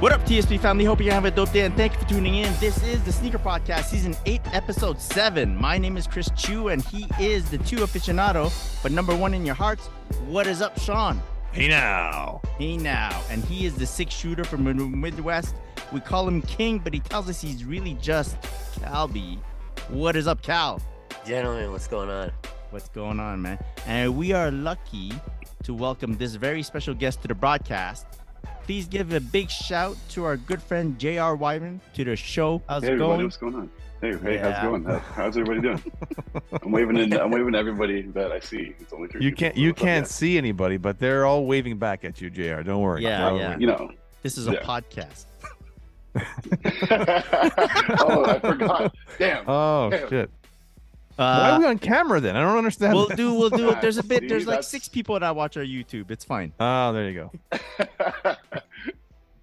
[0.00, 0.84] What up, TSP family?
[0.84, 2.54] Hope you have a dope day and thank you for tuning in.
[2.60, 5.56] This is the Sneaker Podcast, Season 8, Episode 7.
[5.56, 9.44] My name is Chris Chiu and he is the two aficionado, but number one in
[9.44, 9.88] your hearts.
[10.28, 11.20] What is up, Sean?
[11.50, 12.40] Hey now.
[12.58, 13.20] Hey now.
[13.28, 15.56] And he is the six shooter from the Midwest.
[15.90, 18.40] We call him King, but he tells us he's really just
[18.80, 19.40] Calby.
[19.88, 20.80] What is up, Cal?
[21.26, 22.30] Gentlemen, what's going on?
[22.70, 23.58] What's going on, man?
[23.84, 25.12] And we are lucky
[25.64, 28.06] to welcome this very special guest to the broadcast.
[28.68, 31.38] Please give a big shout to our good friend J.R.
[31.38, 32.60] Wideman to the show.
[32.68, 33.24] How's Hey it everybody, going?
[33.24, 33.70] what's going on?
[34.02, 34.52] Hey, hey, Yeah.
[34.52, 35.00] how's it going?
[35.14, 35.82] How's everybody doing?
[36.62, 37.14] I'm waving in.
[37.14, 38.74] I'm waving at everybody that I see.
[38.78, 40.10] It's only three You can't you can't yeah?
[40.12, 42.60] see anybody, but they're all waving back at you, Jr.
[42.60, 43.02] Don't worry.
[43.04, 43.52] Yeah, yeah.
[43.52, 43.60] worry.
[43.62, 43.90] You know.
[44.22, 44.60] This is a Yeah.
[44.64, 45.24] podcast.
[48.00, 48.94] oh, I forgot.
[49.18, 49.48] Damn.
[49.48, 50.08] Oh Damn.
[50.10, 50.30] shit.
[51.18, 52.36] Why are Uh, we on camera then?
[52.36, 52.94] I don't understand.
[52.94, 53.16] we'll that.
[53.16, 53.34] do.
[53.34, 53.70] We'll do.
[53.70, 53.80] It.
[53.82, 54.20] There's a bit.
[54.22, 56.10] See, There's like that's- six people that watch our YouTube.
[56.10, 56.52] It's fine.
[56.60, 57.58] Oh, there you go.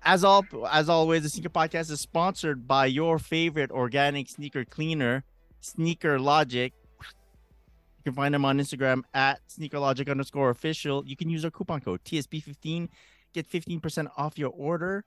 [0.08, 5.24] As all, as always, the Sneaker Podcast is sponsored by your favorite organic sneaker cleaner,
[5.62, 6.72] Sneaker Logic.
[7.02, 11.04] You can find them on Instagram at sneakerlogic underscore official.
[11.08, 12.88] You can use our coupon code TSP15,
[13.34, 15.06] get 15% off your order.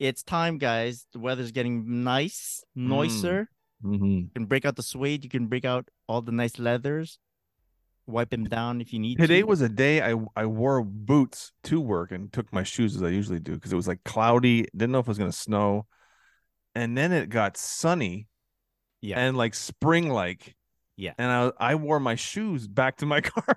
[0.00, 1.06] It's time, guys.
[1.12, 3.48] The weather's getting nice, nicer.
[3.84, 5.22] Hmm You can break out the suede.
[5.24, 7.18] You can break out all the nice leathers.
[8.06, 9.46] Wipe them down if you need to Today to.
[9.46, 13.08] was a day I I wore boots to work and took my shoes as I
[13.08, 14.62] usually do because it was like cloudy.
[14.76, 15.86] Didn't know if it was gonna snow,
[16.74, 18.28] and then it got sunny
[19.00, 19.20] Yeah.
[19.20, 20.54] and like spring like.
[20.96, 21.14] Yeah.
[21.18, 23.56] And I I wore my shoes back to my car.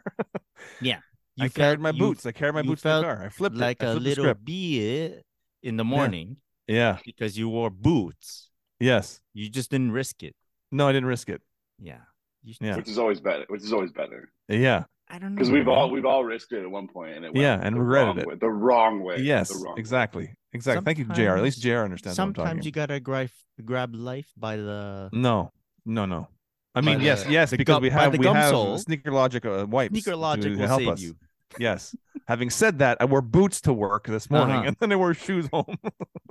[0.81, 0.95] You
[1.39, 2.25] I felt- carried my you boots.
[2.25, 3.23] I carried my boots in the car.
[3.25, 3.59] I flipped it.
[3.59, 4.45] like I a flipped the little script.
[4.45, 5.13] bee
[5.61, 6.37] in the morning
[6.67, 6.97] Yeah.
[7.05, 8.46] because you wore boots.
[8.79, 9.19] Yes.
[9.33, 10.35] You just didn't risk it.
[10.71, 11.41] No, I didn't risk it.
[11.79, 11.99] Yeah.
[12.43, 12.75] You Yeah.
[12.77, 13.45] Which is always better.
[13.47, 14.83] Which is always better Yeah.
[15.09, 15.39] I don't know.
[15.39, 17.75] because we've all we've all risked it at one point and it went Yeah, and
[17.75, 18.27] the regretted wrong it.
[18.27, 19.17] way- the wrong way.
[19.21, 19.49] Yes.
[19.49, 19.79] the wrong way.
[19.79, 20.33] Exactly.
[20.53, 20.83] Exactly.
[20.83, 21.37] Thank you, Jr.
[21.37, 21.77] At least Jr.
[21.87, 22.17] understands.
[22.17, 22.63] what I'm Sometimes talking.
[22.63, 23.29] you gotta grab
[23.63, 25.51] grab life by the No.
[25.85, 26.05] No.
[26.05, 26.27] No.
[26.75, 28.77] I mean, yes, the- yes, the because gum- we have the we have sole.
[28.77, 29.93] sneaker logic uh, wipes.
[29.93, 31.01] sneaker logic to will help save us.
[31.01, 31.15] you.
[31.57, 31.95] Yes.
[32.27, 34.65] Having said that, I wore boots to work this morning, Uh-huh.
[34.67, 35.77] and then I wore shoes home.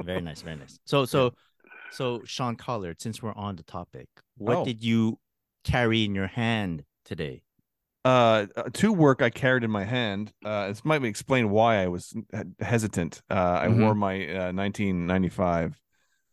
[0.02, 0.78] Very nice, very nice.
[0.84, 1.32] So so
[1.96, 4.64] so Sean Collard, since we're on the topic, what Oh.
[4.64, 5.18] did you
[5.64, 7.42] carry in your hand today?
[8.04, 11.88] uh uh, to work i carried in my hand uh this might explain why i
[11.88, 12.14] was
[12.60, 13.80] hesitant uh i Mhm.
[13.80, 15.80] wore my uh 1995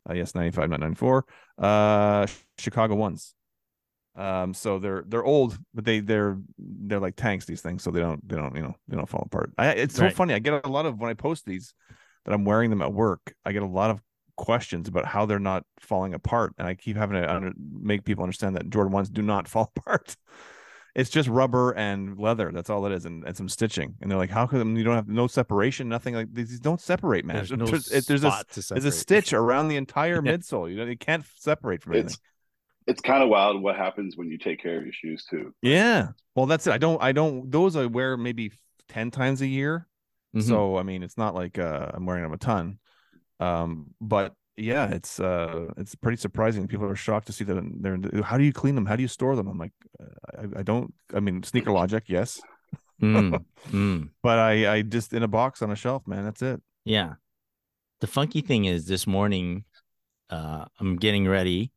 [0.07, 1.25] uh, yes 95 not 94
[1.57, 2.27] uh
[2.59, 3.33] chicago ones
[4.15, 7.99] um so they're they're old but they they're they're like tanks these things so they
[8.01, 10.13] don't they don't you know they don't fall apart I, it's so Right.
[10.13, 11.73] funny i get a lot of when i post these
[12.25, 13.99] that i'm wearing them at work i get a lot of
[14.35, 17.51] questions about how they're not falling apart and i keep having to under,
[17.81, 20.15] make people understand that jordan ones do not fall apart
[20.95, 22.51] it's just rubber and leather.
[22.53, 23.95] That's all it is, and, and some stitching.
[23.99, 25.89] And they're like, "How come you don't have no separation?
[25.89, 27.37] Nothing like these don't separate, man.
[27.37, 30.69] There's no There's, it- there's a to there's a stitch around the entire midsole.
[30.69, 32.09] You know, you can't separate from anything.
[32.11, 32.19] It's
[32.85, 35.55] it's kind of wild what happens when you take care of your shoes too.
[35.63, 36.09] Yeah.
[36.35, 36.73] Well, that's it.
[36.73, 37.01] I don't.
[37.01, 37.49] I don't.
[37.49, 38.51] Those I wear maybe
[38.87, 39.87] ten times a year.
[40.35, 40.43] Mhm.
[40.43, 42.77] So I mean, it's not like uh, I'm wearing them a ton.
[43.39, 46.67] Um, but yeah, it's uh, it's pretty surprising.
[46.67, 48.23] People are shocked to see that they're.
[48.23, 48.85] How do you clean them?
[48.85, 49.47] How do you store them?
[49.47, 50.93] I'm like, uh, I, I don't.
[51.13, 52.41] I mean, sneaker logic, yes,
[53.01, 54.09] Mm, mm.
[54.21, 56.23] but I, I just in a box on a shelf, man.
[56.23, 56.61] That's it.
[56.85, 57.13] Yeah.
[58.01, 59.65] The funky thing is this morning,
[60.29, 61.71] uh, I'm getting ready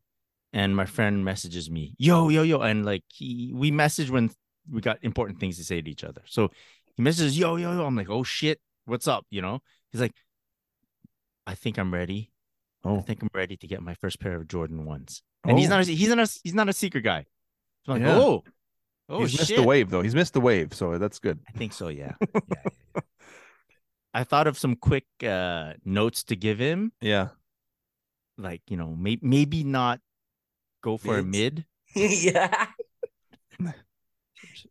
[0.53, 2.61] and my friend messages me, yo, yo, yo.
[2.61, 4.31] And like he we message when
[4.71, 6.23] we got important things to say to each other.
[6.27, 6.51] So
[6.97, 7.85] he messages, yo, yo, yo.
[7.85, 9.27] I'm like, oh shit, what's up?
[9.31, 9.61] You know?
[9.93, 10.15] He's like,
[11.47, 12.31] I think I'm ready.
[12.85, 12.97] Oh.
[12.97, 15.23] I Oh, think I'm ready to get my first pair of Jordan ones.
[15.45, 15.77] And he's Oh.
[15.77, 17.27] not a, he's not a, he's not a secret guy.
[17.85, 18.19] So I'm like, Yeah.
[18.19, 18.45] oh,
[19.09, 19.41] oh he's shit.
[19.41, 20.03] missed the wave though.
[20.03, 21.39] He's missed the wave, so that's good.
[21.49, 22.15] I think so, yeah.
[22.35, 22.63] yeah, yeah,
[22.95, 23.01] yeah.
[24.15, 27.29] I thought of some quick uh notes to give him Yeah.
[28.39, 30.01] like you know may- maybe not
[30.83, 31.65] go for a mid
[31.95, 32.67] yeah.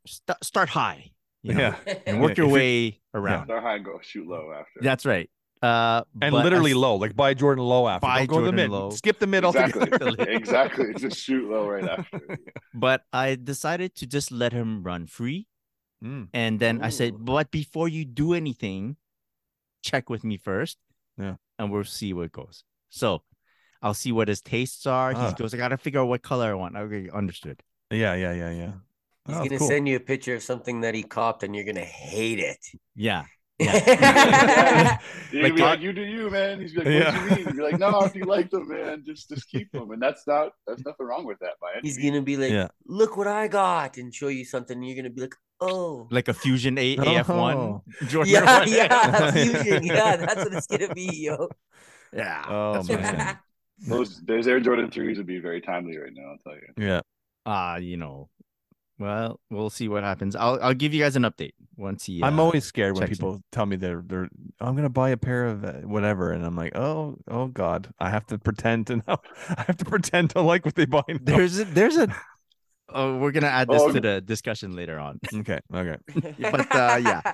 [0.05, 1.11] st- start high
[1.43, 1.93] you know, Yeah.
[2.07, 4.79] and work Yeah, your if it- way around Start high and go shoot low after.
[4.81, 5.29] that's right
[5.65, 8.05] uh And literally as- low, like buy Jordan low after.
[8.07, 8.77] Buy Don't go to the Jordan mid.
[8.77, 8.89] low.
[9.01, 9.51] Skip the middle.
[9.55, 10.25] exactly.
[10.39, 10.87] exactly.
[11.03, 12.19] Just shoot low right after.
[12.85, 15.41] but i decided to just let him run free
[16.03, 16.27] Mm.
[16.43, 17.31] and then i said Ooh.
[17.33, 18.97] but before you do anything
[19.81, 20.77] check with me first
[21.17, 21.35] Yeah.
[21.57, 23.23] and we'll see where it goes so
[23.81, 25.13] I'll see what his tastes are.
[25.15, 25.29] Ah.
[25.29, 26.75] He goes, I gotta figure out what color I want.
[26.75, 27.61] Okay, understood.
[27.91, 28.71] Yeah, yeah, yeah, yeah.
[29.27, 29.67] He's Oh, gonna cool.
[29.67, 32.57] send you a picture of something that he copped, and you're gonna hate it.
[32.95, 33.23] Yeah.
[33.57, 34.97] Yeah.
[35.31, 36.59] You're Like be like, you do you, man.
[36.59, 37.35] He's gonna be like, what Yeah.
[37.35, 37.55] do you mean?
[37.55, 39.91] You're like, no, if you like them, man, just just keep them.
[39.91, 42.09] And that's not that's nothing wrong with that, by any He's means.
[42.11, 42.67] gonna be like, Yeah.
[42.85, 44.75] "Look what I got," and show you something.
[44.77, 47.53] And you're gonna be like, "Oh, Like a Fusion A AF1.
[47.55, 47.83] Oh.
[48.07, 48.67] Jordan yeah, one.
[48.71, 51.47] yeah, fusion, yeah." That's what it's gonna be, yo.
[52.13, 52.43] Yeah.
[52.47, 53.39] Oh, that's what I'm man.
[53.87, 56.31] Those those Air Jordan threes would be very timely right now.
[56.31, 56.73] I'll tell you.
[56.77, 57.01] Yeah.
[57.45, 58.29] Uh, you know.
[58.97, 60.35] Well, we'll see what happens.
[60.35, 63.11] I'll I'll give you guys an update once he I'm uh, always scared when checks
[63.11, 63.15] in.
[63.17, 64.29] people tell me they're they're
[64.61, 68.09] I'm gonna buy a pair of uh, whatever, and I'm like, oh, oh God, I
[68.09, 69.17] have to pretend to know.
[69.49, 71.03] I have to pretend to like what they buy.
[71.07, 71.17] now.
[71.21, 72.07] there's a, there's a
[72.89, 73.91] oh, we're gonna add this Oh.
[73.91, 75.19] to the discussion later on.
[75.35, 75.97] okay, okay.
[76.39, 77.33] But, uh, yeah.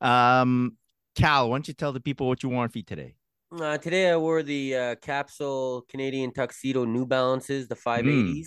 [0.00, 0.78] Um,
[1.16, 3.14] Cal, why don't you tell the people what you wore on feet today?
[3.52, 8.46] Uh, today I wore the uh, capsule Canadian tuxedo New Balances, the 580s.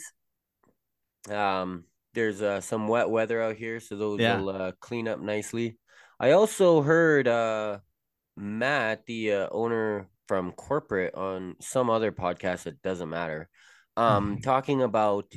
[1.30, 4.40] Um, there's uh, some wet weather out here, so those Yeah.
[4.40, 5.78] will uh, clean up nicely.
[6.20, 7.80] I also heard uh,
[8.36, 13.50] Matt, the uh, owner from corporate, on some other podcast that doesn't matter,
[13.98, 15.34] um, talking about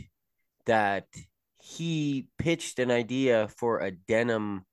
[0.67, 1.07] that
[1.61, 4.65] he pitched an idea for a denim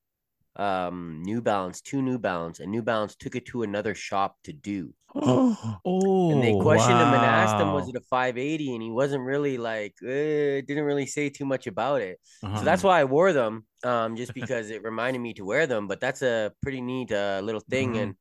[0.58, 4.52] um New Balance, two New Balance, and New Balance took it to another shop to
[4.54, 4.94] do.
[5.14, 5.58] Oh,
[6.32, 8.74] And they questioned him and asked him, was it a 580?
[8.74, 12.20] And he wasn't really like, eh, didn't really say too much about it.
[12.44, 12.60] Uh-huh.
[12.60, 15.88] So that's why I wore them, um, just because it reminded me to wear them.
[15.88, 17.94] But that's a pretty neat uh, little thing.
[17.94, 18.02] Mhm.
[18.02, 18.16] And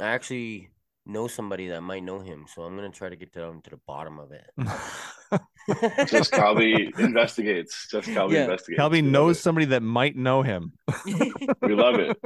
[0.00, 0.70] I actually
[1.06, 2.46] know somebody that might know him.
[2.52, 4.50] So I'm going to try to get down to the bottom of it.
[6.08, 7.88] Just Calby investigates.
[7.90, 8.42] Just Calby Yeah.
[8.44, 8.80] investigates.
[8.80, 10.72] Calby knows somebody that might know him.
[11.62, 12.16] We love it.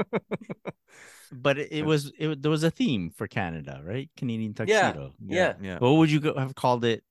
[1.32, 4.08] but it, it was it there was a theme for Canada, right?
[4.16, 5.14] Canadian Yeah, tuxedo.
[5.26, 5.54] yeah.
[5.60, 5.78] yeah.
[5.78, 7.02] What would you go, have called it?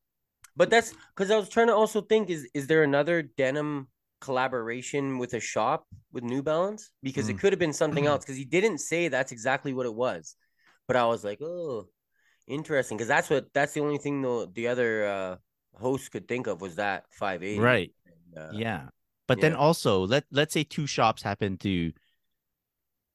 [0.55, 3.87] But that's because I was trying to also think is is there another denim
[4.21, 6.91] collaboration with a shop with New Balance?
[7.03, 7.39] Because it Mm.
[7.39, 8.25] could have been something else.
[8.25, 10.35] Because he didn't say that's exactly what it was.
[10.87, 11.87] But I was like, oh,
[12.47, 12.97] interesting.
[12.97, 15.35] Because that's what that's the only thing the the other uh,
[15.75, 17.59] host could think of was that 580.
[17.59, 17.91] Right.
[18.35, 18.87] Uh, Yeah.
[19.27, 21.91] But then also let let's say two shops happen to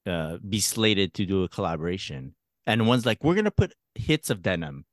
[0.04, 2.34] uh be slated to do a collaboration.
[2.66, 4.84] And one's like, we're gonna put hits of denim,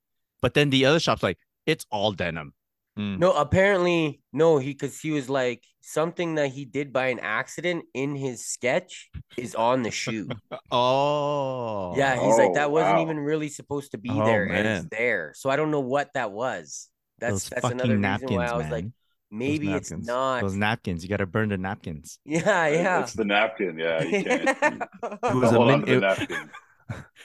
[0.41, 2.53] but then the other shop's like, it's all denim.
[2.99, 3.17] Mm.
[3.19, 4.57] No, apparently no.
[4.57, 9.09] He because he was like something that he did by an accident in his sketch
[9.37, 10.27] is on the shoe.
[10.71, 11.93] Oh.
[11.97, 13.01] Yeah, he's like Oh, that wasn't wow.
[13.03, 15.31] even really supposed to be Oh, there, and it's there.
[15.35, 16.89] So I don't know what that was.
[17.19, 18.71] That's Those that's another napkins, reason why I was man.
[18.71, 18.85] like,
[19.31, 20.07] maybe it's napkins.
[20.07, 20.41] not.
[20.41, 21.03] Those napkins.
[21.03, 22.19] You gotta burn the napkins.
[22.25, 23.01] yeah, yeah.
[23.03, 23.77] It's the napkin.
[23.77, 24.49] Yeah, you can't.
[25.03, 26.49] It was a min- the it- napkin.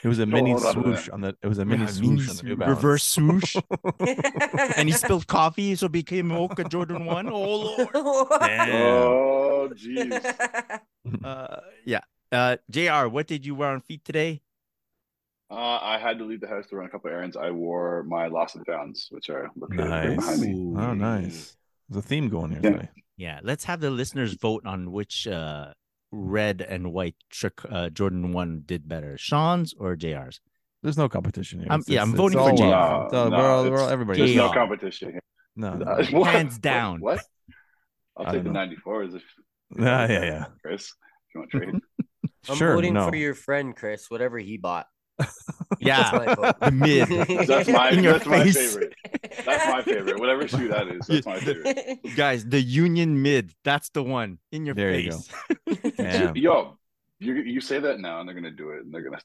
[0.02, 1.36] It was a mini hold on to swoosh on the.
[1.42, 3.56] It was a mini Yeah, swoosh mini on the New reverse swoosh.
[4.76, 7.28] and he spilled coffee, so it became Mocha Jordan 1.
[7.28, 7.88] Oh lord.
[7.94, 10.34] Oh, jeez.
[11.24, 12.00] Uh yeah.
[12.32, 14.40] Uh JR, what did you wear on feet today?
[15.50, 17.36] Uh, I had to leave the house to run a couple errands.
[17.36, 20.16] I wore my lost and founds, which are located right Nice.
[20.16, 20.80] behind me.
[20.82, 21.56] Oh, nice.
[21.88, 22.70] There's a theme going here Yeah.
[22.70, 22.88] today.
[23.16, 25.72] Yeah, let's have the listeners vote on which uh
[26.14, 29.16] red and white trick uh Jordan 1 did better.
[29.18, 30.40] Sean's or JR's?
[30.82, 31.68] There's no competition here.
[31.70, 32.64] I'm- It's- yeah, I'm voting for all, JR.
[32.64, 34.18] uh, it's all- No, we're all- we're all- everybody.
[34.20, 35.20] There's no competition here.
[35.56, 35.86] No, no.
[35.86, 36.24] Uh.
[36.24, 37.00] Hands down.
[37.00, 37.20] What?
[38.16, 38.76] I'll take the don't know.
[38.86, 39.22] 94s if.
[39.78, 40.44] Yeah, yeah, yeah.
[40.62, 40.84] Chris,
[41.28, 41.74] if you want to trade.
[42.48, 42.74] I'm sure.
[42.74, 43.08] voting no.
[43.08, 44.86] for your friend Chris, whatever he bought.
[45.80, 46.10] Yeah.
[46.12, 46.60] That's my vote.
[46.60, 47.08] The mid.
[47.48, 47.90] That's my.
[47.90, 48.94] In your that's my favorite.
[49.44, 50.20] That's my favorite.
[50.20, 51.98] Whatever shoe that is, that's my favorite.
[52.16, 55.18] Guys, the Union mid, that's the one in your There you go.
[55.18, 55.83] face.
[55.96, 56.36] Damn.
[56.36, 56.78] Yo,
[57.20, 59.20] you you say that now, and they're gonna do it, and they're gonna.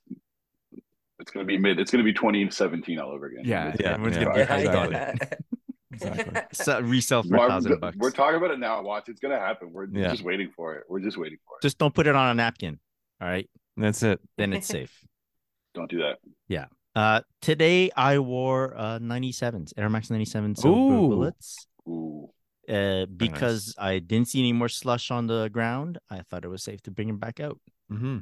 [1.19, 1.79] It's gonna be mid.
[1.79, 3.41] It's gonna be 2017 all over again.
[3.43, 4.65] Yeah, It's yeah, gonna gonna be be fine.
[4.65, 5.43] hyped on yeah, it.
[5.91, 6.41] Exactly.
[6.53, 7.97] So, resell for a We're, thousand bucks.
[7.97, 8.81] we're talking about it now.
[8.81, 9.73] Watch, it's gonna happen.
[9.73, 10.11] We're Yeah.
[10.11, 10.83] just waiting for it.
[10.87, 11.61] We're just waiting for it.
[11.61, 12.79] Just don't put it on a napkin.
[13.21, 13.49] All right.
[13.75, 14.19] That's it.
[14.37, 14.93] Then it's safe.
[15.75, 16.17] Don't do that.
[16.47, 16.65] Yeah.
[16.95, 20.65] Uh today I wore uh 97s, Air Max 97s.
[20.65, 21.07] Ooh.
[21.09, 21.67] bullets.
[21.87, 22.29] Ooh,
[22.69, 25.97] Uh because I didn't see any more slush on the ground.
[26.09, 27.59] I thought it was safe to bring him back out.
[27.89, 28.19] hmm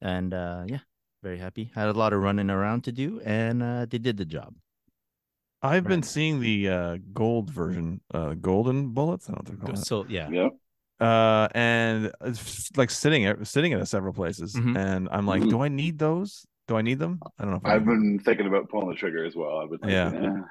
[0.00, 0.80] And uh yeah,
[1.22, 1.70] very happy.
[1.74, 4.54] Had a lot of running around to do and uh they did the job.
[5.60, 9.28] I've been seeing the uh, gold version, uh, golden bullets.
[9.28, 9.86] I don't know what they're called.
[9.86, 10.30] So yeah.
[10.30, 10.48] yeah.
[11.00, 14.76] Uh, and it's like sitting at sitting at several places, Mhm.
[14.76, 15.50] and I'm like, Mhm.
[15.50, 16.46] do I need those?
[16.66, 17.18] Do I need them?
[17.38, 17.58] I don't know.
[17.58, 19.58] If I I've need been thinking about pulling the trigger as well.
[19.58, 19.82] I've would.
[19.82, 20.12] Like, Yeah.
[20.12, 20.42] yeah.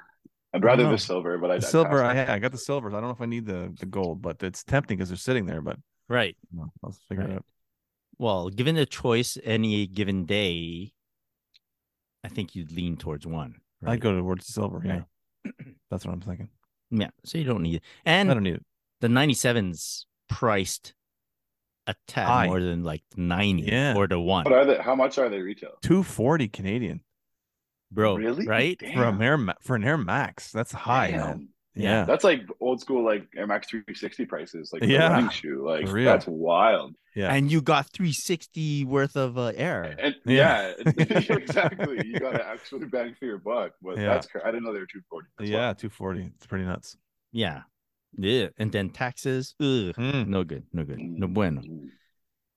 [0.54, 0.96] I'd rather the oh.
[0.96, 2.02] silver, but I The silver.
[2.02, 2.94] I, I got the silvers.
[2.94, 5.46] I don't know if I need the the gold, but it's tempting because they're sitting
[5.46, 5.60] there.
[5.60, 5.78] But
[6.08, 6.36] Right.
[6.50, 7.32] you know, I'll figure Right.
[7.32, 7.44] it out.
[8.18, 10.92] Well, given the choice any given day,
[12.24, 13.60] I think you'd lean towards one.
[13.80, 13.92] right?
[13.92, 14.82] I'd go towards the silver.
[14.84, 15.02] Yeah,
[15.90, 16.48] that's what I'm thinking.
[16.90, 17.82] yeah, so you don't need it.
[18.04, 18.64] And I don't need it.
[19.00, 20.94] the 97's priced
[21.86, 22.46] a tad High.
[22.46, 23.94] more than like 90 Yeah.
[23.96, 24.78] or the one, What are they?
[24.78, 25.78] How much are they retail?
[25.80, 27.00] Two forty Canadian
[27.90, 28.16] bro.
[28.16, 28.46] Really?
[28.46, 28.78] Right?
[28.78, 28.94] Damn.
[28.94, 30.50] for a Air for an Air Max.
[30.52, 31.20] That's high, Damn.
[31.20, 31.48] man.
[31.74, 32.00] Yeah.
[32.00, 35.10] Yeah, That's like old school, like Air Max 360 prices, like Yeah.
[35.12, 35.64] running shoe.
[35.64, 36.06] Like real.
[36.06, 36.96] that's wild.
[37.14, 37.32] yeah.
[37.32, 39.94] And you got 360 worth of uh, air.
[39.96, 40.72] And Yeah.
[40.76, 40.92] yeah,
[41.30, 42.00] exactly.
[42.04, 43.72] You got to actually bang for your buck.
[43.80, 44.06] But Yeah.
[44.08, 45.28] that's cra- I didn't know they were 240.
[45.38, 45.78] That's yeah, wild.
[45.78, 46.30] two forty.
[46.34, 46.96] It's pretty nuts.
[47.30, 47.62] Yeah.
[48.16, 48.48] Yeah.
[48.58, 49.54] And then taxes.
[49.60, 49.94] Ugh.
[49.94, 50.26] Mm.
[50.26, 50.64] No good.
[50.72, 50.98] No good.
[50.98, 51.34] No Mm.
[51.34, 51.62] bueno.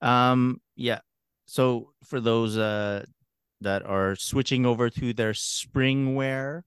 [0.01, 0.99] Um, yeah.
[1.45, 3.05] So for those uh
[3.61, 6.65] that are switching over to their spring wear,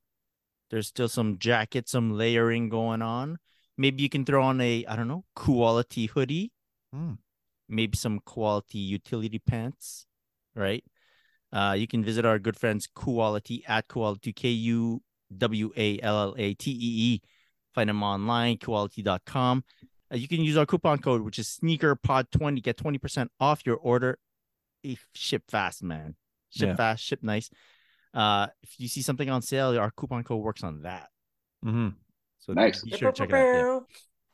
[0.71, 3.39] there's still some jacket, some layering going on.
[3.77, 6.53] Maybe you can throw on a, I don't know, quality hoodie,
[6.95, 7.19] Mm.
[7.69, 10.07] maybe some quality utility pants,
[10.55, 10.85] right?
[11.53, 15.03] Uh, you can visit our good friends Kuwallatee at Kuwallatee K U
[15.37, 16.77] W A L L A T E
[17.15, 17.23] E.
[17.75, 19.65] Find them online, kuwallatee.com.
[20.13, 24.19] Uh, you can use our coupon code, which is sneakerpod20, get 20% off your order.
[25.15, 26.15] Ship fast, man.
[26.57, 26.77] Ship Yeah.
[26.77, 27.51] fast, ship nice.
[28.13, 31.09] Uh, if you see something on sale, our coupon code works on that.
[31.65, 31.89] Mm-hmm.
[32.39, 32.83] So Nice.
[32.83, 33.85] be sure to check it out.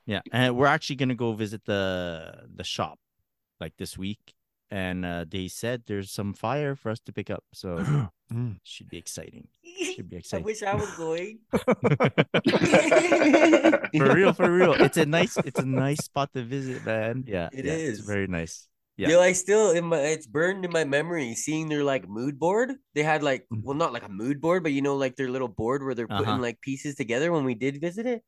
[0.07, 0.21] Yeah.
[0.27, 0.33] yeah.
[0.33, 2.99] And we're actually gonna go visit the the shop
[3.61, 4.35] like this week.
[4.73, 7.45] And uh, they said there's some fire for us to pick up.
[7.53, 7.79] So
[8.33, 8.59] Mm.
[8.63, 9.49] should be exciting.
[9.97, 10.45] Should be exciting.
[10.45, 11.41] I wish I was going.
[13.99, 14.75] for real, for real.
[14.75, 17.25] It's a nice, it's a nice spot to visit, man.
[17.27, 18.07] Yeah, It yeah, It's is.
[18.07, 18.69] very nice.
[19.01, 19.09] Yeah.
[19.09, 22.75] Yo, I still in my it's burned in my memory seeing their like mood board.
[22.95, 23.63] They had like Mm.
[23.65, 26.07] well not like a mood board, but you know like their little board where they're
[26.07, 26.43] putting Uh-huh.
[26.49, 28.21] like pieces together when we did visit it.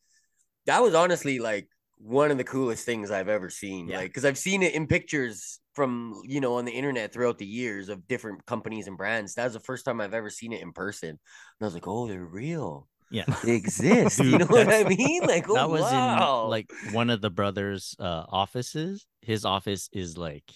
[0.65, 3.89] That was honestly like one of the coolest things I've ever seen.
[3.89, 3.99] Yeah.
[3.99, 7.47] Like because I've seen it in pictures from you know on the internet throughout the
[7.61, 9.35] years of different companies and brands.
[9.35, 11.11] That was the first time I've ever seen it in person.
[11.11, 12.89] And I was like, oh, they're real.
[13.13, 13.25] Yeah.
[13.45, 14.19] They exist.
[14.19, 15.23] you know what I mean?
[15.23, 16.45] Like, oh, was wow.
[16.45, 19.07] in like one of the brothers' uh offices.
[19.21, 20.51] His office is like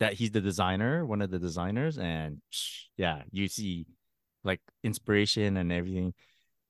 [0.00, 0.14] that.
[0.14, 2.40] He's the designer, one of the designers, and
[2.96, 3.86] yeah, you see
[4.44, 6.14] like inspiration and everything.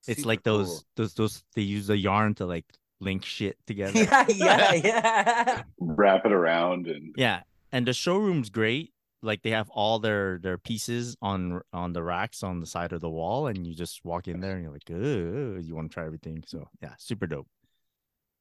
[0.06, 0.85] It's Super like those cool.
[0.97, 2.64] those those they use the yarn to like
[3.00, 3.99] link shit together.
[4.00, 5.62] yeah, yeah, yeah.
[5.78, 8.92] Wrap it around and Yeah, and the showroom's great.
[9.22, 13.00] Like they have all their their pieces on on the racks on the side of
[13.00, 15.94] the wall, and you just walk in there and you're like, "Oh, you want to
[15.94, 17.48] try everything?" So yeah, super dope.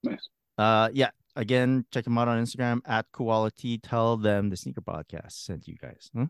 [0.04, 0.30] nice.
[0.58, 1.12] Uh, yeah.
[1.36, 3.80] Again, check them out on Instagram at Kuwallatee.
[3.84, 6.10] Tell them the sneaker podcast sent you guys.
[6.14, 6.26] Hmm?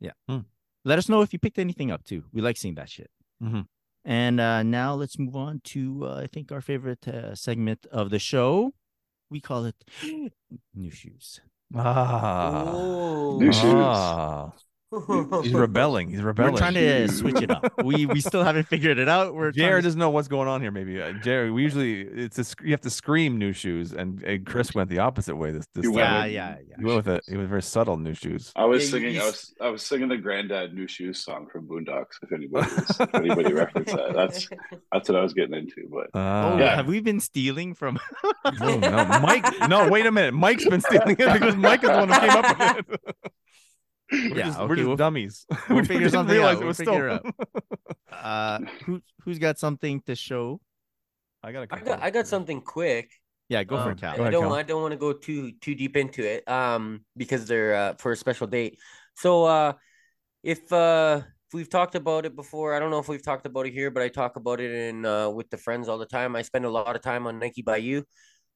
[0.00, 0.12] Yeah.
[0.28, 0.40] Hmm.
[0.84, 2.24] Let us know if you picked anything up too.
[2.32, 3.10] We like seeing that shit.
[3.42, 3.66] Mhm.
[4.04, 8.10] And uh, now let's move on to uh, I think our favorite uh, segment of
[8.10, 8.72] the show.
[9.30, 9.76] We call it
[10.74, 11.40] new shoes.
[11.72, 12.64] Ah.
[12.72, 13.38] Oh.
[13.38, 13.74] New shoes.
[13.74, 14.52] Ah.
[15.42, 16.08] He's rebelling.
[16.08, 16.52] He's rebelling.
[16.52, 17.72] We're trying to switch it up.
[17.84, 19.34] We we still haven't figured it out.
[19.34, 20.70] We're trying Jared to- doesn't know what's going on here.
[20.70, 21.52] Maybe uh, Jared.
[21.52, 24.98] We usually it's a you have to scream new shoes, and, and Chris went the
[25.00, 25.50] opposite way.
[25.52, 25.98] This this You time.
[26.00, 26.76] yeah, yeah, yeah.
[26.78, 27.24] He went with it.
[27.28, 28.52] He was very subtle new shoes.
[28.56, 29.14] I was singing.
[29.14, 32.18] you I s- was I was singing the Granddad New Shoes song from Boondocks.
[32.22, 34.48] If anybody was, if anybody referenced that, that's
[34.92, 35.88] that's what I was getting into.
[35.90, 36.52] But Ah.
[36.54, 36.76] Oh, Yeah.
[36.76, 37.98] have we been stealing from?
[38.44, 39.44] Oh, no, Mike.
[39.68, 40.34] No, wait a minute.
[40.34, 43.16] Mike's been stealing it because Mike is the one who came up with it.
[44.30, 45.46] We're Yeah, just, we're just we'll- dummies.
[45.68, 46.62] we'll we figure didn't something realize out.
[46.62, 47.34] it was We'll figure it stolen.
[48.12, 50.60] uh, who who's got something to show?
[51.42, 51.64] I got.
[51.70, 53.10] a I got I got something quick.
[53.48, 54.12] Yeah, go for Um, it, Cal.
[54.14, 54.54] I Go ahead, don't Cal.
[54.54, 58.12] I don't want to go too too deep into it um because they're uh, for
[58.12, 58.78] a special date.
[59.16, 59.72] So uh
[60.42, 63.66] if uh if we've talked about it before, I don't know if we've talked about
[63.66, 66.34] it here, but I talk about it in uh with the friends all the time.
[66.36, 68.04] I spend a lot of time on Nike By You.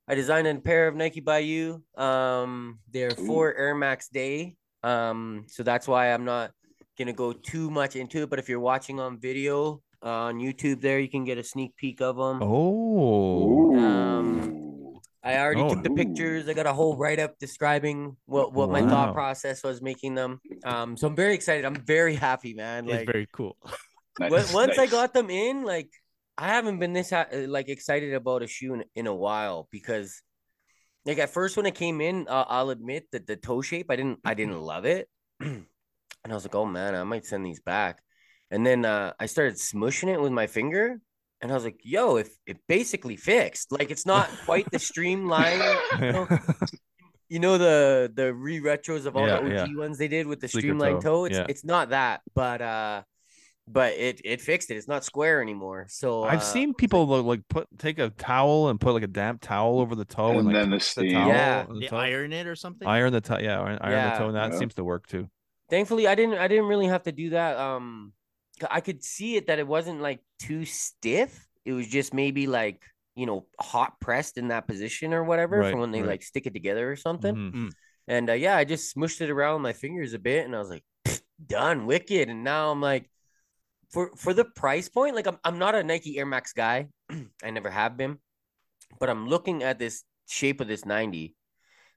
[0.08, 1.82] I designed a pair of Nike By You.
[1.98, 3.26] Um they're Ooh.
[3.26, 4.56] for Air Max Day.
[4.82, 6.52] Um so that's why I'm not
[6.98, 10.80] gonna go too much into it, but if you're watching on video uh, on YouTube
[10.80, 12.40] there, you can get a sneak peek of them.
[12.42, 13.72] Oh.
[13.74, 15.00] Ooh.
[15.24, 15.74] I already Oh.
[15.74, 16.48] took the pictures.
[16.48, 20.40] I got a whole write up describing what what my thought process was making them.
[20.64, 21.64] Um, so I'm very excited.
[21.64, 22.88] I'm very happy, man.
[22.88, 23.56] It's very cool.
[24.20, 25.90] Nice, on- once I got them in, like
[26.38, 30.22] I haven't been this ha- like excited about a shoe in, in a while because,
[31.06, 33.96] like at first when it came in, uh, I'll admit that the toe shape I
[33.96, 35.08] didn't I didn't love it,
[35.40, 35.64] and
[36.24, 38.02] I was like, oh man, I might send these back.
[38.50, 41.00] And then uh, I started smushing it with my finger,
[41.40, 43.70] and I was like, yo, if it basically fixed.
[43.72, 45.60] Like it's not quite the streamline.
[46.00, 46.28] you know,
[47.28, 49.62] you know the the re retros of all Yeah, the yeah.
[49.64, 51.24] OG ones they did with the Sleeker streamlined toe, toe.
[51.26, 51.46] It's yeah.
[51.48, 53.02] it's not that, but uh,
[53.72, 54.76] but it it fixed it.
[54.76, 55.86] It's not square anymore.
[55.88, 59.06] So I've uh, seen people lo- like put take a towel and put like a
[59.08, 60.78] damp towel over the toe and, And like then the
[61.12, 61.66] towel Yeah.
[61.68, 61.96] the toe.
[61.96, 62.86] iron it or something.
[62.88, 63.38] iron the toe.
[63.38, 64.10] Yeah, iron, iron Yeah.
[64.12, 64.58] the toe, and that Yeah.
[64.58, 65.28] seems to work too.
[65.70, 67.56] thankfully I didn't I didn't really have to do that.
[67.58, 68.12] Um,
[68.70, 71.46] I could see it that it wasn't like too stiff.
[71.64, 72.82] It was just maybe like
[73.14, 76.08] you know hot pressed in that position or whatever Right, from when they right.
[76.10, 77.34] like stick it together or something.
[77.34, 77.70] Mhm.
[78.06, 80.70] And uh, yeah, I just smushed it around my fingers a bit, and I was
[80.70, 80.84] like,
[81.44, 82.30] done, wicked.
[82.30, 83.10] And now I'm like,
[83.90, 86.88] for for the price point, like I'm I'm not a Nike Air Max guy.
[87.44, 88.18] I never have been,
[89.00, 91.34] but I'm looking at this shape of this 90.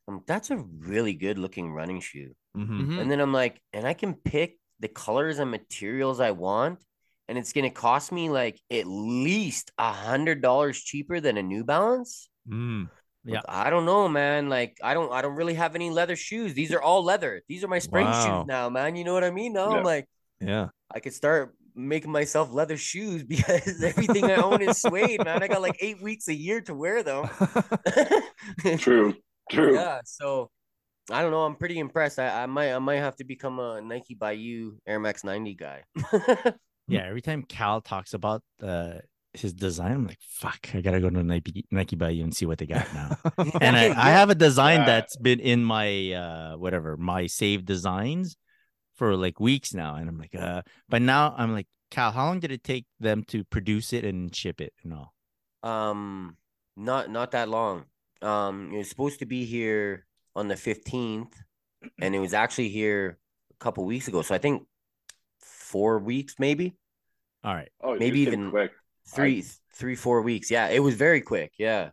[0.07, 2.33] Um, that's a really good looking running shoe.
[2.57, 2.87] Mhm.
[2.87, 3.01] Mhm.
[3.01, 6.79] And then I'm like, and I can pick the colors and materials I want,
[7.27, 11.63] and it's gonna cost me like at least a hundred dollars cheaper than a New
[11.63, 12.29] Balance.
[12.49, 12.89] Mm.
[13.23, 13.35] Yeah.
[13.35, 14.49] Like, I don't know, man.
[14.49, 16.53] Like I don't I don't really have any leather shoes.
[16.55, 17.43] These are all leather.
[17.47, 18.25] These are my spring Wow.
[18.25, 18.95] shoes now, man.
[18.95, 19.53] You know what I mean?
[19.53, 19.77] Now Yeah.
[19.77, 20.07] I'm like,
[20.39, 20.69] Yeah.
[20.89, 25.41] I could start making myself leather shoes because everything I own is suede, man.
[25.43, 27.29] I got like eight weeks a year to wear them.
[28.77, 29.15] True.
[29.51, 29.75] True.
[29.75, 30.49] yeah, so
[31.11, 31.41] I don't know.
[31.43, 32.19] I'm pretty impressed.
[32.19, 35.55] I, I might I might have to become a Nike by you Air Max 90
[35.55, 35.83] guy.
[36.87, 38.95] Yeah, every time Cal talks about uh,
[39.33, 42.45] his design, I'm like, fuck, I gotta go to Nike Nike By You and see
[42.45, 43.17] what they got now.
[43.61, 44.85] and I, I have a design Yeah.
[44.85, 48.35] that's been in my uh whatever my saved designs
[49.01, 52.39] for like weeks now, and I'm like, uh, but now I'm like, Cal, how long
[52.39, 55.11] did it take them to produce it and ship it and all?
[55.67, 56.37] Um,
[56.77, 57.85] not not that long.
[58.21, 60.05] Um, it was supposed to be here
[60.35, 61.33] on the fifteenth,
[61.99, 63.17] and it was actually here
[63.49, 64.21] a couple weeks ago.
[64.21, 64.67] So I think
[65.39, 66.75] four weeks, maybe
[67.43, 68.71] All right, Oh, Maybe you did even- quick.
[69.07, 69.43] three,
[69.73, 70.51] three, four weeks.
[70.51, 71.53] Yeah, it was very quick.
[71.57, 71.89] Yeah.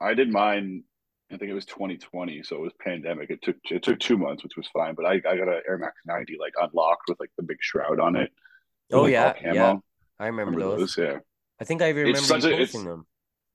[0.00, 0.84] I did mine.
[1.30, 3.30] I think it was 2020, so it was pandemic.
[3.30, 4.94] It took it took two months, which was fine.
[4.94, 8.00] But I, I got an Air Max 90 like unlocked with like the big shroud
[8.00, 8.30] on it.
[8.92, 9.76] Oh like, yeah, yeah.
[10.18, 10.94] I remember, Remember those.
[10.94, 11.04] those?
[11.04, 11.18] Yeah,
[11.60, 13.06] I think I It's remember such you a- posting them.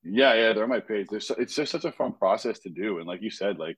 [0.04, 0.54] yeah, yeah.
[0.54, 1.08] They're on my page.
[1.10, 3.78] There's so, it's just such a fun process to do, and like you said, like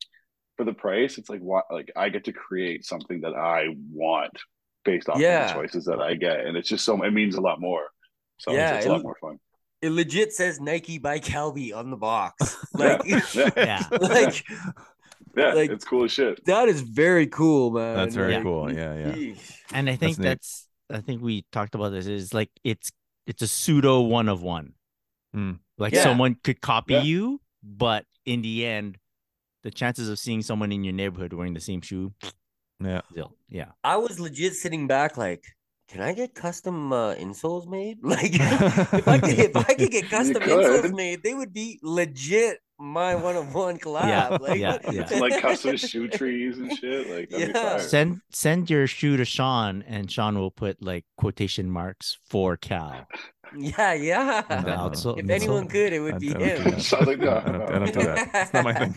[0.57, 4.37] for the price, it's like what like I get to create something that I want
[4.83, 7.41] based off of the choices that I get, and it's just so it means a
[7.41, 7.85] lot more.
[8.37, 9.39] So Yeah, it's, it's a lot more fun.
[9.85, 12.55] It legit says Nike by Calby on the box.
[12.73, 13.21] Like, Yeah.
[13.57, 14.43] yeah, like
[15.37, 16.43] Yeah, Like- it's cool as shit.
[16.45, 17.95] that is very cool, man.
[17.95, 18.41] That's very Yeah.
[18.43, 18.71] cool.
[18.73, 19.33] Yeah, yeah.
[19.73, 20.23] And I think neat.
[20.25, 22.91] that's I think we talked about this is like it's
[23.27, 24.73] it's a pseudo one of one.
[25.33, 25.53] Hmm.
[25.77, 26.03] Like Yeah.
[26.03, 27.03] someone could copy Yeah.
[27.03, 28.97] you, but in the end,
[29.63, 32.13] the chances of seeing someone in your neighborhood wearing the same shoe,
[32.79, 33.01] Yeah.
[33.13, 33.35] zil.
[33.49, 33.71] yeah.
[33.83, 35.43] I was legit sitting back like,
[35.87, 37.99] can I get custom uh, insoles made?
[38.03, 40.49] Like, if I could, if I could get custom could.
[40.83, 44.07] insoles made, they would be legit my one of one collab.
[44.07, 45.19] Yeah, like, yeah, yeah.
[45.19, 47.09] Like custom shoe trees and shit.
[47.09, 47.77] Like that'd be Yeah.
[47.77, 53.07] Send send your shoe to Sean, and Sean will put like quotation marks for Cal.
[53.55, 54.43] yeah, yeah.
[54.49, 55.29] And the Uh, if insole.
[55.29, 56.71] anyone could, it I- would be I don't do him.
[56.71, 56.81] that.
[56.81, 57.47] Sounds like that.
[57.47, 58.29] I don't, I don't do that.
[58.33, 58.95] It's not my thing.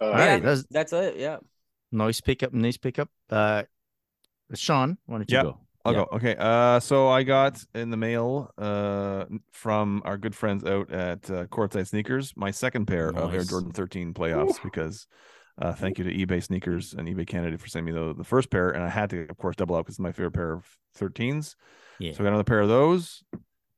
[0.00, 0.38] All right, Yeah.
[0.40, 1.16] that's That's it.
[1.18, 1.38] Yeah.
[1.92, 3.08] Noise pickup, nice pickup.
[3.30, 3.64] Uh,
[4.54, 5.58] Sean, why don't you Yeah, go?
[5.84, 6.04] I'll Yeah.
[6.10, 6.16] go.
[6.16, 6.36] Okay.
[6.38, 11.46] Uh, so I got in the mail uh from our good friends out at uh,
[11.46, 14.64] Courtside Sneakers my second pair of Air Jordan 13 playoffs Ooh.
[14.64, 15.06] because
[15.58, 18.50] uh thank you to eBay Sneakers and eBay Canada for sending me the, the first
[18.50, 20.66] pair and I had to of course double up because it's my favorite pair of
[20.98, 21.54] 13s.
[21.98, 22.12] Yeah.
[22.12, 23.22] So I got another pair of those.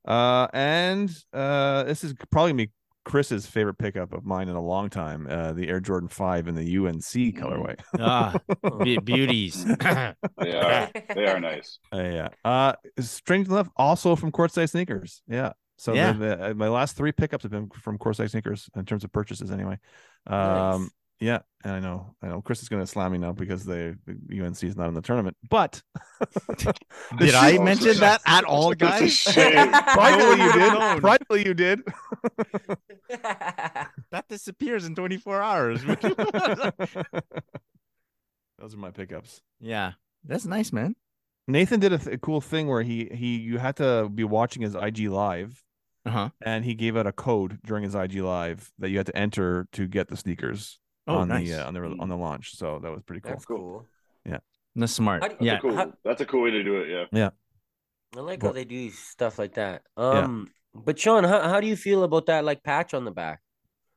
[0.07, 2.71] Uh, and uh, this is probably me
[3.09, 5.27] Chris's favorite pickup of mine in a long time.
[5.29, 7.03] Uh, the Air Jordan 5 in the UNC
[7.37, 7.75] colorway.
[7.99, 8.35] ah,
[8.85, 9.65] be- beauties.
[10.39, 10.91] They are.
[11.15, 11.79] They are nice.
[11.93, 12.29] Uh, yeah.
[12.45, 15.23] Uh, strange enough, also from Courtside Sneakers.
[15.27, 15.53] Yeah.
[15.79, 16.13] So Yeah.
[16.13, 19.13] the, the, uh, my last three pickups have been from Courtside Sneakers in terms of
[19.13, 19.79] purchases, anyway.
[20.27, 20.91] Um, Nice.
[21.21, 23.95] Yeah, and I know, I know, Chris is going to slam me now because they
[24.07, 25.37] the UNC is not in the tournament.
[25.51, 25.83] But
[27.19, 29.13] Did I shoe- mention that at all, guys?
[29.13, 29.71] shame.
[29.73, 30.73] privately you did.
[30.75, 31.01] known.
[31.01, 31.83] Privately you did.
[33.09, 35.83] that disappears in 24 hours.
[38.59, 39.41] Those are my pickups.
[39.61, 39.93] yeah,
[40.25, 40.97] that's nice, man.
[41.47, 44.63] Nathan did a, th- a cool thing where he he you had to be watching
[44.63, 45.63] his IG live
[46.05, 46.29] Uh huh.
[46.43, 49.67] and he gave out a code during his IG live that you had to enter
[49.73, 50.79] to get the sneakers
[51.09, 51.49] Oh, on nice.
[51.49, 52.55] the uh, on the on the launch.
[52.57, 53.33] So that was pretty cool.
[53.33, 53.87] That's cool.
[54.25, 54.39] Yeah,
[54.77, 55.23] that's smart.
[55.23, 55.57] That's yeah.
[55.57, 55.75] a cool.
[55.75, 56.89] How- That's a cool way to do it.
[56.89, 57.05] Yeah.
[57.13, 57.31] Yeah.
[58.17, 59.83] I like Well- how they do stuff like that.
[59.97, 63.41] Um, but Sean, how, how do you feel about that like patch on the back?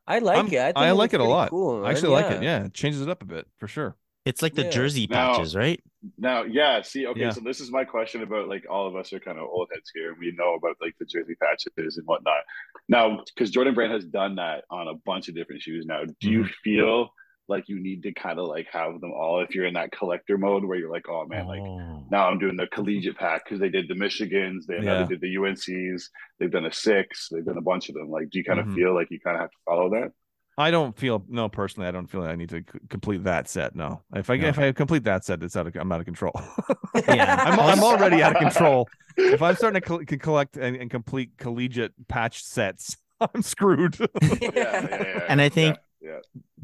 [0.07, 0.57] I like I'm- it.
[0.59, 1.49] I, think I like it a lot.
[1.49, 1.91] Cool, I man.
[1.91, 2.43] actually like it.
[2.43, 3.95] Yeah, it changes it up a bit for sure.
[4.25, 4.69] It's like the Yeah.
[4.69, 5.81] jersey Now- patches, right?
[6.17, 6.81] Now, yeah.
[6.81, 7.19] See, okay.
[7.21, 7.29] Yeah.
[7.31, 9.91] So this is my question about like all of us are kind of old heads
[9.93, 12.43] here, and we know about like the jersey patches and whatnot.
[12.89, 15.85] Now, because Jordan Brand has done that on a bunch of different shoes.
[15.85, 16.51] Now, do you Mm-hmm.
[16.63, 17.09] feel
[17.47, 20.37] like you need to kind of like have them all if you're in that collector
[20.37, 22.05] mode where you're like, oh man, like Oh.
[22.09, 25.03] now I'm doing the collegiate pack because they did the Michigans, they now Yeah.
[25.03, 28.09] they did the UNCs, they've done a six, they've done a bunch of them.
[28.09, 30.13] Like, do you kind of feel like you kind of have to follow that?
[30.57, 31.87] I don't feel no personally.
[31.87, 33.75] I don't feel I need to c- complete that set.
[33.75, 34.47] No, if I No.
[34.47, 36.33] if I complete that set, it's out of I'm out of control.
[37.07, 37.35] Yeah.
[37.47, 38.87] I'm I'm already out of control.
[39.17, 43.97] If I'm starting to col- to collect and, and complete collegiate patch sets, I'm screwed.
[43.99, 44.07] yeah,
[44.41, 46.17] yeah, yeah, And I think- yeah,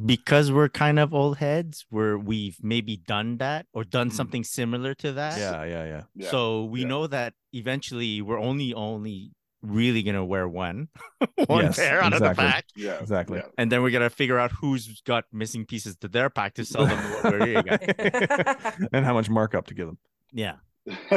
[0.04, 4.14] because we're kind of old heads, where we've maybe done that or done Mhm.
[4.14, 5.38] something similar to that.
[5.38, 6.02] yeah, yeah, yeah.
[6.16, 6.30] yeah.
[6.32, 6.88] So we yeah.
[6.88, 9.32] know that eventually we're only only
[9.64, 10.88] really gonna wear one
[11.48, 12.66] one Yes, pair out of the pack.
[12.76, 13.40] yeah, Exactly.
[13.40, 13.46] yeah.
[13.58, 16.86] And then we're gonna figure out who's got missing pieces to their pack to sell
[16.86, 17.64] them what we're here.
[17.64, 18.74] guys.
[18.94, 19.98] and how much markup to give them?
[20.32, 20.56] Yeah,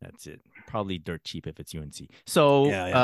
[0.00, 0.40] that's it.
[0.66, 1.94] Probably dirt cheap if it's UNC.
[2.26, 2.96] So Yeah, yeah.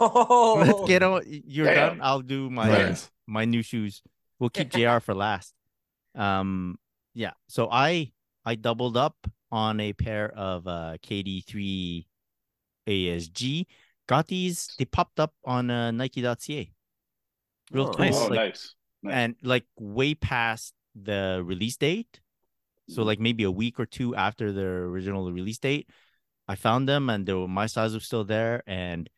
[0.00, 1.98] uh let's get on you're Damn.
[1.98, 2.00] done.
[2.02, 3.10] I'll do my Right.
[3.26, 4.02] my new shoes.
[4.38, 5.54] We'll keep JR for last.
[6.14, 6.78] Um
[7.14, 7.32] yeah.
[7.48, 8.12] So I
[8.44, 9.16] I doubled up
[9.52, 12.06] on a pair of uh KD3
[12.88, 13.66] ASG.
[14.10, 16.72] Got these, they popped up on uh, Nike.ca.
[17.70, 18.04] Real Oh, cool.
[18.04, 18.16] nice.
[18.18, 18.74] oh, like, nice.
[19.04, 19.14] nice.
[19.14, 22.18] And like way past the release date.
[22.88, 25.88] So like maybe a week or two after the original release date,
[26.48, 28.64] I found them and they were, my size was still there.
[28.66, 29.08] And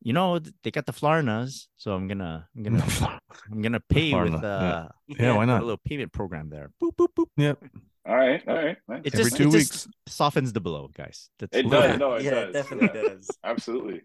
[0.00, 2.84] you know they got the Klarnas, so I'm gonna I'm gonna
[3.52, 5.16] I'm gonna pay with Klarna, uh yeah.
[5.18, 6.70] Yeah, why a little payment program there.
[6.82, 7.26] Boop boop boop.
[7.36, 7.62] Yep.
[8.08, 8.76] all right, all right.
[8.88, 9.02] Nice.
[9.04, 9.88] It Every just two it just weeks.
[10.08, 11.28] softens the blow, guys.
[11.38, 11.98] That's It does.
[11.98, 12.48] No, it yeah, does.
[12.48, 13.08] it definitely yeah.
[13.14, 13.30] does.
[13.44, 14.00] Absolutely.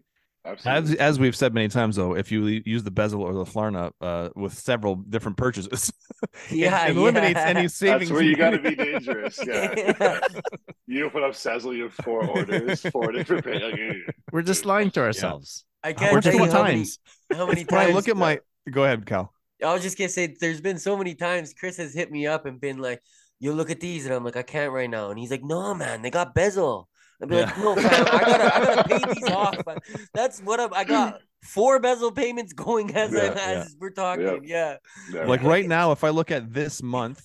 [0.64, 0.98] As Absolutely.
[1.00, 4.28] as we've said many times though, if you use the Sezzle or the Klarna uh,
[4.36, 5.92] with several different purchases,
[6.50, 7.46] yeah, it Yeah, eliminates yeah.
[7.46, 8.10] any savings.
[8.10, 9.38] That's where you got to be dangerous.
[9.46, 9.74] Yeah.
[10.86, 13.58] you don't put up Sezzle, you have four orders, four different pay.
[13.60, 14.14] Like.
[14.32, 15.64] We're just lying to ourselves.
[15.82, 16.98] I We're can't just tell you what how many, times.
[17.30, 17.94] how many when I times.
[17.94, 19.32] look at my, go ahead, Cal.
[19.64, 22.46] I was just gonna say, there's been so many times Chris has hit me up
[22.46, 23.00] and been like,
[23.40, 25.74] "You look at these," and I'm like, "I can't right now," and he's like, "No,
[25.74, 26.84] man, they got Sezzle."
[27.22, 29.78] I'd be like, "No, fam, I gotta, I gotta pay these off." man.
[30.14, 31.20] That's what I'm, I got.
[31.42, 34.42] Four Sezzle payments going as, I, Yeah, we're talking.
[34.42, 34.76] Yeah.
[35.12, 35.24] Yeah.
[35.24, 37.24] Like right now, if I look at this month,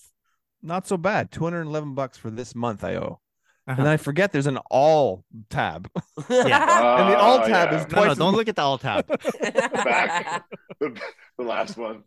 [0.61, 1.31] not so bad.
[1.31, 3.19] 211 bucks for this month I owe.
[3.65, 3.93] And then uh-huh.
[3.93, 5.89] I forget there's an all tab.
[6.29, 7.01] Yeah.
[7.01, 7.79] and the all Oh, tab yeah.
[7.79, 9.07] is No, twice no, as don't look at the all tab.
[9.41, 10.43] Back.
[10.79, 11.01] the,
[11.37, 12.03] the last one.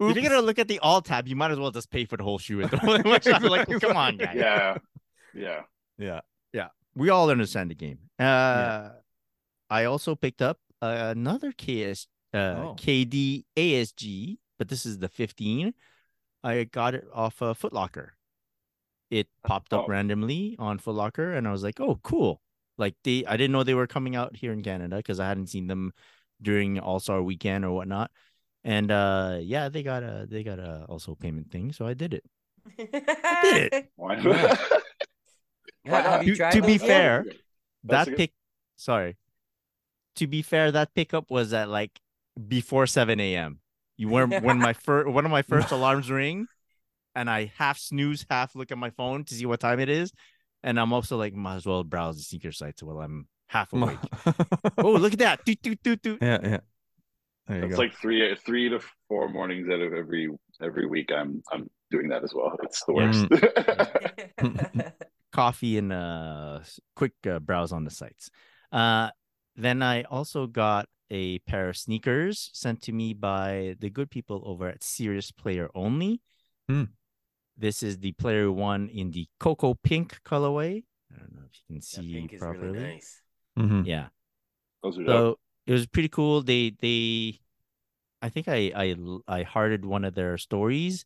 [0.00, 2.16] If you're gonna look at the all tab, you might as well just pay for
[2.16, 2.60] the whole shoe.
[2.60, 3.42] and don't much time.
[3.44, 4.34] Like, come on, guys.
[4.34, 4.76] Yeah.
[5.34, 5.60] Yeah.
[5.96, 6.20] Yeah.
[6.52, 6.68] Yeah.
[6.94, 7.98] We all understand the game.
[8.18, 8.90] Uh, Yeah.
[9.70, 12.76] I also picked up uh, another KS uh, Oh.
[12.78, 15.72] KD ASG, but this is the 15.
[16.44, 18.14] I got it off a Foot Locker.
[19.10, 19.88] It popped up Oh.
[19.88, 22.40] randomly on Foot Locker, and I was like, "Oh, cool!"
[22.78, 25.48] Like they, I didn't know they were coming out here in Canada because I hadn't
[25.48, 25.92] seen them
[26.40, 28.10] during All Star Weekend or whatnot.
[28.64, 32.14] And uh, yeah, they got a they got a also payment thing, so I did
[32.14, 32.24] it.
[32.78, 34.68] I did it.
[35.84, 36.88] Why Have you To- tried to be those yet?
[36.88, 37.36] fair, That's
[37.84, 38.32] that a good- pick
[38.76, 39.16] sorry
[40.16, 41.98] to be fair that pickup was at like
[42.48, 43.60] before 7 a.m
[43.96, 46.46] you were when my first one of my first alarms ring
[47.14, 50.12] and i half snooze half look at my phone to see what time it is
[50.62, 53.98] and i'm also like might as well browse the sneaker sites while i'm half awake
[54.78, 56.18] oh look at that doot, doot, doot, doot.
[56.22, 56.58] yeah, yeah.
[57.48, 60.28] There It's like three three to four mornings out of every
[60.62, 61.10] every week.
[61.12, 62.56] I'm I'm doing that as well.
[62.62, 63.04] It's the Yeah.
[63.04, 63.28] worst.
[64.38, 64.92] Mm.
[65.32, 66.62] coffee and a
[66.94, 68.30] quick uh, browse on the sites
[68.72, 69.08] uh
[69.56, 74.42] then i also got a pair of sneakers sent to me by the good people
[74.46, 76.20] over at serious player only
[76.68, 76.84] Hmm.
[77.58, 81.64] this is the player one in the cocoa pink colorway i don't know if you
[81.68, 83.20] can That see pink is properly really nice.
[83.58, 83.86] Mhm.
[83.86, 84.08] yeah
[84.82, 85.38] Those are dope.
[85.38, 87.40] so it was pretty cool they they
[88.22, 88.96] i think I I
[89.28, 91.04] I hearted one of their stories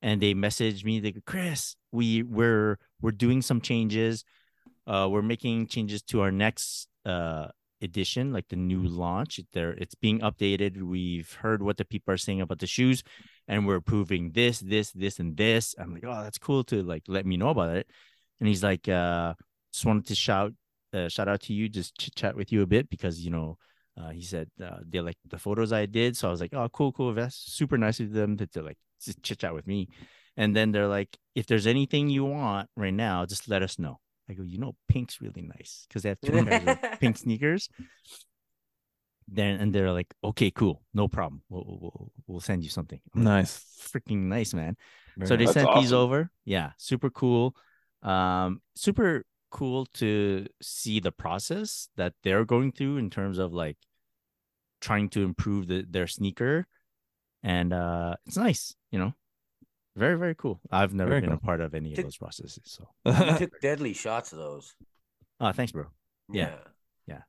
[0.00, 4.24] and they messaged me they go chris we we're we're doing some changes.
[4.86, 7.48] Uh we're making changes to our next uh
[7.80, 9.40] edition like the new launch.
[9.52, 10.80] There it's being updated.
[10.80, 13.02] We've heard what the people are saying about the shoes
[13.48, 15.74] and we're approving this this this and this.
[15.78, 17.88] I'm like oh that's cool to like let me know about it.
[18.40, 19.34] And he's like uh
[19.72, 20.52] just wanted to shout
[20.94, 23.56] uh, shout out to you just chit chat with you a bit because you know
[23.96, 26.68] uh, he said uh, they like the photos I did, so I was like, "Oh,
[26.70, 28.78] cool, cool." That's super nice of them to, to like
[29.22, 29.88] chit chat with me.
[30.36, 34.00] And then they're like, "If there's anything you want right now, just let us know."
[34.28, 37.68] I go, "You know, pink's really nice because they have two pairs of pink sneakers."
[39.28, 41.42] Then and they're like, "Okay, cool, no problem.
[41.48, 43.64] We'll we'll, we'll send you something." I'm like, Nice.
[43.80, 44.76] freaking nice, man
[45.16, 45.54] Very so they nice.
[45.54, 47.54] That's sent these over yeah super cool
[48.02, 53.76] um super cool to see the process that they're going through in terms of like
[54.80, 56.66] trying to improve the, their sneaker
[57.42, 59.12] and uh it's nice you know
[59.96, 62.88] very very cool i've never Very been a part of any of those processes so
[63.06, 64.74] You took deadly shots of those.
[65.40, 65.86] uh thanks bro
[66.32, 66.56] Yeah.
[67.06, 67.22] Yeah.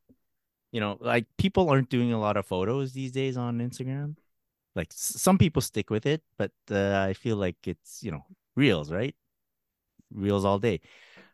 [0.71, 4.15] you know like people aren't doing a lot of photos these days on instagram
[4.75, 8.25] like s- some people stick with it, but uh, I feel like it's you know
[8.55, 9.13] reels, right?
[10.11, 10.81] Reels all day.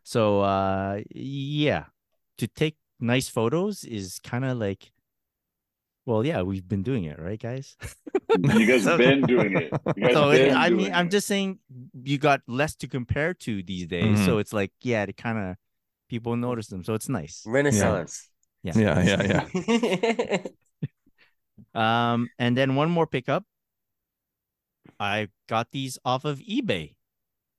[0.04, 1.84] So uh, yeah,
[2.36, 4.92] to take nice photos is kind of like,
[6.06, 7.76] well, yeah, we've been doing it, right, guys?
[8.38, 9.72] You guys have been doing it.
[9.96, 11.10] You guys so it, been I mean, I'm it.
[11.10, 11.58] just saying
[12.02, 15.56] you got less to compare to these days, so it's like yeah, to kind of
[16.08, 17.42] people notice them, so it's nice.
[17.46, 18.28] Renaissance.
[18.62, 18.72] Yeah.
[18.76, 20.38] Yeah, yeah, yeah.
[21.74, 23.44] Um, and then one more pickup.
[24.98, 26.96] I got these off of eBay,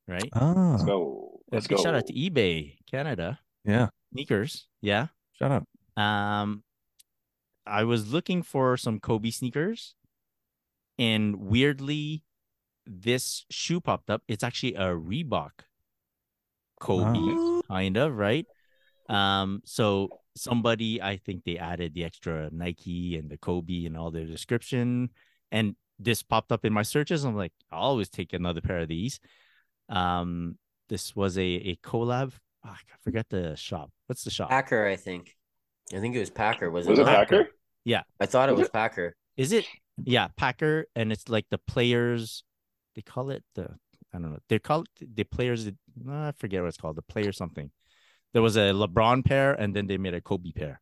[0.08, 0.30] right?
[0.34, 1.40] Ah, Let's go.
[1.52, 1.78] Let's go.
[1.78, 3.88] Shout out to eBay Canada yeah.
[4.14, 4.68] sneakers.
[4.82, 5.08] Yeah.
[5.34, 5.68] Shut up.
[6.02, 6.64] Um,
[7.66, 9.96] I was looking for some Kobe sneakers,
[10.98, 12.24] and weirdly,
[12.86, 14.24] this shoe popped up.
[14.28, 15.52] It's actually a Reebok
[16.80, 18.46] Kobe, kind of right.
[19.10, 24.12] Um, so somebody, I think they added the extra Nike and the Kobe and all
[24.12, 25.10] their description,
[25.52, 27.24] and this popped up in my searches.
[27.24, 29.20] I'm like, I'll always take another pair of these.
[29.90, 30.58] Um,
[30.90, 32.34] this was a a collab.
[32.64, 33.92] Ah, I forget the shop.
[34.08, 34.50] What's the shop?
[34.50, 35.36] Packer, I think.
[35.94, 36.70] I think it was Packer.
[36.72, 37.16] Was, Was it not?
[37.16, 37.50] Packer?
[37.86, 38.74] Yeah, I thought it Was was it?
[38.74, 39.16] Packer.
[39.38, 39.66] Is it?
[40.04, 42.44] Yeah, Packer, and it's like the players.
[42.96, 43.68] They call it the.
[44.14, 44.40] I don't know.
[44.50, 45.66] They call it the players.
[45.96, 46.96] no, I forget what it's called.
[46.98, 47.72] The player something.
[48.34, 50.82] There was a LeBron pair, and then they made a Kobe pair.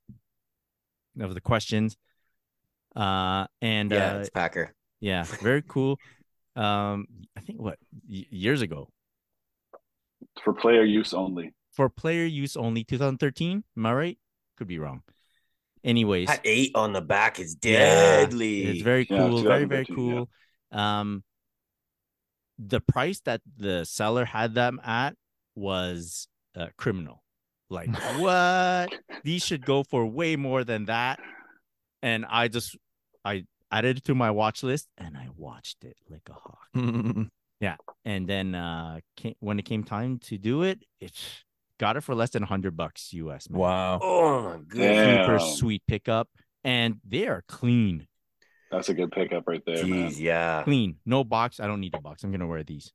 [1.20, 1.98] Of the questions.
[2.96, 4.74] Uh, and Yeah, uh, it's Packer.
[5.00, 6.00] yeah, very cool.
[6.56, 7.78] Um, I think what
[8.10, 8.90] y- years ago
[10.44, 11.54] For player use only.
[11.72, 13.64] for player use only, 2013.
[13.78, 14.18] Am I right?
[14.60, 15.02] Could be wrong.
[15.84, 18.72] Anyways, That eight on the back is Yeah, deadly.
[18.72, 20.30] It's very Yeah, cool, very very 2013, cool.
[20.72, 21.24] Um,
[22.60, 25.16] the price that the seller had them at
[25.56, 27.24] was uh, criminal.
[27.70, 28.92] Like what?
[29.24, 31.20] These should go for way more than that.
[32.02, 32.78] And I just
[33.24, 36.68] I added it to my watch list and I watched it like a hawk.
[37.62, 41.12] Yeah, and then uh, came, when it came time to do it, it
[41.80, 43.50] got it for less than hundred bucks US.
[43.50, 43.60] Man.
[43.60, 44.00] Wow.
[44.02, 45.26] oh my goodness.
[45.26, 46.30] Super sweet pickup,
[46.64, 48.08] and they are clean.
[48.72, 50.12] That's a good pickup right there, man.
[50.16, 50.62] Yeah.
[50.62, 52.94] clean no box i don't need a box i'm gonna wear these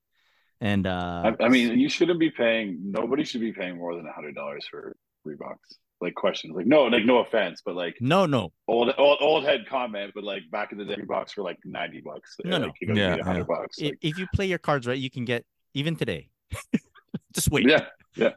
[0.61, 2.79] and uh I, I mean, you shouldn't be paying.
[2.91, 5.57] Nobody should be paying more than a hundred dollars for Reeboks.
[6.01, 9.67] Like questions, like no, like no offense, but like no no old, old, old head
[9.69, 12.37] comment, but like back in the day, Reeboks were like ninety bucks.
[12.45, 12.73] No, like, no.
[12.81, 13.79] you gotta Yeah, a hundred bucks.
[13.79, 16.29] if, Like, if you play your cards right you can get even today
[17.33, 17.87] just wait yeah,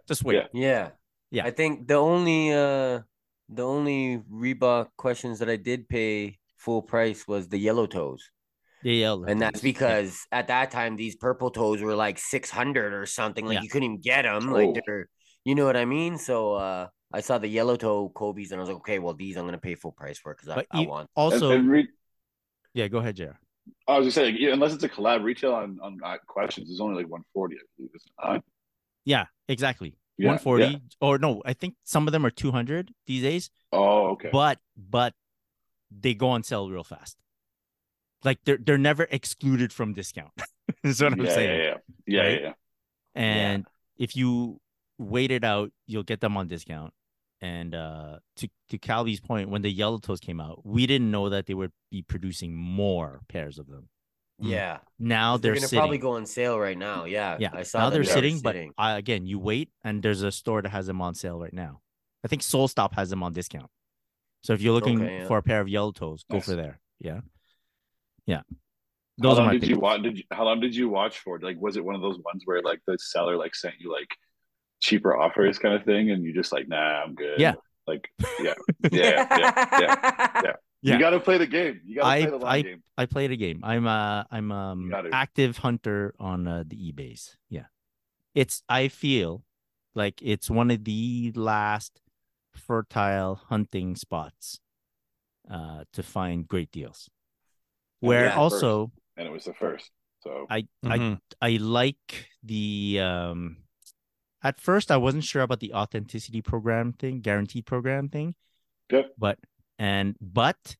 [0.07, 0.47] just wait Yeah.
[0.53, 0.89] Yeah.
[1.31, 1.45] Yeah.
[1.45, 3.01] I think the only uh
[3.49, 8.29] the only Reebok questions that I did pay full price was the yellow toes.
[8.83, 9.69] yeah, yeah And that's yeah.
[9.71, 13.45] because at that time these purple toes were like 600 or something.
[13.45, 13.61] Like Yeah.
[13.63, 14.51] you couldn't even get them.
[14.51, 14.75] Like Oh.
[14.85, 15.09] they're
[15.45, 16.17] you know what I mean?
[16.17, 19.37] So uh I saw the yellow toe Kobe's and I was like, okay, well these
[19.37, 21.09] I'm gonna pay full price for because I, I you- want.
[21.15, 21.87] also and, and re-
[22.73, 23.35] yeah go ahead Jared.
[23.87, 26.95] I was just saying, unless it's a collab, retail on on uh, questions is only
[27.03, 27.91] like one forty, I believe.
[27.95, 28.43] Isn't it?
[29.13, 30.77] Yeah exactly yeah, 140 yeah.
[30.99, 34.29] or no i think some of them are 200 these days Oh, okay.
[34.31, 35.13] but but
[35.89, 37.17] they go on sale real fast
[38.23, 40.31] like they're they're never excluded from discount
[40.83, 41.73] is what i'm yeah, saying yeah, yeah,
[42.07, 42.41] yeah, right?
[42.41, 42.53] yeah, yeah.
[43.27, 43.67] and
[43.97, 44.59] if you
[44.97, 46.91] wait it out you'll get them on discount
[47.39, 51.29] and uh to to calby's point when the yellow toes came out we didn't know
[51.29, 53.87] that they would be producing more pairs of them
[54.39, 54.79] Yeah.
[54.99, 57.05] now they're they're, sitting probably go on sale right now.
[57.05, 57.37] Yeah.
[57.39, 60.01] yeah I saw now that they're they were sitting but uh, again you wait and
[60.03, 61.81] there's a store that has them on sale right now
[62.23, 63.69] i think soul stop has them on discount
[64.43, 65.27] so if you're looking Okay, yeah.
[65.27, 66.45] for a pair of yellow toes go Nice.
[66.45, 67.21] for there yeah
[68.27, 68.41] yeah
[69.21, 70.03] How those are long my did you watch?
[70.03, 71.39] Did you, how long did you watch for?
[71.39, 74.09] Like, was it one of those ones where like the seller like sent you like
[74.79, 77.39] cheaper offers kind of thing, and you just like, nah, I'm good.
[77.39, 77.55] Yeah.
[77.87, 78.53] Like, yeah,
[78.91, 80.41] yeah, yeah, yeah.
[80.43, 80.53] Yeah.
[80.93, 81.81] You got to play the game.
[81.85, 82.83] You got to I- play the long I- game.
[82.97, 83.59] I played a game.
[83.63, 87.37] I'm uh I'm um active hunter on uh, the eBay's.
[87.49, 87.65] Yeah.
[88.33, 89.43] It's I feel
[89.95, 92.01] like it's one of the last
[92.55, 94.59] fertile hunting spots
[95.49, 97.09] uh to find great deals.
[98.01, 98.37] And Where first.
[98.37, 99.91] also And it was the first.
[100.21, 101.19] So I Mhm.
[101.41, 103.57] I like the um
[104.43, 108.35] at first I wasn't sure about the authenticity program thing, guaranteed program thing.
[108.91, 109.13] Yep.
[109.17, 109.37] But
[109.79, 110.75] and but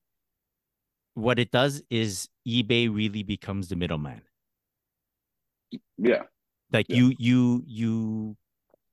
[1.14, 4.22] what it does is eBay really becomes the middleman.
[5.98, 6.22] yeah,
[6.72, 6.96] Like Yeah.
[6.96, 8.36] you you you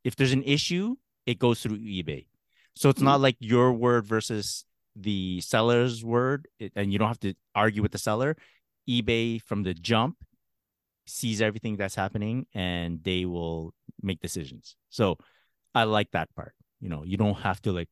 [0.03, 2.27] if there's an issue, it goes through eBay.
[2.75, 3.05] So it's Mm-hmm.
[3.05, 4.65] not like your word versus
[4.95, 8.35] the seller's word it- and you don't have to argue with the seller.
[8.89, 10.15] eBay from the jump
[11.07, 14.75] sees everything that's happening and they will make decisions.
[14.89, 15.17] So
[15.73, 16.53] I like that part.
[16.81, 17.89] You know, you don't have to like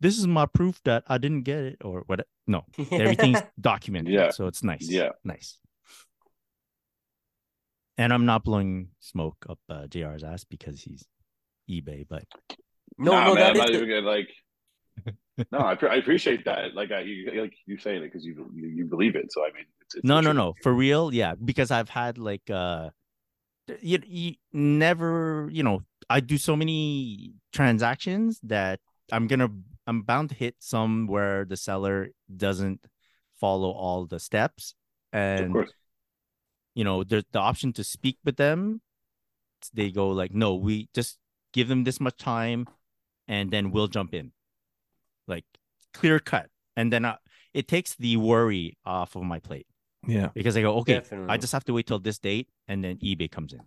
[0.00, 2.26] this is my proof that I didn't get it or what.
[2.46, 4.12] No, everything's documented.
[4.12, 4.30] Yeah.
[4.30, 4.88] So it's nice.
[4.88, 5.10] Yeah.
[5.24, 5.58] Nice.
[7.98, 11.04] And I'm not blowing smoke up uh, JR's ass because he's
[11.70, 12.24] eBay, but
[12.98, 14.28] no, Nah, no, man, that I'm not the- even like.
[15.52, 16.74] no, I, pre- I appreciate that.
[16.74, 19.32] Like, I, you, like you saying it because you, you you believe it.
[19.32, 21.12] So I mean, it's, it's no, the no, no, for real.
[21.12, 22.90] Yeah, because I've had like uh,
[23.80, 28.80] you, you never, you know, I do so many transactions that
[29.12, 29.50] I'm gonna,
[29.90, 32.86] I'm bound to hit some where the seller doesn't
[33.42, 34.74] follow all the steps,
[35.12, 35.72] Of and course.
[36.78, 38.82] you know, there's the option to speak with them.
[39.74, 41.18] They go like, no, we just
[41.52, 42.66] give them this much time,
[43.26, 44.30] and then we'll jump in,
[45.26, 45.44] like
[45.92, 47.16] clear cut, and then I,
[47.52, 49.66] it takes the worry off of my plate
[50.06, 50.28] Yeah.
[50.32, 53.28] because I go, okay, I just have to wait till this date, and then eBay
[53.28, 53.62] comes in.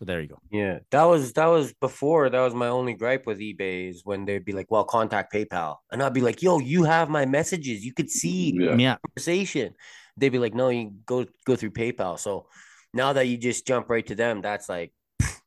[0.00, 0.40] So there you go.
[0.50, 2.30] Yeah, that was that was before.
[2.30, 5.76] That was my only gripe with eBay is when they'd be like, "Well, contact PayPal,"
[5.92, 7.84] and I'd be like, "Yo, you have my messages.
[7.84, 8.76] You could see Yeah.
[8.76, 9.74] Yeah, conversation."
[10.16, 12.48] They'd be like, "No, you go go through PayPal." So
[12.94, 14.94] now that you just jump right to them, that's like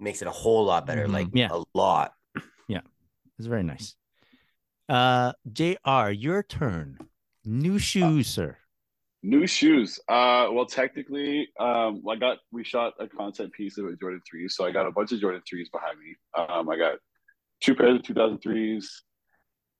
[0.00, 1.06] makes it a whole lot better.
[1.06, 1.12] Mhm.
[1.12, 1.48] Like Yeah.
[1.52, 2.14] a lot.
[2.68, 2.80] Yeah,
[3.38, 3.96] it's very nice.
[4.88, 6.98] Uh, J.R., your turn.
[7.44, 8.56] New shoes, sir.
[9.24, 9.98] New shoes.
[10.06, 14.54] Uh, well, technically, um, I got we shot a concept piece of a Jordan threes,
[14.54, 16.14] so I got a bunch of Jordan threes behind me.
[16.36, 16.98] Um, I got
[17.62, 18.84] two pairs of 2003s.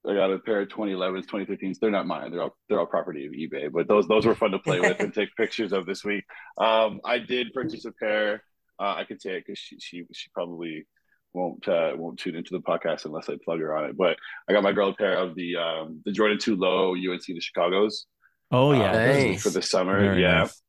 [0.09, 1.77] I got a pair of 2011s, 2015s.
[1.79, 2.31] They're not mine.
[2.31, 4.99] They're all they're all property of eBay, but those those were fun to play with
[5.01, 6.25] and take pictures of this week.
[6.57, 8.43] Um, I did purchase a pair.
[8.81, 10.87] Uh, I could say it because she she she probably
[11.35, 13.97] won't uh, won't tune into the podcast unless I plug her on it.
[13.99, 14.17] But
[14.49, 17.41] I got my girl a pair of the um, the Jordan Two Low UNC the
[17.41, 18.07] Chicago's.
[18.55, 19.43] Oh uh, yeah, Nice.
[19.43, 19.99] for the summer.
[19.99, 20.63] Very yeah, nice.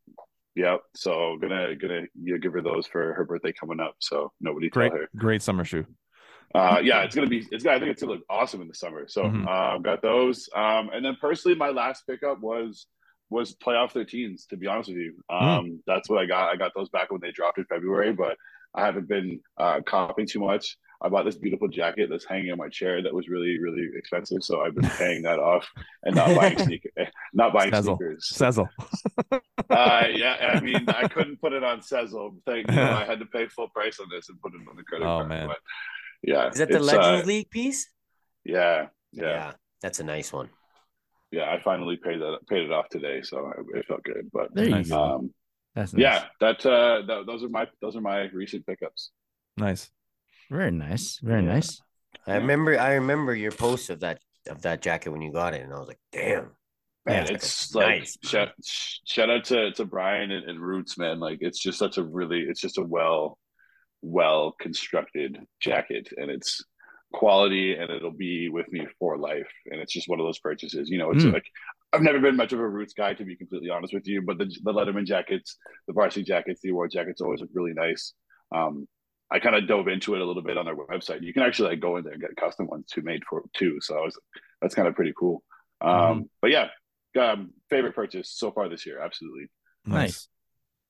[0.56, 0.82] Yep.
[0.96, 3.96] So gonna gonna you give her those for her birthday coming up.
[4.00, 5.10] So nobody Great, tell her.
[5.16, 5.86] great summer shoe.
[6.54, 7.46] Uh, yeah, it's gonna be.
[7.52, 7.76] It's gonna.
[7.76, 9.08] I think it's gonna look awesome in the summer.
[9.08, 9.46] So Mhm.
[9.46, 10.50] uh, I've got those.
[10.56, 12.88] Um, and then personally, my last pickup was
[13.30, 14.48] was playoff 13s.
[14.48, 16.54] To be honest with you, um, that's what I got.
[16.54, 18.38] I got those back when they dropped in February, but
[18.74, 20.78] I haven't been uh, copying too much.
[21.02, 24.44] I bought this beautiful jacket that's hanging on my chair that was really really expensive.
[24.44, 25.68] So I've been paying that off
[26.04, 26.92] and not buying sneakers.
[27.34, 27.98] Not buying Sezzle.
[27.98, 28.32] sneakers.
[28.34, 28.70] Sezzle.
[29.70, 32.38] Uh, yeah, I mean, I couldn't put it on Sezzle.
[32.46, 32.80] Thank you.
[32.82, 35.18] I had to pay full price on this and put it on the credit Oh,
[35.20, 35.30] card.
[35.30, 35.48] man.
[35.48, 35.58] But
[36.24, 37.90] yeah, Is that the it's, Legends uh, League piece?
[38.44, 40.50] Yeah, yeah, yeah, that's a nice one.
[41.32, 44.30] Yeah, I finally paid that paid it off today, so it, it felt good.
[44.32, 44.86] But there Nice.
[44.88, 45.04] you go.
[45.04, 45.34] um,
[45.74, 46.02] That's nice.
[46.02, 49.10] yeah, that uh, th- those are my those are my recent pickups.
[49.58, 49.90] Nice.
[50.50, 51.54] Very nice, very Yeah.
[51.54, 51.82] nice.
[52.28, 55.62] I remember I remember your post of that of that jacket when you got it,
[55.62, 56.56] and I was like, "Damn,
[57.06, 61.20] Man, Yeah, it's like nice, shout, shout out to to Brian and, and Roots, man.
[61.20, 63.38] Like it's just such a really it's just a well
[64.02, 66.64] well constructed jacket, and it's
[67.14, 69.52] quality, and it'll be with me for life.
[69.68, 70.90] And it's just one of those purchases.
[70.90, 71.34] You know, it's Mm.
[71.34, 71.46] like
[71.94, 74.22] I've never been much of a Roots guy, to be completely honest with you.
[74.24, 78.14] But the the Letterman jackets, the varsity jackets, the award jackets always look really nice.
[78.52, 78.88] Um,
[79.32, 81.24] I kind of dove into it a little bit on their website.
[81.24, 83.80] You can actually like go in there and get custom ones too made for too.
[83.82, 84.18] So I was
[84.62, 85.44] that's kind of pretty cool.
[85.82, 86.22] Um, Mm-hmm.
[86.42, 86.68] but yeah,
[87.20, 89.48] um, favorite purchase so far this year, absolutely.
[89.86, 90.28] Nice.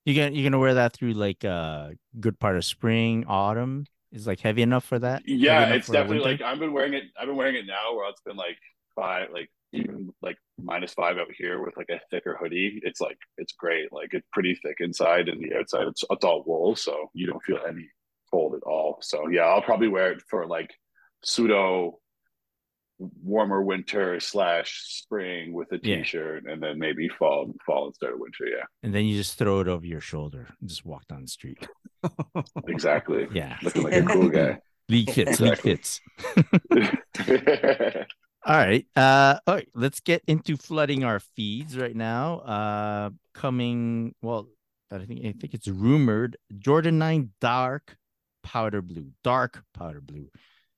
[0.05, 3.85] You gonna you gonna wear that through like uh good part of spring, autumn?
[4.11, 5.23] Is like heavy enough for that?
[5.25, 7.03] Yeah, it's definitely like I've been wearing it.
[7.19, 8.57] I've been wearing it now where it's been like
[8.95, 12.79] five, like even like minus five out here with like a thicker hoodie.
[12.83, 13.91] It's like it's great.
[13.91, 15.87] Like it's pretty thick inside and the outside.
[15.87, 17.89] It's it's all wool, so you don't feel any
[18.35, 18.89] cold at all.
[19.01, 20.71] So yeah, I'll probably wear it for like
[21.23, 21.99] pseudo
[23.23, 24.69] warmer winter slash
[25.01, 25.97] spring with a Yeah.
[25.97, 29.59] t-shirt and then maybe fall fall instead of winter yeah and then you just throw
[29.59, 31.59] it over your shoulder and just walk down the street.
[32.75, 34.51] exactly Yeah, looking like a cool guy
[34.93, 35.75] league fits, league Exactly.
[35.75, 36.01] fits.
[38.47, 38.85] All right.
[38.95, 42.39] Uh all right, let's get into flooding our feeds right now.
[42.55, 44.47] Uh coming well,
[44.91, 47.97] I think I think it's rumored Jordan 9 dark
[48.45, 49.09] powder blue.
[49.23, 50.29] Dark powder blue.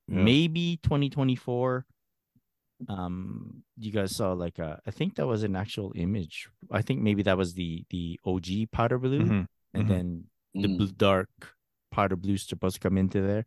[0.08, 0.24] Yeah.
[0.24, 1.86] Maybe 2024.
[2.88, 6.48] Um you guys saw like uh I think that was an actual image.
[6.72, 9.46] I think maybe that was the the OG powder blue Mhm.
[9.74, 9.88] and Mhm.
[9.90, 10.06] then
[10.54, 10.78] the Mm.
[10.78, 11.30] blue, dark
[11.92, 13.46] powder blue supposed to come into there.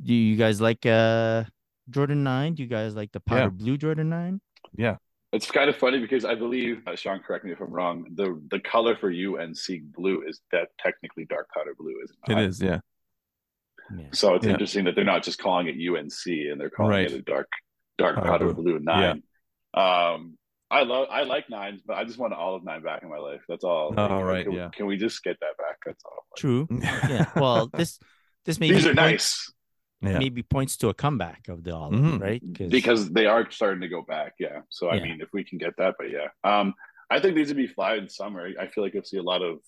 [0.00, 1.44] Do you guys like uh
[1.90, 2.54] Jordan 9?
[2.54, 3.62] Do you guys like the powder Yeah.
[3.62, 4.40] blue Jordan 9?
[4.74, 4.96] Yeah,
[5.32, 8.26] it's kind of funny because i believe uh, sean correct me if i'm wrong the
[8.52, 9.66] the color for unc
[9.96, 12.16] blue is that technically dark powder blue is it?
[12.28, 12.38] Not?
[12.38, 12.56] It is.
[12.62, 12.80] Yeah.
[13.96, 14.06] Yeah.
[14.12, 14.52] so it's Yeah.
[14.52, 17.06] interesting that they're not just calling it unc and they're calling Right.
[17.10, 17.48] it a dark
[17.98, 18.62] dark Powder powder blue.
[18.64, 19.22] blue nine
[19.74, 20.36] um
[20.70, 23.18] I love I like nines, but I just want all of nine back in my
[23.18, 23.42] life.
[23.46, 23.92] That's all.
[23.94, 24.70] Oh, Like, right, Can, yeah.
[24.72, 25.76] can we just get that back?
[25.84, 26.24] That's all.
[26.30, 26.66] Like, True.
[26.70, 27.26] Yeah.
[27.36, 27.98] Well, this
[28.46, 29.52] this may These be are point- nice.
[30.00, 30.18] Yeah.
[30.18, 32.20] maybe points to a comeback of the olive, Mhm.
[32.20, 32.42] right?
[32.70, 34.32] because they are starting to go back.
[34.40, 34.62] Yeah.
[34.70, 35.04] So I Yeah.
[35.04, 36.74] mean, if we can get that, but yeah, um,
[37.10, 38.48] I think these would be fly in summer.
[38.58, 39.58] I feel like you'll see a lot of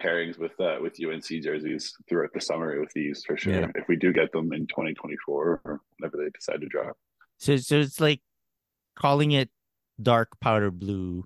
[0.00, 3.52] pairings with uh, with UNC jerseys throughout the summer with these for sure.
[3.54, 3.66] Yeah.
[3.74, 6.96] If we do get them in 2024 or whenever they decide to drop.
[7.38, 8.20] so so it's like
[8.96, 9.50] calling it
[10.02, 11.24] dark powder blue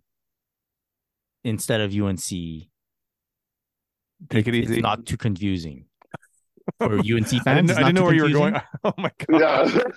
[1.44, 2.20] instead of UNC.
[4.30, 4.80] Take it It's easy.
[4.80, 5.84] not too confusing
[6.78, 7.70] for UNC I didn't, fans.
[7.72, 8.54] I didn't know too where you were going.
[8.84, 9.92] Oh my god,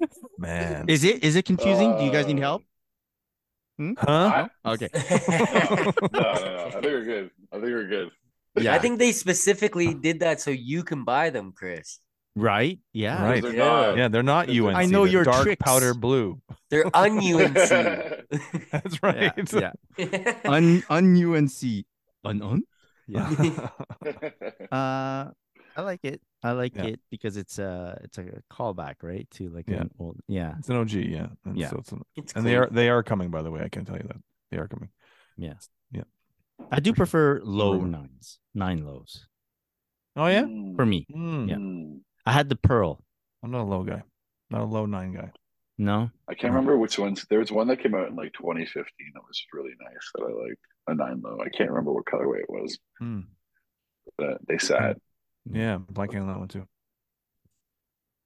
[0.00, 0.08] Yeah.
[0.38, 0.84] man.
[0.88, 1.96] Is it is it confusing?
[1.98, 2.58] Do you guys need Uh,
[3.78, 3.98] help?
[4.00, 4.48] huh?
[4.66, 4.88] Okay.
[4.94, 7.30] no, no, no, I think we're good.
[7.52, 8.10] I think we're good.
[8.58, 8.74] Yeah.
[8.74, 12.00] I think they specifically did that so you can buy them, Chris.
[12.36, 12.78] right.
[12.92, 13.22] Yeah.
[13.22, 13.42] Right.
[13.42, 13.64] They're Yeah.
[13.64, 14.76] not- Yeah, they're not UNC.
[14.76, 15.60] I know they're your dark tricks.
[15.64, 16.40] powder blue.
[16.70, 17.54] They're un UNC.
[18.72, 19.32] That's right.
[19.52, 19.72] Yeah.
[19.96, 20.34] yeah.
[20.44, 21.84] Un un UNC.
[22.24, 22.62] Un un.
[23.06, 23.28] Yeah.
[24.72, 25.30] Uh,
[25.76, 26.20] I like it.
[26.42, 26.84] I like Yeah.
[26.86, 29.28] it because it's a it's a callback, right?
[29.32, 29.82] To like Yeah.
[29.82, 30.18] an old.
[30.26, 30.54] Yeah.
[30.58, 31.28] It's an OG, yeah.
[31.44, 31.68] And Yeah.
[31.70, 33.30] So it's an, It's and they are they are coming.
[33.30, 34.16] By the way, I can tell you that
[34.50, 34.90] they are coming.
[35.36, 35.54] Yeah.
[35.92, 36.04] Yeah.
[36.70, 37.98] I do prefer low rumor.
[37.98, 39.26] nines, nine lows
[40.16, 40.44] Oh yeah.
[40.44, 40.76] Mm.
[40.76, 41.06] for me.
[41.12, 41.48] Hmm.
[41.48, 41.56] Yeah.
[41.56, 42.00] Mm.
[42.24, 43.04] I had the pearl.
[43.42, 44.02] I'm not a low guy.
[44.50, 45.30] Not a low nine guy.
[45.78, 46.10] No.
[46.26, 47.26] I can't remember which ones.
[47.28, 50.32] There was one that came out in like 2015 that was really nice that I
[50.32, 50.60] liked.
[50.88, 51.38] A nine low.
[51.44, 53.22] I can't remember what colorway it was, Hmm.
[54.16, 54.96] but they sat.
[55.50, 56.66] Yeah, I'm blanking on that one too.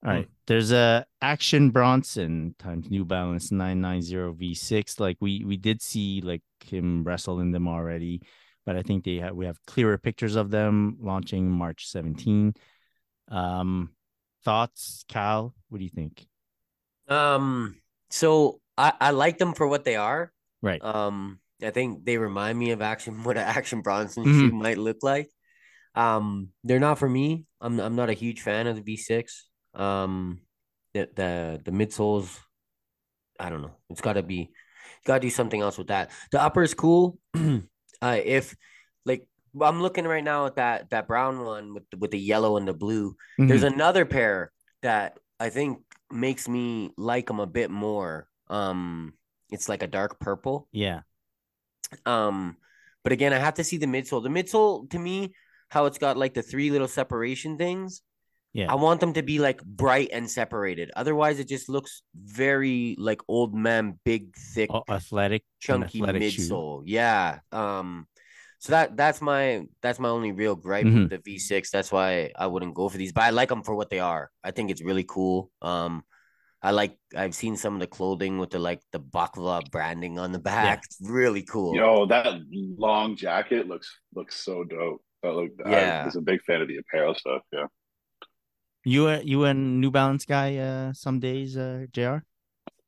[0.05, 0.29] All right.
[0.47, 4.99] There's a Action Bronson times New Balance 990 V6.
[4.99, 8.23] Like we we did see like him wrestle in them already,
[8.64, 12.55] but I think they have we have clearer pictures of them launching March 17.
[13.29, 13.91] Um
[14.43, 15.55] thoughts, Cal?
[15.68, 16.27] What do you think?
[17.09, 17.77] Um,
[18.09, 20.33] so I, I like them for what they are.
[20.62, 20.83] Right.
[20.83, 24.39] Um, I think they remind me of action what an action Bronson Mhm.
[24.39, 25.29] shoe might look like.
[25.95, 27.47] Um, they're not for me.
[27.61, 29.45] I'm I'm not a huge fan of the V6.
[29.74, 30.41] Um,
[30.95, 32.38] the the the midsoles,
[33.38, 33.76] I don't know.
[33.91, 34.51] It's got to be,
[35.05, 36.11] got to do something else with that.
[36.32, 37.18] The upper is cool.
[37.34, 38.55] uh, if
[39.05, 39.26] like
[39.61, 42.66] I'm looking right now at that that brown one with the, with the yellow and
[42.68, 43.16] the blue.
[43.38, 43.74] There's Mhm.
[43.74, 45.80] another pair that I think
[46.11, 48.28] makes me like them a bit more.
[48.49, 49.14] Um,
[49.51, 50.68] it's like a dark purple.
[50.72, 51.01] yeah.
[52.07, 52.57] Um,
[53.03, 54.22] but again, I have to see the midsole.
[54.22, 55.34] The midsole to me,
[55.71, 58.03] how it's got like the three little separation things.
[58.53, 58.71] Yeah.
[58.71, 60.91] I want them to be like bright and separated.
[60.97, 66.43] Otherwise, it just looks very like old man, big, thick, Oh, athletic, chunky athletic shoe.
[66.43, 66.83] midsole.
[66.85, 67.39] Yeah.
[67.53, 68.07] Um.
[68.59, 71.09] So that that's my that's my only real gripe Mhm.
[71.09, 71.71] with the V6.
[71.71, 74.31] That's why I wouldn't go for these, but I like them for what they are.
[74.45, 75.51] I think it's really cool.
[75.62, 76.03] Um,
[76.61, 80.33] I like I've seen some of the clothing with the like the baklava branding on
[80.33, 80.83] the back.
[80.85, 81.75] It's really cool.
[81.77, 82.27] Yo, that
[82.77, 85.03] long jacket looks looks so dope.
[85.23, 85.51] That look.
[85.66, 86.03] Yeah.
[86.03, 87.43] I was a big fan of the apparel stuff.
[87.53, 87.66] Yeah.
[88.85, 92.18] You a you a New Balance guy uh some days, uh JR?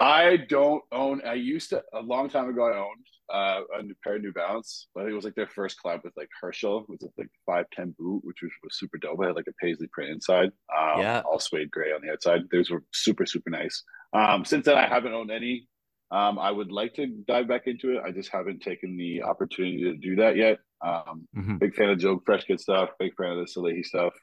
[0.00, 1.22] I don't own.
[1.24, 2.64] I used to a long time ago.
[2.66, 4.88] I owned uh, a new pair of New Balance.
[4.96, 6.80] I think it was like their first collab with like Herschel.
[6.80, 9.22] It was like five ten boot, which was, was super dope.
[9.22, 10.50] It had like a paisley print inside.
[10.76, 11.20] Um, Yeah.
[11.24, 12.40] all suede gray on the outside.
[12.50, 13.84] Those were super super nice.
[14.12, 15.68] Um, since then, I haven't owned any.
[16.12, 18.02] Um, I would like to dive back into it.
[18.04, 20.58] I just haven't taken the opportunity to do that yet.
[20.84, 21.58] Um, Mhm.
[21.58, 22.90] big fan of Joe Freshgoods stuff.
[22.98, 24.14] Big fan of the Salehe stuff.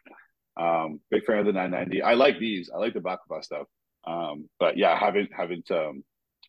[0.57, 2.01] Um, big fan of the 990.
[2.01, 2.69] I like these.
[2.73, 3.67] I like the baklava stuff.
[4.05, 6.03] Um, but yeah, I haven't haven't um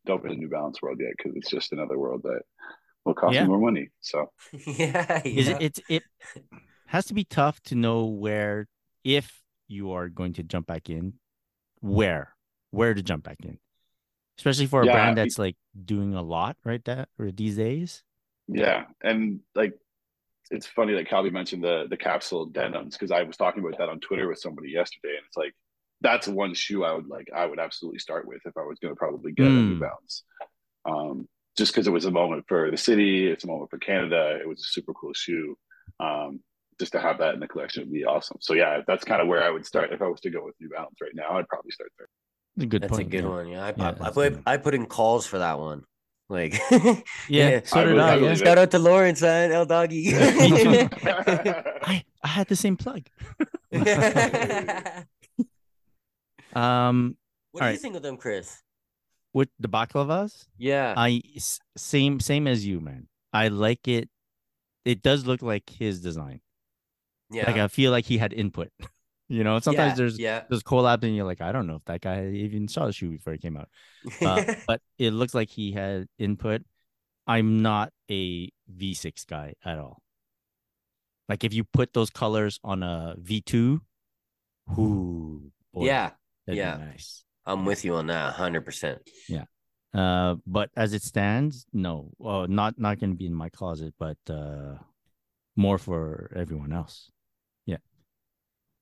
[0.07, 2.43] dove into the New Balance world yet because it's just another world that
[3.05, 3.43] will cost Yeah.
[3.43, 3.88] me more money.
[4.01, 4.30] So
[4.66, 5.57] yeah, Is yeah.
[5.57, 6.05] it it's it
[6.86, 8.68] has to be tough to know where
[9.05, 11.14] if you are going to jump back in,
[11.80, 12.34] where
[12.70, 13.59] where to jump back in,
[14.41, 18.03] especially for a Yeah, brand that's like doing a lot right that or these days.
[18.49, 19.74] yeah, and like
[20.51, 23.88] it's funny that Calby mentioned the the capsule denims because I was talking about that
[23.88, 25.55] on Twitter with somebody yesterday, and it's like
[26.01, 28.93] that's one shoe I would like I would absolutely start with if I was going
[28.95, 29.80] to probably get a New Mm.
[29.80, 30.24] Balance.
[30.86, 31.28] Um,
[31.59, 34.38] just because it was a moment for the city, it's a moment for Canada.
[34.41, 35.57] It was a super cool shoe.
[36.01, 36.41] Um,
[36.80, 38.38] just to have that in the collection would be awesome.
[38.41, 40.55] So yeah, that's kind of where I would start if I was to go with
[40.61, 41.36] New Balance right now.
[41.36, 42.09] I'd probably start there.
[42.61, 43.09] That's a good That's point.
[43.09, 43.31] a good yeah.
[43.31, 43.49] one.
[43.49, 44.43] Yeah, I, Yeah, I, that's I a put good.
[44.47, 45.85] I put in calls for that one.
[46.29, 46.61] Like,
[47.29, 48.13] Yeah, so I did I.
[48.13, 48.35] I yeah.
[48.35, 50.11] Shout out to Lawrence and El Doggy.
[50.15, 53.03] I I had the same plug.
[56.55, 57.17] Um,
[57.53, 58.59] what do you think of them, Chris?
[59.33, 60.93] with the baklavas, Yeah.
[60.97, 63.07] I s- same same as you, man.
[63.33, 64.09] I like it.
[64.85, 66.41] It does look like his design.
[67.31, 67.47] yeah.
[67.47, 68.71] Like I feel like he had input.
[69.31, 70.43] You know, sometimes yeah, there's yeah.
[70.49, 73.11] there's collabs and you're like, I don't know if that guy even saw the shoe
[73.11, 73.68] before it came out.
[74.20, 76.62] Uh, but it looks like he had input.
[77.28, 80.03] I'm not a V6 guy at all.
[81.28, 83.78] Like if you put those colors on a V2,
[84.76, 86.11] Ooh, boy, yeah,
[86.45, 86.78] that'd be yeah.
[86.78, 87.22] nice.
[87.47, 88.99] I'm with you on that 100%.
[89.28, 89.45] Yeah.
[89.95, 94.18] Uh, but as it stands, no, well, not not gonna be in my closet, but
[94.28, 94.74] uh,
[95.55, 97.12] more for everyone else.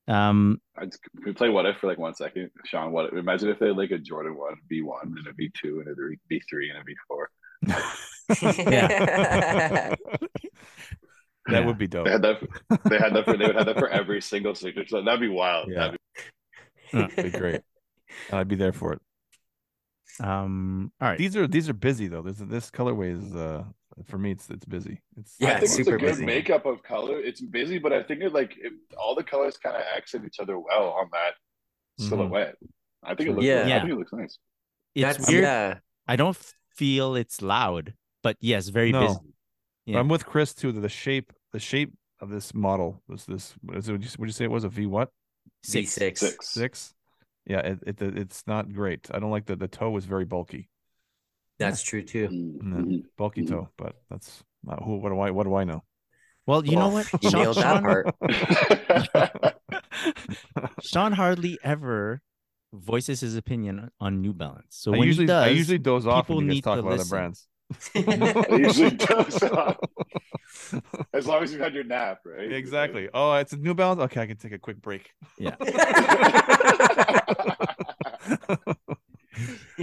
[0.09, 0.29] Yeah.
[0.29, 0.59] Um.
[0.77, 2.91] I'd, can we play what if for like one second, Sean?
[2.91, 5.83] What imagine if they had like a Jordan one V one and a V two
[5.85, 5.93] and a
[6.27, 7.29] V three and a V four.
[8.67, 9.95] that
[11.49, 11.65] Yeah.
[11.65, 12.05] would be dope.
[12.05, 12.39] They had that.
[12.89, 13.37] They had that for.
[13.37, 14.87] They would have that for every single signature.
[14.89, 15.69] So that'd be wild.
[15.69, 15.91] Yeah.
[16.91, 17.61] That'd That'd be great.
[18.31, 19.01] I'd be there for it.
[20.25, 20.91] Um.
[21.01, 21.17] All right.
[21.17, 22.21] These are these are busy though.
[22.21, 23.63] This this colorway is uh
[24.05, 25.01] for me it's it's busy.
[25.17, 26.25] It's Yeah, I think it's it's, super a good busy.
[26.25, 27.19] makeup of color.
[27.19, 30.39] It's busy, but I think it like it, all the colors kind of accent each
[30.39, 31.33] other well on that
[31.99, 32.09] Mhm.
[32.09, 32.55] silhouette.
[33.03, 33.45] I think it looks.
[33.45, 33.61] Yeah.
[33.61, 33.67] Yeah.
[33.67, 33.75] Yeah.
[33.77, 34.37] I think it looks nice.
[34.95, 35.43] it's That's weird.
[35.43, 35.79] yeah.
[36.07, 36.37] I don't
[36.75, 39.07] feel it's loud, but yes, very No.
[39.07, 39.19] busy.
[39.85, 39.99] Yeah.
[39.99, 40.71] I'm with Chris too.
[40.71, 43.53] The shape the shape of this model was this.
[43.61, 43.91] What is it?
[43.93, 45.09] Would you, would you say it was a V what
[45.63, 45.97] Six.
[45.97, 46.17] V6.
[46.19, 46.49] Six.
[46.49, 46.93] six?
[47.45, 49.09] Yeah, it, it it's not great.
[49.13, 50.69] I don't like the the toe is very bulky,
[51.59, 52.27] That's true too.
[52.29, 53.03] Mhm.
[53.17, 53.49] bulky Mhm.
[53.49, 53.69] toe.
[53.77, 54.97] But that's not who.
[54.97, 55.83] What do I what do I know?
[56.47, 57.05] Well, you know what?
[57.21, 59.55] You Sean, nailed that Sean, part.
[60.83, 62.21] Sean hardly ever
[62.73, 64.67] voices his opinion on New Balance.
[64.77, 66.63] So I when usually he does, I usually doze off people when you guys need
[66.63, 67.09] talk to about other listen.
[67.17, 67.47] brands.
[67.93, 69.43] It usually does.
[69.43, 69.73] uh,
[71.13, 72.51] as long as you've had your nap, right?
[72.51, 73.09] Exactly.
[73.13, 74.01] Oh, it's a New Balance.
[74.01, 75.11] Okay, I can take a quick break.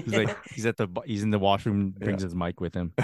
[0.05, 2.93] He's like he's at the he's in the washroom, brings his mic with him.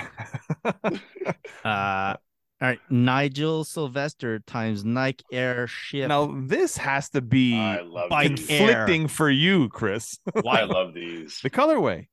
[1.65, 2.15] Uh,
[2.61, 6.09] all right, Nigel Sylvester times Nike Air Ship.
[6.09, 8.29] now this has to be I love Air.
[8.29, 10.19] conflicting for you, Chris.
[10.43, 11.39] Why I love these.
[11.43, 12.07] the colorway.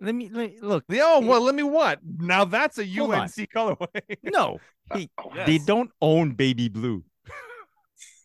[0.00, 0.84] let me, let me look.
[0.88, 2.00] The, oh well, let me what?
[2.18, 3.20] Now that's a Hold on.
[3.22, 4.16] UNC colorway.
[4.22, 4.58] No,
[4.94, 7.04] he- Oh, they don't own baby blue.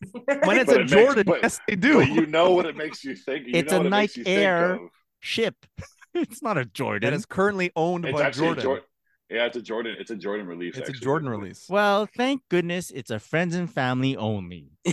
[0.44, 2.02] when it's But a it makes- Jordan, but- yes, they do.
[2.02, 3.48] You know what it makes you think.
[3.48, 4.80] You It's know a what it Nike you Air.
[5.20, 5.56] Ship.
[6.14, 7.14] it's not a Jordan.
[7.14, 8.60] It is currently owned It's by Jordan.
[8.60, 8.86] a Jordan.
[9.30, 9.96] Yeah, it's a Jordan.
[9.98, 10.76] It's a Jordan release.
[10.78, 10.92] It's a.
[10.92, 11.66] Jordan release.
[11.70, 14.72] Well, thank goodness it's a friends and family only.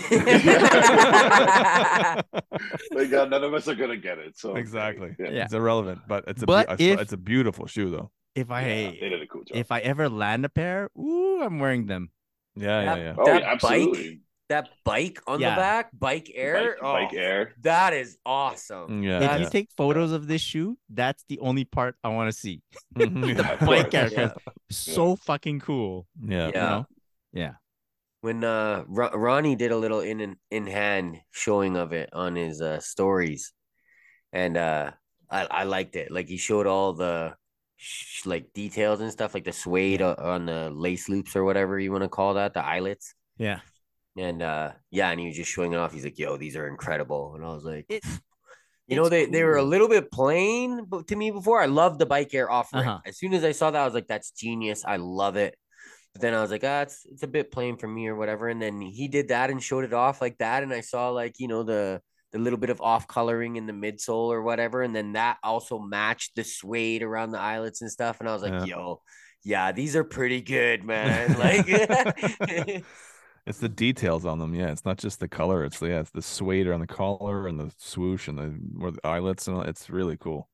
[2.93, 4.39] Like, uh, none of us are gonna get it.
[4.39, 5.15] So exactly.
[5.19, 5.31] Yeah.
[5.31, 5.45] Yeah.
[5.45, 8.11] It's irrelevant, but it's a But beau- I saw- if- it's a beautiful shoe though.
[8.35, 9.57] If I Yeah, they did a cool job.
[9.57, 12.11] if I ever land a pair, ooh, I'm wearing them.
[12.55, 13.15] Yeah, yeah, That- yeah.
[13.19, 14.09] oh, that yeah, absolutely.
[14.11, 14.19] bike,
[14.49, 15.51] that bike on Yeah.
[15.51, 17.53] the back, bike air, Bike, bike oh, air.
[17.63, 19.03] that is awesome.
[19.03, 19.17] Yeah.
[19.19, 19.37] if yeah.
[19.39, 22.63] you take photos of this shoe, that's the only part I want to see.
[22.97, 24.29] The bike air, Yeah.
[24.29, 24.33] 'cause
[24.71, 26.07] so fucking cool.
[26.23, 26.47] yeah.
[26.47, 26.69] You Yeah.
[26.71, 26.87] know?
[27.33, 27.53] Yeah.
[28.21, 32.35] When uh Ro- Ronnie did a little in in, in hand showing of it on
[32.35, 33.53] his uh stories,
[34.33, 34.91] and uh
[35.31, 36.11] I I liked it.
[36.11, 37.37] Like he showed all the
[37.77, 41.79] sh- like details and stuff, like the suede o- on the lace loops or whatever
[41.79, 43.15] you want to call that, the eyelets.
[43.37, 43.61] Yeah.
[44.19, 45.93] And uh yeah, and he was just showing it off.
[45.93, 47.87] He's like, "Yo, these are incredible," and I was like.
[47.89, 48.05] It,
[48.91, 51.61] You know, they, they were a little bit plain but to me before.
[51.61, 52.89] I loved the bike air offering.
[52.89, 53.01] Uh-huh.
[53.05, 54.83] As soon as I saw that, I was like, that's genius.
[54.83, 55.57] I love it.
[56.15, 58.49] But then I was like, ah, it's, it's a bit plain for me or whatever.
[58.49, 60.63] And then he did that and showed it off like that.
[60.63, 62.01] And I saw like, you know, the
[62.33, 64.81] the little bit of off coloring in the midsole or whatever.
[64.83, 68.21] And then that also matched the suede around the eyelets and stuff.
[68.21, 68.65] And I was like, Yeah.
[68.65, 69.03] yo,
[69.45, 71.39] yeah, these are pretty good, man.
[71.39, 71.67] Like
[73.49, 74.55] It's the details on them.
[74.55, 75.65] Yeah, it's not just the color.
[75.65, 78.93] It's the yeah, it's the suede on the collar and the swoosh and the or
[78.93, 79.63] the eyelets and all.
[79.63, 80.49] It's really cool.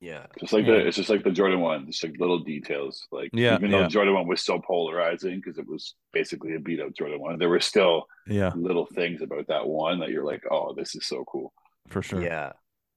[0.00, 0.26] yeah.
[0.40, 0.72] Just like Yeah.
[0.78, 3.06] the, it's just like the Jordan one, just like little details.
[3.12, 3.84] Like Yeah, even though yeah.
[3.84, 7.38] the Jordan one was so polarizing because it was basically a beat up Jordan one,
[7.38, 11.06] there were still Yeah, little things about that one that you're like, oh, this is
[11.06, 11.52] so cool.
[11.88, 12.22] for sure.
[12.22, 12.52] Yeah.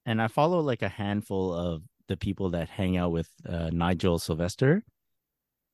[0.06, 4.18] and I follow like a handful of the people that hang out with uh, Nigel
[4.20, 4.84] Sylvester,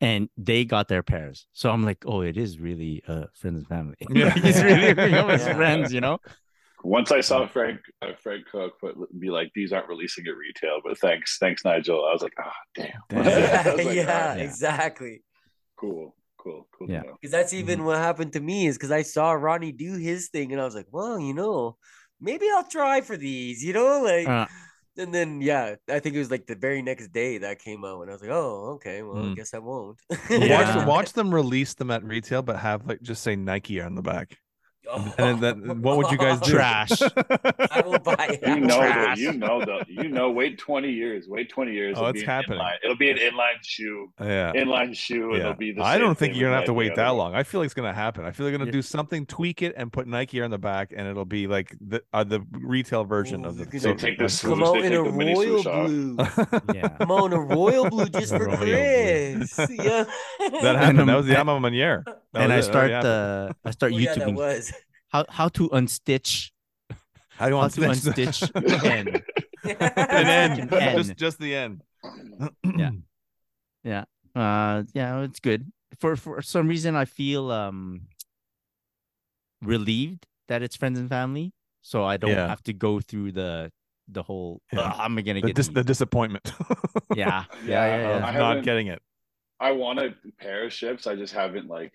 [0.02, 1.47] and they got their pairs.
[1.54, 3.95] So I'm like, oh, it is really uh, friends and family.
[4.10, 4.32] Yeah.
[4.34, 5.56] he's really hooking up Yeah.
[5.56, 6.20] friends, you know.
[6.84, 10.80] Once I saw Frank uh, Frank Cook put, be like, these aren't releasing at retail,
[10.84, 12.06] but thanks, thanks, Nigel.
[12.06, 12.91] I was like, ah, damn.
[13.10, 13.68] Damn.
[13.68, 14.43] I like, yeah, "Ah, Yeah.
[14.43, 15.22] exactly.
[15.76, 16.89] cool, cool, cool.
[16.89, 17.02] Yeah.
[17.20, 17.60] Because that's Mm-hmm.
[17.70, 20.64] even what happened to me is because I saw Ronnie do his thing and I
[20.66, 21.76] was like, well, you know,
[22.22, 24.28] maybe I'll try for these, you know, like.
[24.28, 24.45] Uh,
[25.00, 28.02] and then yeah, I think it was like the very next day that came out,
[28.02, 29.36] and I was like, oh, okay, well, I Mm.
[29.36, 30.00] guess I won't.
[30.30, 30.78] Yeah.
[30.78, 34.02] Watch, watch them release them at retail, but have like just say Nike on the
[34.02, 34.38] back.
[34.92, 35.14] Oh.
[35.18, 36.52] And then that, what would you guys do?
[36.52, 36.92] Trash.
[37.72, 38.48] I will buy it.
[38.48, 39.18] You know, Trash.
[39.18, 40.32] the, you know, the, you know.
[40.32, 41.28] Wait twenty years.
[41.28, 41.96] Wait twenty years.
[41.98, 42.60] Oh, it'll it's happening.
[42.60, 44.12] Inline, it'll be an inline shoe.
[44.20, 44.52] yeah.
[44.54, 45.32] Inline shoe.
[45.34, 45.40] Yeah.
[45.40, 45.82] It'll be the.
[45.84, 47.36] I don't think you're gonna have to wait that long.
[47.36, 48.26] I feel like it's gonna happen.
[48.26, 48.72] I feel like they're gonna Yeah.
[48.74, 51.76] do something, tweak it, and put Nike here on the back, and it'll be like
[51.82, 53.66] the uh, the retail version Ooh, of the.
[53.66, 55.66] they're take the so- Come swoosh, out they in take a the mini royal swoosh
[55.68, 55.88] off.
[55.88, 56.74] blue.
[56.76, 56.88] yeah.
[56.90, 58.66] Come on, a royal blue just for Royal blue.
[58.68, 59.58] Chris.
[59.72, 60.06] yeah.
[60.62, 61.10] that happened.
[61.10, 62.04] that was the and- Yamama Manier.
[62.34, 62.72] That and I was it.
[62.74, 63.08] That start already happened.
[63.08, 64.36] uh, I start Oh, yeah, YouTubing.
[64.36, 64.74] was.
[65.10, 66.52] how how to unstitch
[67.32, 68.40] How do you how want to unstitch
[68.86, 69.22] N.
[69.64, 70.74] an end?
[70.74, 70.98] N.
[70.98, 71.82] Just just the end.
[72.78, 72.92] Yeah.
[73.84, 74.04] Yeah,
[74.36, 75.72] uh yeah, it's good.
[76.00, 78.08] For for some reason I feel um
[79.62, 81.54] relieved that it's friends and family.
[81.82, 82.48] So I don't Yeah.
[82.48, 83.72] have to go through the
[84.12, 84.92] the whole Yeah.
[84.98, 86.52] I'm gonna The, get dis- the disappointment.
[87.16, 87.46] yeah.
[87.64, 88.16] Yeah, Yeah, yeah, yeah.
[88.18, 89.02] I not haven't- getting it.
[89.60, 91.06] I want a pair of ships.
[91.06, 91.92] I just haven't like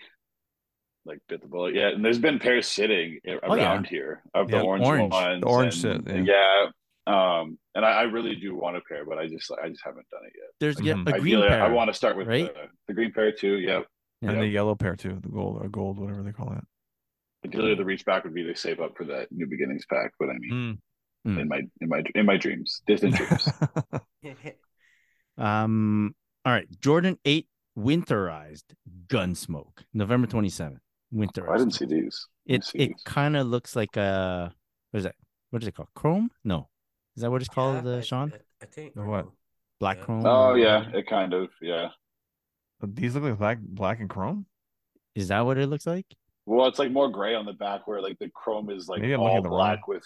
[1.06, 1.92] like bit the bullet yet.
[1.94, 3.64] And there's been pairs sitting a- Oh, yeah.
[3.72, 5.12] around here of the orange, orange.
[5.12, 5.40] ones.
[5.42, 6.66] The orange and- set, yeah.
[7.06, 10.08] Um, and I, I really do want a pair, but I just I just haven't
[10.10, 10.48] done it yet.
[10.60, 11.14] There's yeah, Mhm.
[11.14, 11.62] a green pair.
[11.62, 12.52] I want to start with right?
[12.54, 13.56] the, the green pair too.
[13.58, 13.80] Yeah.
[14.22, 14.30] Yeah.
[14.30, 16.64] And the yellow pair too, the gold or gold, whatever they call it.
[17.46, 20.12] Ideally, the reach back would be to save up for that new beginnings pack.
[20.18, 20.78] But I mean,
[21.26, 21.40] Mm.
[21.40, 23.48] in my in my in my dreams, distant dreams.
[25.36, 26.68] Um all right.
[26.80, 27.46] Jordan 8
[27.78, 28.74] winterized
[29.08, 30.26] Gunsmoke, November
[31.14, 31.32] 27th.
[31.32, 31.50] Winterized.
[31.54, 32.26] I didn't see these.
[32.46, 34.52] it see it kind of looks like a
[34.90, 35.14] what is that?
[35.50, 35.88] What is it called?
[35.94, 36.30] Chrome?
[36.44, 36.68] No.
[37.16, 38.32] Is that what it's called, uh, Sean?
[38.34, 38.94] I, I think.
[38.94, 39.26] The what?
[39.80, 40.04] Black Yeah.
[40.04, 40.26] chrome?
[40.26, 41.88] Oh yeah, it kind of yeah.
[42.82, 44.46] These look like black, black and chrome.
[45.14, 46.06] Is that what it looks like?
[46.46, 49.14] Well, it's like more gray on the back, where like the chrome is like Maybe
[49.14, 50.04] I'm all at the wrong- black with.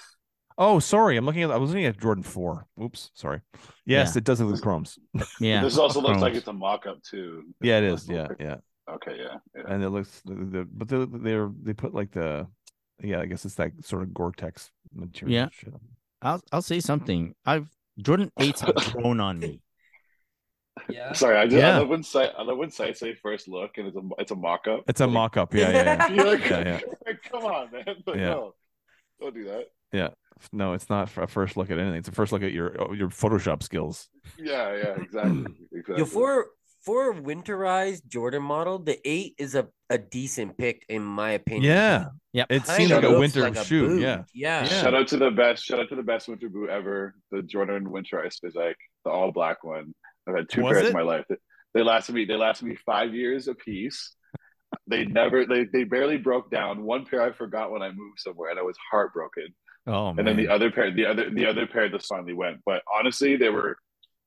[0.61, 1.16] Oh, sorry.
[1.16, 1.50] I'm looking at.
[1.52, 2.66] I was looking at Jordan Four.
[2.82, 3.40] Oops, sorry.
[3.86, 4.18] Yes, Yeah.
[4.18, 4.98] it does look like chromes.
[5.40, 5.62] Yeah.
[5.62, 7.44] This also looks like it's a mock-up too.
[7.61, 8.09] Yeah, it is.
[8.09, 8.56] Yeah, yeah.
[8.95, 9.62] Okay, yeah, yeah.
[9.68, 12.47] And it looks, the, the, but they they're they put like the,
[13.03, 13.20] yeah.
[13.20, 15.34] I guess it's that sort of Gore-Tex material.
[15.34, 15.49] Yeah.
[15.53, 15.74] Shit.
[16.22, 17.34] I'll I'll say something.
[17.45, 17.68] I've
[18.01, 19.61] Jordan 8s have grown on me.
[20.89, 21.12] Yeah.
[21.12, 21.76] Sorry, I just Yeah.
[21.76, 24.30] I love when site I love when sites say first look and it's a it's
[24.30, 24.84] a mock-up.
[24.89, 25.55] It's a Like, mock-up.
[25.55, 26.22] Yeah, yeah, yeah.
[26.24, 26.80] Like, Yeah, yeah.
[27.07, 27.84] like, come on, man.
[28.07, 28.30] Like, Yeah.
[28.30, 28.55] no,
[29.20, 29.66] don't do that.
[29.93, 30.09] Yeah.
[30.53, 31.99] No, it's not a first look at anything.
[31.99, 34.09] It's a first look at your oh, your Photoshop skills.
[34.39, 35.47] Yeah, yeah, exactly.
[35.72, 35.99] exactly.
[35.99, 36.47] Yo, for
[36.85, 41.64] for a winterized Jordan model, the eight is a, a decent pick in my opinion.
[41.64, 42.45] Yeah, Yeah.
[42.49, 43.87] it seems like a winter like shoe.
[43.89, 44.01] boot.
[44.03, 44.83] Yeah, yeah, Yeah.
[44.83, 45.64] Shout out to the best.
[45.64, 47.14] Shout out to the best winter boot ever.
[47.31, 49.95] The Jordan Winterize Physique, the all black one.
[50.29, 50.89] I've had two Was pairs it?
[50.89, 51.24] in my life.
[51.29, 51.37] They,
[51.74, 52.24] they lasted me.
[52.24, 54.14] They lasted me five years apiece.
[54.87, 55.47] They never.
[55.47, 56.85] They they barely broke down.
[56.85, 59.49] One pair I forgot when I moved somewhere, and I was heartbroken.
[59.87, 60.18] Oh man.
[60.20, 62.59] And then the other pair, the other the other pair just finally went.
[62.66, 63.79] But honestly, they were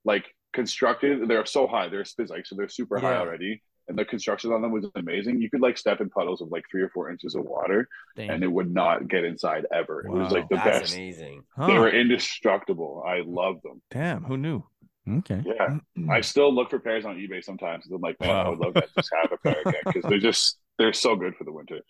[0.04, 1.28] like constructed.
[1.28, 1.88] They're so high.
[1.88, 3.62] They're Physique, so they're super high already.
[3.88, 5.40] And the construction on them was amazing.
[5.42, 8.30] You could like step in puddles of like three or four inches of water, Dang.
[8.30, 10.06] and it would not get inside ever.
[10.06, 10.94] It was like the that's best.
[10.94, 11.42] amazing.
[11.56, 11.66] Huh.
[11.66, 13.02] They were indestructible.
[13.06, 13.82] I love them.
[13.90, 14.62] Damn, who knew?
[15.18, 15.42] okay.
[15.44, 15.78] Yeah.
[16.10, 17.86] I still look for pairs on eBay sometimes.
[17.92, 20.58] I'm like, man, I would love to just have a pair again because they're just
[20.78, 21.80] they're so good for the winter.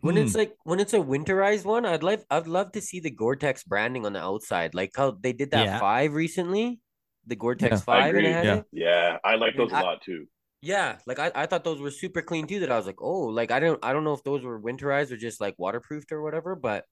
[0.00, 0.22] When Hmm.
[0.22, 3.64] it's like when it's a winterized one, I'd like I'd love to see the Gore-Tex
[3.64, 5.80] branding on the outside, like how they did that Yeah.
[5.80, 6.80] five recently,
[7.28, 7.76] the Gore-Tex Yeah.
[7.78, 8.30] Five, and agree.
[8.30, 8.54] Yeah.
[8.56, 8.64] it.
[8.72, 10.26] Yeah, I like those a I- lot too.
[10.60, 12.58] Yeah, like I, I thought those were super clean too.
[12.60, 15.12] That I was like, oh, like I don't I don't know if those were winterized
[15.12, 16.84] or just like waterproofed or whatever, but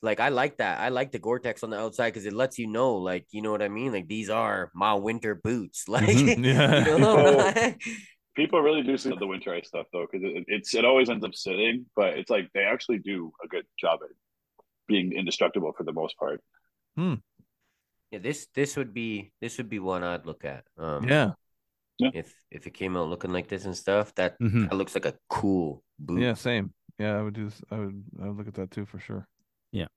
[0.00, 0.80] like I like that.
[0.80, 3.50] I like the Gore-Tex on the outside because it lets you know, like you know
[3.50, 3.92] what I mean.
[3.92, 5.84] Like these are my winter boots.
[5.88, 6.86] Like Mhm, yeah.
[6.88, 7.74] you know?
[8.34, 11.34] People really do see the winterized stuff though, because it, it's it always ends up
[11.34, 14.08] sitting, but it's like they actually do a good job at
[14.88, 16.40] being indestructible for the most part.
[18.10, 20.64] Yeah, this this would be this would be one I'd look at.
[20.78, 21.32] Um, yeah,
[21.98, 24.68] if if it came out looking like this and stuff, that Mhm.
[24.68, 26.20] that looks like a cool boot.
[26.20, 26.72] yeah, same.
[26.98, 27.44] Yeah, I would do.
[27.44, 28.04] This, I would.
[28.22, 29.26] I would look at that too for sure.
[29.72, 29.88] Yeah.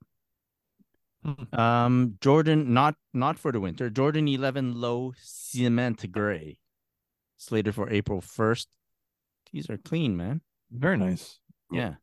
[1.24, 1.56] Hmm.
[1.56, 3.90] Um Jordan not not for the winter.
[3.90, 6.60] Jordan 11 low cement gray.
[7.38, 8.68] Slated for April 1st.
[9.52, 10.42] These are clean, man.
[10.72, 11.40] Very nice.
[11.72, 11.96] Yeah.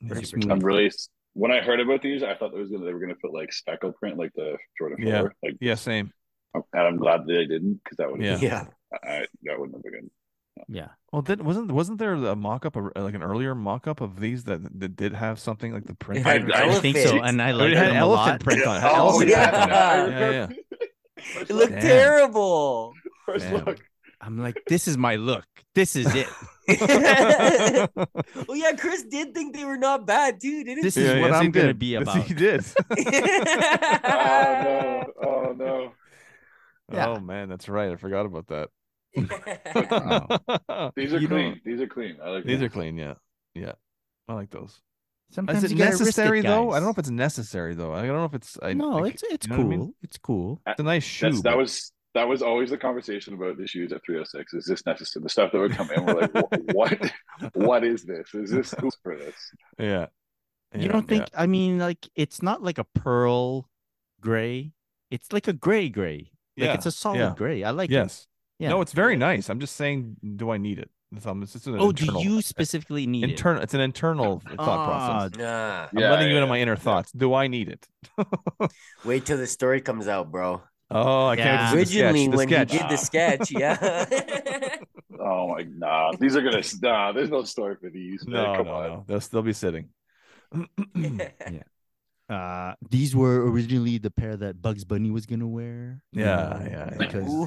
[0.00, 0.50] Very smooth.
[0.50, 0.90] I'm really
[1.34, 3.52] when I heard about these, I thought they was gonna they were gonna put like
[3.52, 5.20] speckle print like the Jordan Yeah.
[5.20, 6.12] Four, like, Yeah, same.
[6.54, 8.38] Oh, and I'm glad that they didn't because that would Yeah.
[8.40, 8.64] yeah.
[8.92, 10.10] I, that wouldn't have been good.
[10.68, 10.88] Yeah.
[11.10, 14.44] Well, did wasn't wasn't there a mock up, like an earlier mock up of these
[14.44, 16.26] that that did have something like the print?
[16.26, 16.54] I- on it?
[16.54, 17.20] I I think so.
[17.22, 18.40] And I Oh, like had them a elephant lot.
[18.44, 18.78] print on it.
[18.80, 19.48] It Oh, elephant yeah.
[19.50, 19.74] print on it.
[19.74, 20.48] I Yeah, yeah.
[21.40, 21.80] It looked Damn.
[21.80, 22.92] terrible.
[23.26, 23.64] First Damn.
[23.64, 23.78] look.
[24.20, 25.44] I'm like, this is my look.
[25.74, 26.28] This is it.
[28.48, 31.02] oh yeah, Chris did think they were not bad too, didn't This he?
[31.02, 31.78] is Yeah, what yes, I'm gonna did.
[31.78, 32.22] be Yes, about.
[32.24, 32.64] He did.
[34.04, 35.04] Oh no!
[35.26, 35.92] Oh no!
[36.92, 37.08] Yeah.
[37.08, 37.90] Oh man, that's right.
[37.90, 38.68] I forgot about that.
[40.96, 41.60] These are You know- clean.
[41.64, 42.16] These are clean.
[42.22, 42.66] I like These these.
[42.66, 42.96] are clean.
[42.96, 43.14] Yeah,
[43.54, 43.72] yeah.
[44.28, 44.80] I like those.
[45.30, 46.70] Sometimes Is it you gotta necessary though?
[46.70, 47.92] I don't know if it's necessary though.
[47.94, 48.58] I don't know if it's.
[48.62, 49.60] I, no, like, it's it's cool.
[49.60, 49.94] I mean?
[50.02, 50.60] It's cool.
[50.66, 51.30] Uh, it's a nice shoe.
[51.30, 54.54] That's, that was that was always the conversation about the shoes at 306.
[54.54, 55.22] Is this necessary?
[55.22, 56.32] The stuff that would come in, we're like,
[56.74, 57.12] what?
[57.54, 58.34] What is this?
[58.34, 59.34] Is this cool for this?
[59.78, 60.06] Yeah.
[60.74, 61.28] You don't think?
[61.32, 61.40] yeah.
[61.42, 63.68] I mean, like it's not like a pearl
[64.20, 64.72] gray.
[65.10, 66.30] It's like a gray gray.
[66.56, 67.34] Like Yeah, it's a solid yeah.
[67.36, 67.62] gray.
[67.64, 68.26] I like it.
[68.58, 68.68] Yeah.
[68.70, 69.50] No, it's very nice.
[69.50, 70.90] I'm just saying, do I need it?
[71.14, 73.30] It's, um, it's just an Oh, internal, do you specifically need it?
[73.30, 73.60] internal?
[73.62, 74.86] It's an internal thought Ah,
[75.28, 75.38] process.
[75.38, 75.88] Nah.
[75.94, 76.78] I'm Yeah, letting you yeah, into my inner yeah.
[76.78, 77.12] thoughts.
[77.12, 77.86] Do I need it?
[79.04, 80.62] Wait till the story comes out, bro.
[80.94, 81.44] Oh, I Yeah.
[81.70, 81.76] can't.
[81.76, 82.72] wait to see the sketch, Originally, the when sketch.
[82.72, 84.76] he did the sketch, yeah.
[85.24, 86.10] Oh my nah.
[86.18, 88.26] These are gonna nah, there's no story for these.
[88.26, 88.42] man.
[88.42, 88.88] No, Come no, on.
[88.88, 89.04] no.
[89.06, 89.88] They'll still be sitting.
[90.96, 91.62] Yeah.
[92.28, 96.02] Uh, these were originally the pair that Bugs Bunny was gonna wear.
[96.12, 96.90] Yeah, yeah, yeah.
[96.98, 97.44] Because Ooh.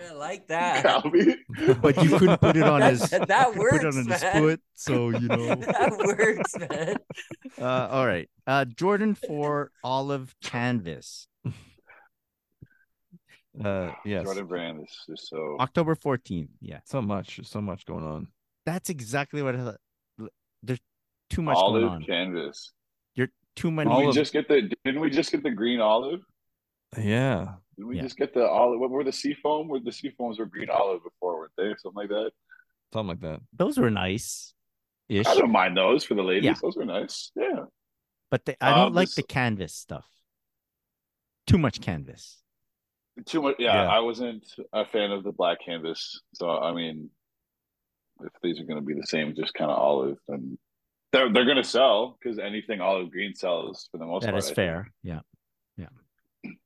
[0.00, 0.84] I like that.
[0.84, 1.34] Calby.
[1.82, 4.60] but you couldn't put it on That- his that put works, it on his foot,
[4.74, 5.54] so you know.
[5.56, 6.96] that works, man.
[7.60, 8.28] Uh, all right.
[8.46, 11.26] Uh, Jordan for olive canvas,
[13.64, 14.24] Uh, yes.
[14.24, 16.48] Jordan Brand is just so October 14th.
[16.60, 18.28] Yeah, So much, so much going on.
[18.64, 19.80] that's exactly what I thought.
[20.62, 20.78] There's
[21.30, 22.04] too much olive going on.
[22.04, 22.72] canvas.
[23.16, 23.90] You're too many.
[23.90, 26.20] Didn't we just get the didn't we just get the green olive?
[26.96, 27.54] Yeah.
[27.78, 28.02] Didn't we Yeah.
[28.02, 29.68] just get the olive what were the sea foam?
[29.68, 31.72] Were the sea foams were green olive before, weren't they?
[31.78, 32.32] Something like that.
[32.92, 33.40] Something like that.
[33.52, 34.52] Those were nice,
[35.08, 35.26] ish.
[35.26, 36.44] I don't mind those for the ladies.
[36.44, 36.54] Yeah.
[36.60, 37.30] Those were nice.
[37.36, 37.66] Yeah.
[38.30, 40.06] But the, I don't Um, like this- the canvas stuff.
[41.46, 42.42] Too much canvas.
[43.26, 43.88] Too much yeah, Yeah.
[43.90, 46.20] I wasn't a fan of the black canvas.
[46.34, 47.10] So I mean
[48.20, 50.58] if these are gonna be the same, just kind of olive, then
[51.12, 54.38] they're they're gonna sell because anything olive green sells for the most That part.
[54.42, 54.56] is I think.
[54.56, 54.92] fair.
[55.04, 55.20] Yeah.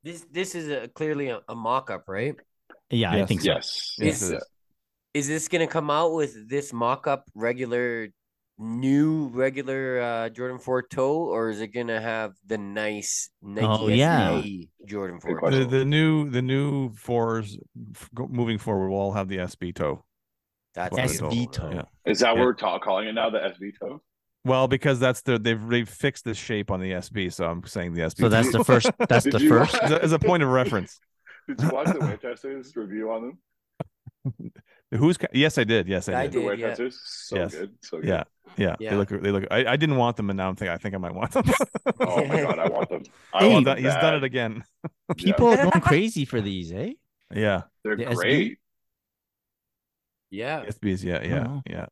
[0.02, 2.34] This this is a, clearly a, a mock up, right?
[2.90, 3.52] Yeah, I think so.
[3.52, 3.94] Yes.
[3.98, 4.44] Yes, Is- it is.
[5.14, 8.08] Is this gonna come out with this mock up regular
[8.58, 13.88] new regular uh Jordan 4 toe or is it gonna have the nice Nike Oh,
[13.88, 14.30] yeah.
[14.42, 15.68] SB Jordan 4 question.
[15.68, 17.58] The, the new the new fours
[18.16, 20.04] moving forward will all have the SB toe.
[20.74, 21.68] That's Well, beautiful, SB toe.
[21.68, 21.76] man.
[21.76, 22.10] Yeah.
[22.12, 23.28] Is that what we're ta- calling it now?
[23.30, 24.00] The SB toe?
[24.44, 27.94] Well, because that's the they've they've fixed the shape on the SB, so I'm saying
[27.94, 28.18] the SB.
[28.20, 28.90] So that's the first.
[29.08, 29.74] That's the first.
[29.76, 30.98] as, a, as a point of reference.
[31.48, 33.36] Did you watch the Wear Testers review on
[34.24, 34.52] them?
[34.94, 35.88] Who's yes, I did.
[35.88, 36.32] Yes, I I did.
[36.32, 36.66] The did, yeah.
[36.66, 37.00] Wear Testers?
[37.04, 37.54] So Yes.
[37.54, 37.70] good.
[37.82, 38.08] So good.
[38.08, 38.24] Yeah.
[38.56, 38.90] Yeah, Yeah.
[38.90, 39.08] they look.
[39.08, 39.44] They look.
[39.50, 40.74] I, I didn't want them, and now I'm thinking.
[40.74, 41.44] I think I might want them.
[42.00, 43.02] Oh my god, I want them.
[43.32, 44.64] I Hey, want he's, done, he's done it again.
[45.16, 46.92] People are going crazy for these, eh?
[47.34, 48.14] Yeah, They're The SB?
[48.16, 48.58] great.
[50.30, 50.64] Yeah.
[50.66, 51.04] SBs.
[51.04, 51.62] Yeah, yeah, Oh.
[51.68, 51.86] yeah.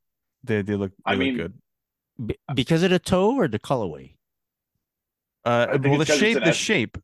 [0.44, 0.90] They they look.
[0.90, 1.54] They I look mean, good.
[2.24, 4.14] Be- because of the toe or the colorway?
[5.44, 6.98] Uh, well, the it's 'cause it's shape, the S- shape,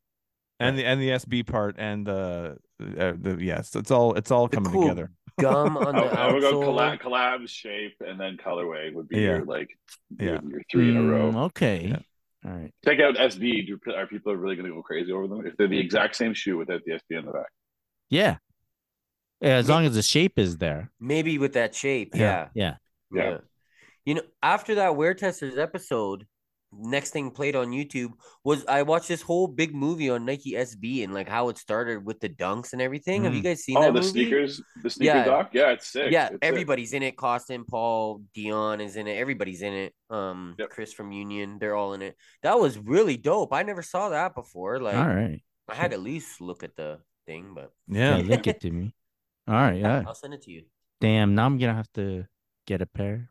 [0.59, 4.47] and the and the SB part, and the uh, the yes, it's all it's all
[4.47, 5.11] The coming cool together.
[5.39, 9.17] Gum on I, the I would go collab, collab, shape, and then colorway would be
[9.17, 9.21] Yeah.
[9.37, 9.69] your like
[10.19, 10.25] Yeah.
[10.41, 11.31] your, your three in a row.
[11.31, 11.87] Mm, Okay.
[11.87, 11.99] Yeah.
[12.45, 12.71] All right.
[12.85, 13.65] Check out SB.
[13.67, 16.33] Do, are people really going to go crazy over them if they're the exact same
[16.35, 17.47] shoe without the SB on the back?
[18.09, 18.37] Yeah.
[19.41, 20.91] Yeah, as long as the shape is there.
[20.99, 22.15] Maybe with that shape.
[22.15, 22.47] Yeah.
[22.53, 22.75] Yeah.
[23.11, 23.23] Yeah.
[23.29, 23.37] Yeah.
[24.07, 26.25] You know, after that Wear Testers episode,
[26.71, 28.11] next thing played on YouTube
[28.45, 32.05] was I watched this whole big movie on Nike SB and like how it started
[32.05, 33.25] with the dunks and everything.
[33.25, 33.43] Have you Mm.
[33.43, 34.07] guys seen Oh, that the movie?
[34.11, 35.25] sneakers, the sneaker Yeah.
[35.25, 35.49] doc.
[35.53, 36.09] Yeah, it's sick.
[36.09, 36.39] Yeah, It's sick.
[36.41, 37.17] everybody's in it.
[37.17, 39.17] Koston, Paul, Dion is in it.
[39.17, 39.93] Everybody's in it.
[40.09, 40.69] Um, Yep.
[40.69, 42.15] Chris from Union, they're all in it.
[42.43, 43.51] That was really dope.
[43.51, 44.79] I never saw that before.
[44.79, 45.41] Like, All right.
[45.67, 48.17] I had at least look at the thing, but Yeah.
[48.19, 48.95] Yeah, link it to me.
[49.49, 49.81] All right.
[49.81, 50.03] Yeah.
[50.07, 50.63] I'll send it to you.
[51.01, 51.35] Damn.
[51.35, 52.25] Now I'm gonna have to
[52.65, 53.27] get a pair.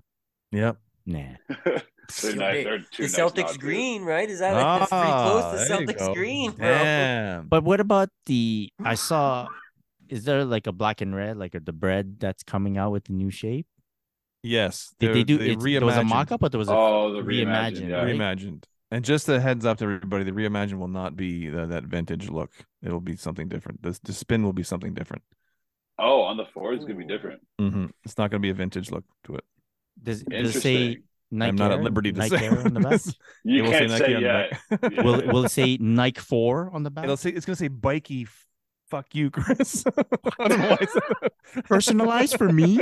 [0.57, 0.77] Yep.
[1.07, 1.23] Nah.
[2.23, 2.55] They're nice.
[2.55, 3.61] Hey, They're the nice Celtics nods, dude.
[3.61, 4.29] green, right?
[4.31, 6.67] Is that that's pretty close Ah, to there Celtics green, bro?
[6.69, 7.49] Damn.
[7.49, 8.71] But what about the?
[8.85, 9.49] I saw.
[10.09, 13.13] Is there like a black and red, like the bread that's coming out with the
[13.13, 13.67] new shape?
[14.43, 15.39] Yes, Did they do?
[15.39, 17.89] They It's, there was a mock up, but there was a Oh, the reimagined, reimagined.
[17.89, 17.97] Yeah.
[17.97, 18.15] right?
[18.15, 18.65] reimagined.
[18.93, 22.31] And just a heads up to everybody, the reimagined will not be the, that vintage
[22.31, 22.53] look.
[22.83, 23.83] It'll be something different.
[23.83, 25.25] The, the spin will be something different.
[25.99, 27.17] Oh, on the four is going to be Ooh.
[27.17, 27.41] different.
[27.59, 29.45] hmm It's not going to be a vintage look to it.
[30.07, 30.99] Does, does it say
[31.31, 31.79] Nike I'm not Air?
[31.79, 32.47] at liberty to Nike say.
[32.47, 33.01] Air on the back?
[33.45, 34.51] You It will can't say say, Nike on the yet.
[34.81, 34.93] back.
[34.93, 35.03] Yeah.
[35.03, 37.05] will will it say Nike Four on the back?
[37.05, 38.27] It'll say it's going to say bikey.
[38.89, 39.85] Fuck you, Chris.
[40.39, 40.79] I don't know why.
[40.81, 41.65] I said that.
[41.65, 42.79] Personalized for me,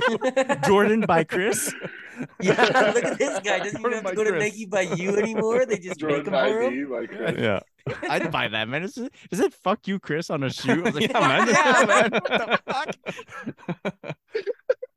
[0.66, 1.72] Jordan by Chris.
[2.40, 2.60] Yeah,
[2.92, 3.60] look at this guy.
[3.60, 5.64] Doesn't even have to by go to Nike by you anymore.
[5.64, 6.72] They just make Jordan them for him.
[6.72, 7.36] ID, like, Chris.
[7.38, 7.60] yeah.
[8.10, 8.82] I'd buy that, man.
[8.82, 10.80] Is it, is it fuck you, Chris, on a shoe?
[10.84, 11.48] I was like, Yeah, man.
[11.48, 12.10] yeah, man.
[12.10, 14.16] What the fuck?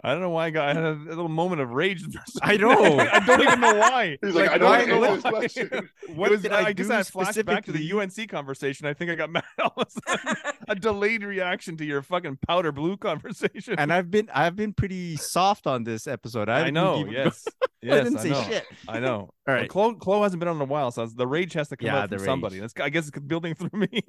[0.04, 2.04] I don't know why I got I had a little moment of rage.
[2.08, 2.24] there.
[2.42, 2.72] I know.
[3.00, 4.18] I don't even know why.
[4.24, 5.70] He's like, I don't why- know this why- question.
[6.12, 7.94] What What did did I, I I guess do I flashed back to the?
[7.94, 8.86] UNC conversation.
[8.86, 10.36] I think I got mad all of a sudden.
[10.68, 13.76] a delayed reaction to your fucking powder blue conversation.
[13.78, 16.50] And I've been I've been pretty soft on this episode.
[16.50, 17.48] I, I know, even- yes,
[17.84, 18.44] I didn't I say know.
[18.44, 18.66] shit.
[18.90, 19.14] I know.
[19.14, 19.32] All right.
[19.48, 19.70] Well, right.
[19.70, 22.04] Chloe, Chloe hasn't been on in a while, so the rage has to come Yeah,
[22.04, 22.60] out the from somebody.
[22.60, 24.04] That's, I guess it's building through me.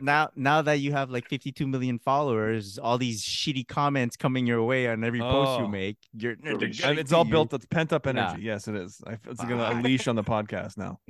[0.00, 4.62] Now now that you have like 52 million followers, all these shitty comments coming your
[4.62, 5.68] way on every post you Oh.
[5.68, 7.54] make, you're And it's to all built.
[7.54, 8.10] It's pent up Yeah.
[8.10, 8.42] energy.
[8.42, 9.00] Yes, it is.
[9.06, 9.74] It's going to Fuck.
[9.74, 11.00] unleash on the podcast now.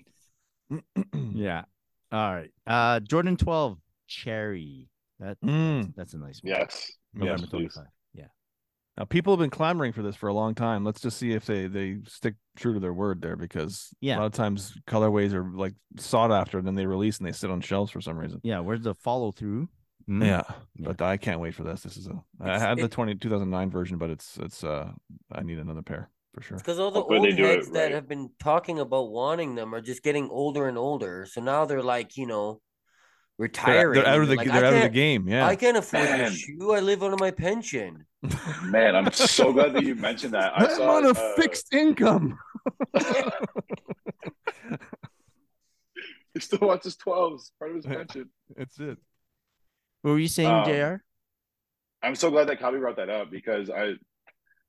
[1.35, 1.65] Yeah.
[2.13, 2.51] All right.
[2.67, 4.89] Uh Jordan 12 cherry.
[5.19, 5.95] That Mm.
[5.97, 6.53] that's a nice one.
[6.53, 6.93] Yes.
[7.15, 7.79] November yes, twenty please.
[8.15, 8.27] Yeah.
[8.99, 10.85] Now people have been clamoring for this for a long time.
[10.85, 14.17] Let's just see if they they stick true to their word there because Yeah.
[14.17, 17.33] a lot of times colorways are like sought after and then they release and they
[17.33, 18.41] sit on shelves for some reason.
[18.43, 18.61] Yeah.
[18.61, 19.69] Where's the follow through?
[20.07, 20.23] Hmm?
[20.23, 20.43] Yeah,
[20.77, 20.89] Yeah.
[20.93, 21.83] but I can't wait for this.
[21.83, 24.93] This is a I It's- had the it- 20, 2009 version, but it's it's uh
[25.33, 26.59] I need another pair for sure.
[26.59, 29.55] Because all the Hopefully old they do it heads that have been talking about wanting
[29.57, 31.27] them are just getting older and older.
[31.29, 32.61] So now they're like, you know,
[33.39, 33.95] They're, retiring.
[33.95, 35.29] they're out of the like, they're out of the game.
[35.29, 35.45] Yeah.
[35.47, 36.19] I can't afford Man.
[36.31, 36.73] this shoe.
[36.73, 38.07] I live on my pension.
[38.65, 40.53] Man, I'm so glad that you mentioned that.
[40.57, 42.39] I I'm saw on a uh, fixed income.
[46.35, 48.29] He still wants his 12s, part of his pension.
[48.59, 48.99] It's it.
[50.03, 51.03] What were you saying, Um, J.R.?
[52.03, 53.95] I'm so glad that Calby brought that up because I,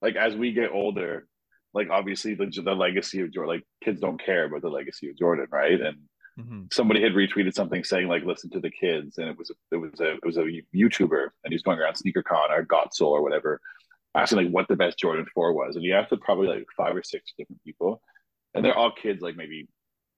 [0.01, 1.27] like, as we get older,
[1.73, 5.17] like obviously the the legacy of Jordan, like kids don't care about the legacy of
[5.17, 5.79] Jordan, right?
[5.79, 5.97] And
[6.39, 6.73] Mhm.
[6.73, 9.99] somebody had retweeted something saying like, "Listen to the kids," and it was it was
[9.99, 13.59] a it was a YouTuber, and he's going around SneakerCon or Gotsoul or whatever,
[14.15, 16.95] asking like what the best Jordan Four was, and he asked it probably like five
[16.95, 18.01] or six different people,
[18.53, 19.67] and they're all kids like maybe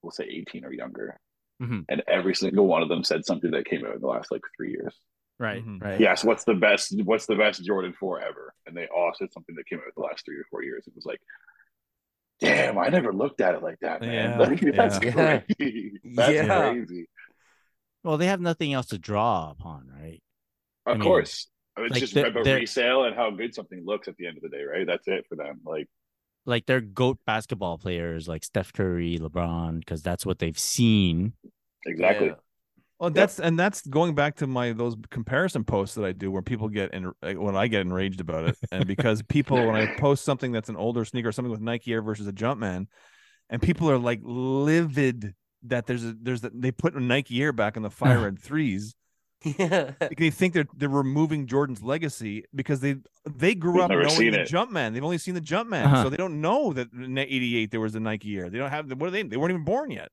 [0.01, 1.19] we'll say 18 or younger,
[1.61, 1.85] Mhm.
[1.89, 4.41] and every single one of them said something that came out in the last like
[4.55, 4.95] three years.
[5.37, 5.65] Right.
[5.65, 5.81] Mhm.
[5.81, 5.99] Right.
[5.99, 6.93] Yes, what's the best?
[7.03, 8.53] What's the best Jordan Four ever?
[8.65, 10.85] And they all said something that came out in the last three or four years.
[10.87, 11.19] It was like,
[12.39, 14.31] damn, I never looked at it like that, man.
[14.31, 15.39] Yeah, Like, that's yeah.
[15.57, 15.99] crazy.
[16.15, 16.71] That's Yeah.
[16.71, 17.07] crazy.
[18.03, 20.21] Well, they have nothing else to draw upon, right?
[20.85, 23.83] Of I mean, course, it's like, just they're- about they're- resale and how good something
[23.85, 24.87] looks at the end of the day, right?
[24.87, 25.59] That's it for them.
[25.65, 25.87] Like,
[26.45, 31.33] Like they're goat basketball players, like Steph Curry, LeBron, because that's what they've seen.
[31.85, 32.27] exactly.
[32.27, 32.35] Yeah.
[32.99, 36.41] Well, that's and that's going back to my those comparison posts that I do where
[36.41, 40.25] people get in when I get enraged about it, and because people when I post
[40.25, 42.87] something that's an older sneaker, something with Nike Air versus a Jumpman,
[43.49, 45.33] and people are like livid
[45.63, 48.95] that there's a there's a, they put Nike Air back in the fire red threes.
[49.43, 49.91] Yeah.
[50.17, 54.15] They think they're they're removing Jordan's legacy because they they grew They've up never knowing
[54.15, 54.49] seen the it.
[54.49, 54.93] Jumpman.
[54.93, 56.03] They've only seen the Jumpman, Uh-huh.
[56.03, 58.49] so they don't know that in '88 there was a Nike Air.
[58.49, 59.23] They don't have what are they?
[59.23, 60.09] They weren't even born yet.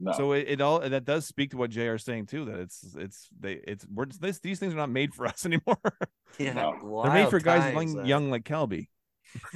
[0.00, 0.12] No.
[0.12, 1.94] So it, it all that does speak to what J.R.
[1.96, 2.46] is saying too.
[2.46, 5.76] That it's it's they it's we're this, these things are not made for us anymore.
[6.38, 6.54] Yeah.
[6.54, 7.02] No.
[7.04, 8.06] They're made for guys times, young, man.
[8.06, 8.88] young like Calby.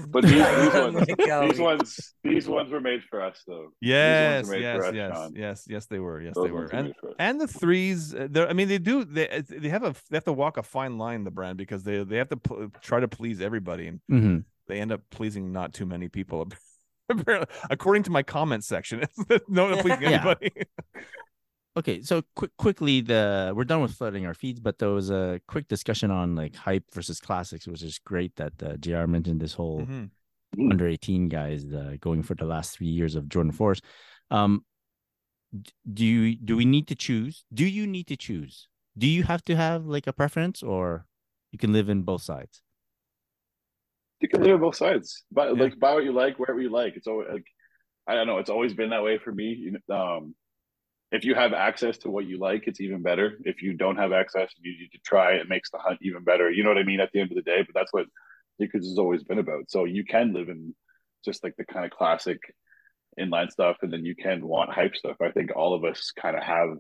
[0.09, 1.07] But these, these ones,
[1.51, 3.69] these ones, these ones were made for us, though.
[3.81, 5.33] Yes, These ones were made yes, us, yes, Sean.
[5.37, 5.87] yes, yes.
[5.87, 6.21] They were.
[6.21, 6.59] Yes, Those they were.
[6.61, 7.15] ones were And made for us.
[7.19, 8.15] and the threes.
[8.15, 9.05] uh, I mean, they do.
[9.05, 11.25] They they have a they have to walk a fine line.
[11.25, 14.39] The brand because they they have to pl- try to please everybody, and Mm-hmm.
[14.69, 16.49] they end up pleasing not too many people.
[17.09, 20.51] Apparently, according to my comment section, it's no one pleasing anybody.
[21.77, 25.41] Okay, so quick, quickly, the we're done with flooding our feeds, but there was a
[25.47, 29.07] quick discussion on like hype versus classics, which is great that uh, J.R.
[29.07, 30.11] mentioned this whole Mhm.
[30.57, 30.71] Mm.
[30.71, 33.81] under eighteen guys uh, going for the last three years of Jordan Force.
[34.31, 34.65] Um,
[35.93, 37.45] do you do we need to choose?
[37.53, 38.69] Do you need to choose?
[38.97, 41.05] Do you have to have like a preference, or
[41.53, 42.63] you can live in both sides?
[44.21, 45.25] You can live on both sides.
[45.31, 45.63] but Yeah.
[45.65, 46.97] Like buy what you like, wherever you like.
[46.97, 47.45] It's always like
[48.07, 48.39] I don't know.
[48.39, 49.73] It's always been that way for me.
[49.93, 50.35] Um,
[51.17, 53.39] if you have access to what you like, it's even better.
[53.45, 55.33] If you don't have access, and you need to try.
[55.33, 56.51] It makes the hunt even better.
[56.51, 57.01] You know what I mean?
[57.01, 58.07] At the end of the day, but that's what
[58.57, 59.71] sneakers has always been about.
[59.71, 60.75] So you can live in
[61.25, 62.39] just like the kind of classic
[63.19, 65.17] inline stuff, and then you can want hype stuff.
[65.21, 66.71] I think all of us kind of have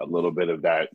[0.00, 0.88] a little bit of that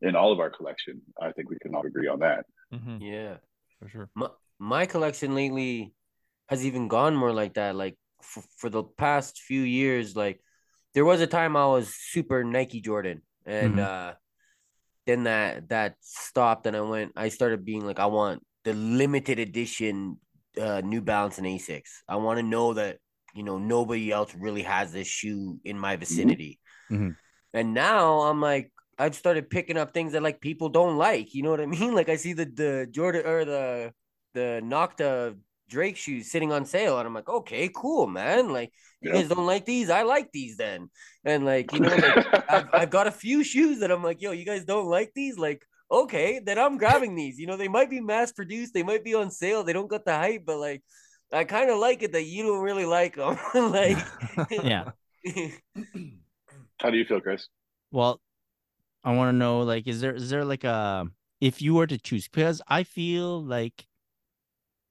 [0.00, 1.02] in all of our collection.
[1.20, 2.46] I think we can all agree on that.
[2.72, 3.36] Mhm, Yeah.
[3.78, 4.10] For sure.
[4.14, 4.28] My,
[4.58, 5.92] my collection lately
[6.48, 7.74] has even gone more like that.
[7.74, 10.40] Like for, for the past few years, like
[10.94, 13.84] there was a time I was super Nike Jordan, and Mhm.
[13.84, 14.14] uh,
[15.06, 17.12] then that that stopped, and I went.
[17.16, 20.18] I started being like, I want the limited edition
[20.60, 22.02] uh, New Balance and Asics.
[22.08, 22.98] I want to know that
[23.34, 26.60] you know nobody else really has this shoe in my vicinity.
[26.90, 27.16] Mhm.
[27.54, 31.34] And now I'm like, I've started picking up things that like people don't like.
[31.34, 31.94] You know what I mean?
[31.98, 33.92] Like I see the the Jordan or the
[34.34, 35.36] the Nocta
[35.72, 38.52] Drake shoes sitting on sale, and I'm like, okay, cool, man.
[38.52, 39.18] Like you Yeah.
[39.18, 40.90] guys don't like these, I like these then.
[41.24, 42.18] And like you know, like
[42.48, 45.38] I've, I've got a few shoes that I'm like, yo, you guys don't like these,
[45.38, 45.64] like.
[45.90, 47.38] Okay, then I'm grabbing these.
[47.38, 50.06] You know, they might be mass produced, they might be on sale, they don't got
[50.06, 50.82] the hype, but like,
[51.32, 53.36] I kind of like it that you don't really like them.
[53.72, 53.98] like,
[54.62, 54.84] Yeah.
[56.80, 57.48] How do you feel, Chris?
[57.90, 58.20] Well,
[59.04, 61.06] I want to know like is there is there like a
[61.40, 63.86] if you were to choose because I feel like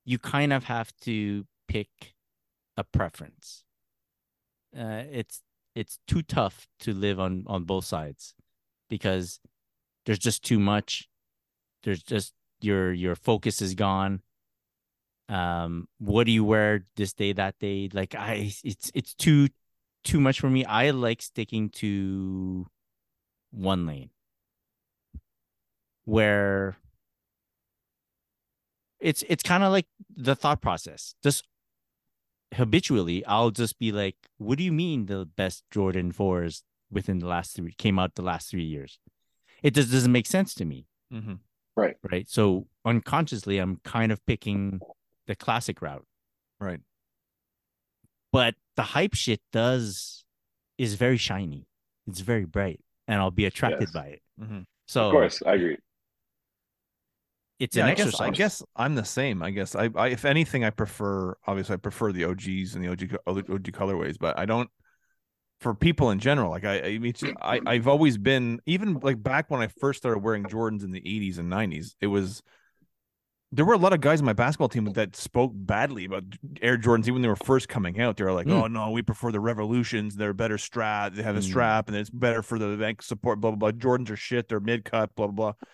[0.06, 2.16] you kind of have to pick
[2.78, 3.64] a preference.
[4.78, 5.42] Uh it's
[5.76, 8.34] it's too tough to live on on both sides
[8.90, 9.40] because
[10.06, 11.08] there's just too much.
[11.84, 14.22] There's just your your focus is gone.
[15.30, 17.90] Um what do you wear this day that day?
[17.94, 19.50] Like i it's it's too
[20.04, 20.66] too much for me.
[20.66, 22.68] I like sticking to
[23.52, 24.10] one lane
[26.06, 26.78] where
[29.02, 31.16] it's it's kind of like the thought process.
[31.24, 31.44] Just
[32.54, 37.28] habitually, I'll just be like, "What do you mean the best Jordan fours within the
[37.28, 39.00] last three came out the last three years?"
[39.64, 41.40] It just doesn't make sense to me, Mhm.
[41.76, 41.98] Right.
[42.12, 42.28] right?
[42.28, 44.80] So unconsciously, I'm kind of picking
[45.28, 46.06] the classic route.
[46.60, 46.82] Right.
[48.34, 50.24] but the hype shit does
[50.78, 51.68] is very shiny.
[52.08, 53.92] It's very bright, and I'll be attracted Yes.
[53.92, 54.22] by it.
[54.40, 54.66] Mhm.
[54.88, 55.78] So of course, I agree.
[57.62, 58.28] It's Yeah, an I guess, exercise.
[58.28, 59.44] I guess I'm the same.
[59.44, 62.90] I guess I, I, if anything, I prefer obviously I prefer the OGs and the
[62.90, 64.70] OG OG colorways, but I don't
[65.60, 66.50] for people in general.
[66.50, 70.24] Like I, I, mean, I I've always been even like back when I first started
[70.24, 71.94] wearing Jordans in the 80s and 90s.
[72.02, 72.42] It was
[73.54, 76.24] there were a lot of guys in my basketball team that spoke badly about
[76.62, 78.18] Air Jordans even when they were first coming out.
[78.18, 78.64] They were like, Mm.
[78.64, 80.16] "Oh no, we prefer the Revolutions.
[80.16, 81.14] They're better strap.
[81.14, 81.50] They have a Mm.
[81.50, 83.78] strap, and it's better for the bank support." Blah blah blah.
[83.80, 84.48] Jordans are shit.
[84.48, 85.14] They're mid cut.
[85.16, 85.68] Blah blah blah.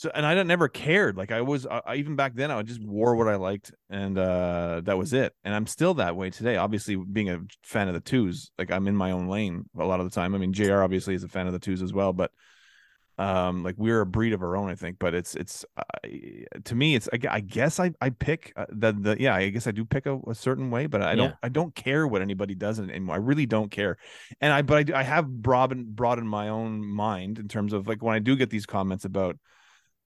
[0.00, 1.18] So and I didn't never cared.
[1.18, 4.80] Like I was, I, even back then, I just wore what I liked, and uh
[4.84, 5.34] that was it.
[5.44, 6.56] And I'm still that way today.
[6.56, 10.00] Obviously, being a fan of the twos, like I'm in my own lane a lot
[10.00, 10.34] of the time.
[10.34, 10.80] I mean, Jr.
[10.80, 12.30] obviously is a fan of the twos as well, but
[13.18, 15.62] um like we're a breed of our own i think but it's it's
[16.64, 19.66] to me it's i, I guess i i pick uh, the the yeah i guess
[19.66, 21.34] i do pick a, a certain way but i don't Yeah.
[21.42, 23.98] i don't care what anybody does anymore i really don't care
[24.40, 27.86] and i but i, do- I have broadened broadened my own mind in terms of
[27.86, 29.36] like when i do get these comments about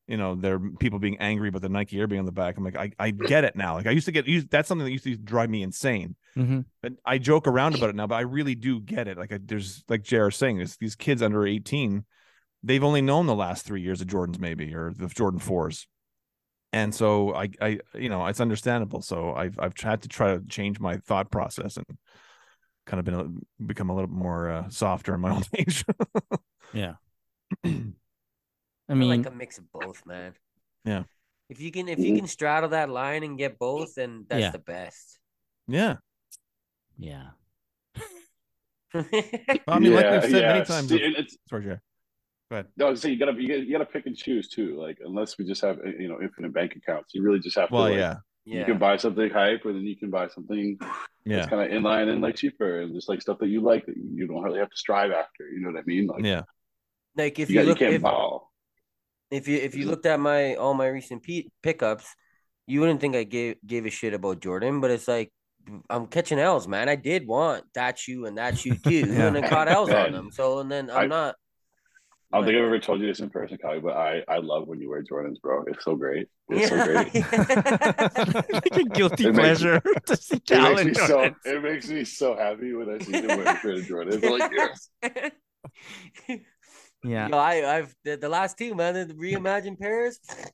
[0.06, 2.56] you know there are people being angry about the nike air being on the back
[2.58, 4.84] i'm like i, I get it now like i used to get used that's something
[4.84, 6.64] that used to drive me insane Mhm.
[6.82, 9.16] but I joke around about it now, but I really do get it.
[9.16, 12.04] Like I, there's like JR saying, this these kids under 18,
[12.64, 15.86] they've only known the last three years of Jordans, maybe, or the Jordan fours.
[16.72, 19.00] And so I, I, you know, it's understandable.
[19.00, 21.86] So I've, I've had to try to change my thought process and
[22.84, 25.84] kind of been a, become a little bit more uh, softer in my own age.
[26.72, 26.94] Yeah.
[28.88, 30.34] I I mean, like a mix of both, man.
[30.84, 31.04] Yeah.
[31.48, 34.50] If you can, if you can straddle that line and get both, then that's Yeah.
[34.50, 35.18] the best.
[35.68, 35.96] yeah.
[36.98, 37.28] yeah.
[38.94, 39.04] Well,
[39.66, 40.52] I mean, like Yeah, we've said yeah.
[40.52, 40.88] many times.
[40.88, 41.68] See, with- it's Sorry, JR.
[42.50, 42.66] Go ahead.
[42.76, 44.78] no, so you gotta you gotta, you gotta pick and choose too.
[44.80, 47.86] Like unless we just have you know infinite bank accounts, you really just have Well,
[47.86, 47.90] to.
[47.90, 48.16] Like, yeah.
[48.44, 48.66] You yeah.
[48.66, 50.78] can buy something hype, or then you can buy something
[51.24, 51.36] Yeah.
[51.36, 53.86] that's kind of in line and like cheaper, and just like stuff that you like
[53.86, 55.48] that you don't really have to strive after.
[55.48, 56.06] You know what I mean?
[56.06, 56.42] Like, Yeah.
[57.16, 58.52] Like if you, you, got, look, you can't if, buy all.
[59.34, 59.90] If you if you mm-hmm.
[59.90, 62.06] looked at my all my recent pe- pickups,
[62.66, 65.32] you wouldn't think I gave gave a shit about Jordan, but it's like
[65.88, 66.88] I'm catching L's, man.
[66.88, 69.26] I did want that you and that you too, Yeah.
[69.26, 70.30] and I caught L's on them.
[70.32, 71.34] So and then I'm I- not.
[72.32, 74.66] I don't think I've ever told you this in person, Kyle, but I I love
[74.66, 75.62] when you wear Jordans, bro.
[75.68, 76.26] It's so great.
[76.48, 77.14] It's so great.
[78.52, 81.88] like a guilty It makes- pleasure to see It makes Calvin me so it makes
[81.88, 84.24] me so happy when I see them wearing Jordan Jordans.
[84.24, 85.30] I'm like,
[86.26, 86.50] yes.
[87.04, 87.28] Yeah.
[87.28, 90.18] Yo, I, I've the, the last two man, the reimagined pairs,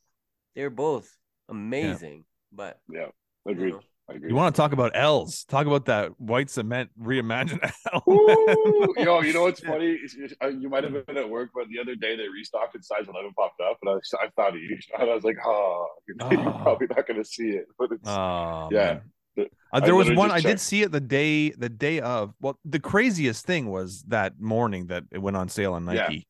[0.54, 1.10] they're both
[1.48, 2.24] amazing.
[2.52, 3.06] But Yeah,
[3.46, 3.72] you agreed.
[3.74, 3.80] know,
[4.10, 4.28] I agree.
[4.30, 5.44] You want to talk about L's?
[5.44, 7.60] Talk about that white cement reimagined
[7.92, 8.02] L.
[8.08, 9.92] Ooh, yo, you know what's funny?
[9.92, 12.74] It's- it's- uh, You might have been at work, but the other day they restocked
[12.74, 14.76] and size 11 popped up, and I, was- I thought of you.
[14.98, 16.60] And I was like, oh, you're, you're Oh.
[16.62, 17.66] probably not going to see it.
[17.78, 18.78] But it's, Oh Yeah.
[18.94, 19.00] man.
[19.36, 22.34] The- Uh, I there was one I did see it the day the day of.
[22.40, 25.92] Well, the craziest thing was that morning that it went on sale on Yeah.
[26.08, 26.26] Nike.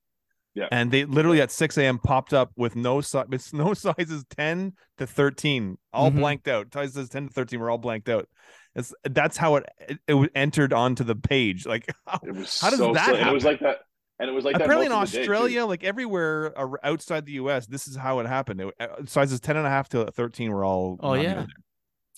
[0.55, 0.67] Yeah.
[0.73, 1.99] And they literally at 6 a.m.
[1.99, 6.17] popped up with no size, it's no sizes 10 to 13, all Mhm.
[6.17, 6.73] blanked out.
[6.73, 8.29] Sizes 10 to 13 were all blanked out.
[8.75, 11.67] It's that's how it it, it was entered onto the page.
[11.67, 13.21] Like how, it was how does so that silly.
[13.21, 13.79] And it was like that.
[14.19, 15.23] And it was like apparently that in most of the day.
[15.23, 16.53] Australia, like everywhere
[16.85, 18.61] outside the US, this is how it happened.
[18.61, 21.47] It- uh, sizes 10 and a half to 13 were all Oh, not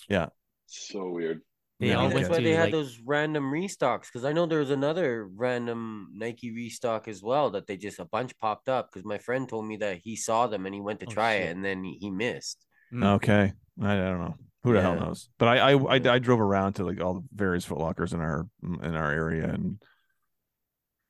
[0.08, 0.26] yeah.
[0.66, 1.42] So weird.
[1.82, 4.02] They Yeah, all that's why to they had like those random restocks.
[4.02, 8.04] Because I know there was another random Nike restock as well that they just a
[8.04, 8.90] bunch popped up.
[8.92, 11.38] Because my friend told me that he saw them and he went to Oh, try
[11.38, 11.48] shit.
[11.48, 12.64] it and then he, he missed.
[12.94, 13.16] Mm.
[13.16, 13.52] Okay.
[13.82, 14.36] I, I don't know.
[14.62, 15.28] Who the hell knows?
[15.38, 18.20] But I, I I I drove around to like all the various Foot Lockers in
[18.20, 19.82] our in our area and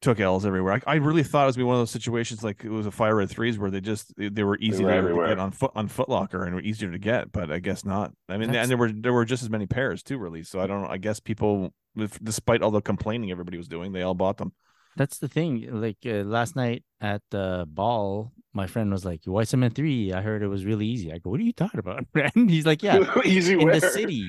[0.02, 0.74] took L's everywhere.
[0.86, 2.86] I, I really thought it was gonna be one of those situations like it was
[2.86, 5.38] a fire red threes where they just they, they were easy were to, to get
[5.38, 8.12] on foot on Foot Locker and were easier to get, but I guess not.
[8.28, 10.50] I mean, That's- and there were there were just as many pairs too released.
[10.50, 10.84] So I don't.
[10.90, 14.52] I guess people, with, despite all the complaining everybody was doing, they all bought them.
[14.94, 15.66] That's the thing.
[15.80, 20.12] Like uh, last night at the ball, my friend was like, "Why cement three?
[20.12, 22.66] I heard it was really easy." I go, "What are you talking about?" And he's
[22.66, 23.80] like, "Yeah, Easy in wear.
[23.80, 24.28] the city,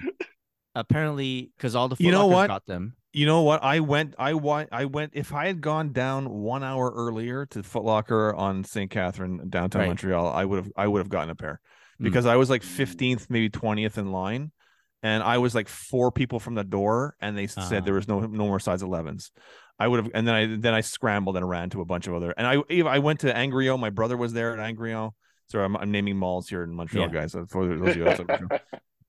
[0.75, 2.47] apparently, because all the Foot You know Lockers what?
[2.47, 2.95] got them.
[3.15, 3.63] You know what?
[3.63, 4.15] I went.
[4.17, 4.69] I went.
[4.71, 5.11] I went.
[5.13, 8.89] If I had gone down one hour earlier to Foot Locker on St.
[8.89, 9.87] Catherine, downtown Right.
[9.89, 10.71] Montreal, I would have.
[10.75, 11.59] I would have gotten a pair
[12.01, 12.05] Mm.
[12.05, 14.51] because I was like fifteenth, maybe twentieth in line,
[15.03, 17.61] and I was like four people from the door, and they Ah.
[17.61, 19.29] said there was no no more size 11s.
[19.77, 22.15] I would have, and then I then I scrambled and ran to a bunch of
[22.15, 23.79] other, and I even- I went to Angrignon.
[23.79, 25.11] My brother was there at Angrignon.
[25.51, 27.13] Sorry, I'm, I'm naming malls here in Montreal, Yeah.
[27.13, 27.33] guys.
[27.49, 28.59] For those of you outside Montreal.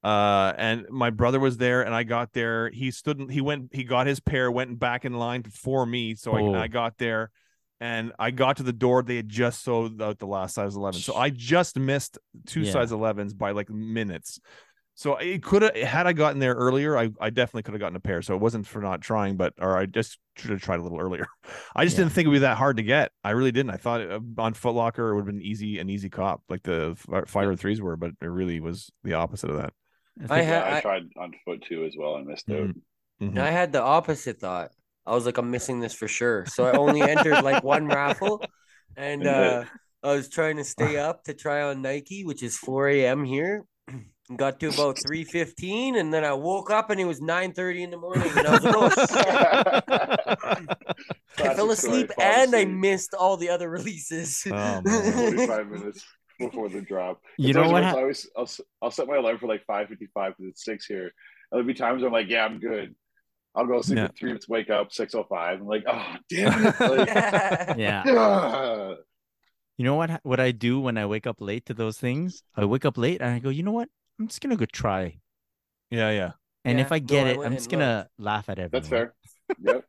[0.05, 2.69] Uh, and my brother was there, and I got there.
[2.69, 6.15] He stood, he went, he got his pair, went back in line for me.
[6.15, 6.55] So Oh.
[6.55, 7.31] I, I got there,
[7.81, 9.03] and I got to the door.
[9.03, 11.01] They had just sold out the last size 11.
[11.01, 12.73] So I just missed two Yeah.
[12.73, 14.39] size 11s by like minutes.
[14.97, 17.97] So it could have, had I gotten there earlier, I, I definitely could have gotten
[17.97, 18.23] a pair.
[18.23, 21.01] So it wasn't for not trying, but, or I just should have tried a little
[21.01, 21.27] earlier.
[21.75, 22.05] I just Yeah.
[22.05, 23.11] didn't think it would be that hard to get.
[23.25, 23.71] I really didn't.
[23.73, 26.63] I thought uh, on Foot Locker it would have been easy, an easy cop like
[26.63, 29.73] the fi- five or threes were, but it really was the opposite of that.
[30.23, 32.69] I think- had yeah, I I, tried on foot too as well and missed out.
[32.69, 32.75] Mhm.
[33.23, 33.39] Mhm.
[33.39, 34.71] I had the opposite thought.
[35.07, 36.47] I was like, I'm missing this for sure.
[36.47, 38.43] So I only entered like one raffle,
[38.97, 39.65] and uh,
[40.03, 43.25] I was trying to stay up to try on Nike, which is 4 a.m.
[43.25, 43.65] here.
[44.37, 47.99] Got to about 3:15, and then I woke up and it was 9:30 in the
[47.99, 48.91] morning, and I was like, oh,
[51.45, 54.43] I fell asleep and I missed all the other releases.
[54.51, 54.81] Oh,
[55.13, 56.05] 45 minutes
[56.39, 57.21] before the drop.
[57.39, 59.39] You It's know always what when hap- I always I'll, s- I'll set my alarm
[59.39, 59.89] for like 5:55
[60.37, 61.13] because it's six here.
[61.51, 62.95] There'll be times where I'm like, yeah, I'm good.
[63.55, 64.05] I'll go sleep Yeah.
[64.07, 65.61] at three minutes, wake up 6:05.
[65.61, 66.81] I'm like, oh damn it!
[66.81, 67.09] Like,
[67.79, 68.03] Yeah.
[68.09, 68.95] ah.
[69.77, 70.21] You know what?
[70.23, 72.43] What I do when I wake up late to those things?
[72.55, 73.89] I wake up late and I go, you know what?
[74.21, 75.19] I'm just gonna go try.
[75.91, 76.33] Yeah, yeah.
[76.65, 78.71] And if I get I it, I'm just gonna laugh at everyone.
[78.73, 79.15] That's fair.
[79.61, 79.85] Yep.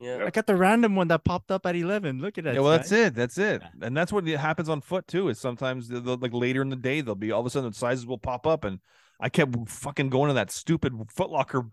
[0.00, 0.24] Yeah.
[0.26, 2.20] I got the random one that popped up at 11.
[2.20, 2.54] Look at that.
[2.54, 3.14] yeah, well, that's it.
[3.14, 3.62] That's it.
[3.80, 5.28] And that's what happens on foot too.
[5.28, 7.70] Is sometimes they'll, they'll- like later in the day they'll be all of a sudden
[7.70, 8.80] the sizes will pop up, and
[9.20, 11.66] I kept fucking going to that stupid Foot Locker,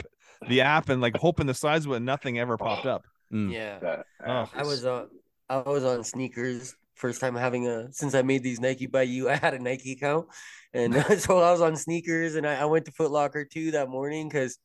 [0.47, 3.05] the app, and like hoping the size, but nothing ever popped up.
[3.32, 3.51] Mm.
[3.51, 4.03] Yeah.
[4.26, 4.49] Oh.
[4.55, 5.09] I was on
[5.49, 9.30] I was on sneakers first time having a since I made these Nike by you.
[9.30, 10.28] I had a Nike account,
[10.74, 13.89] and so I was on sneakers, and I, I went to Foot Locker too that
[13.89, 14.57] morning because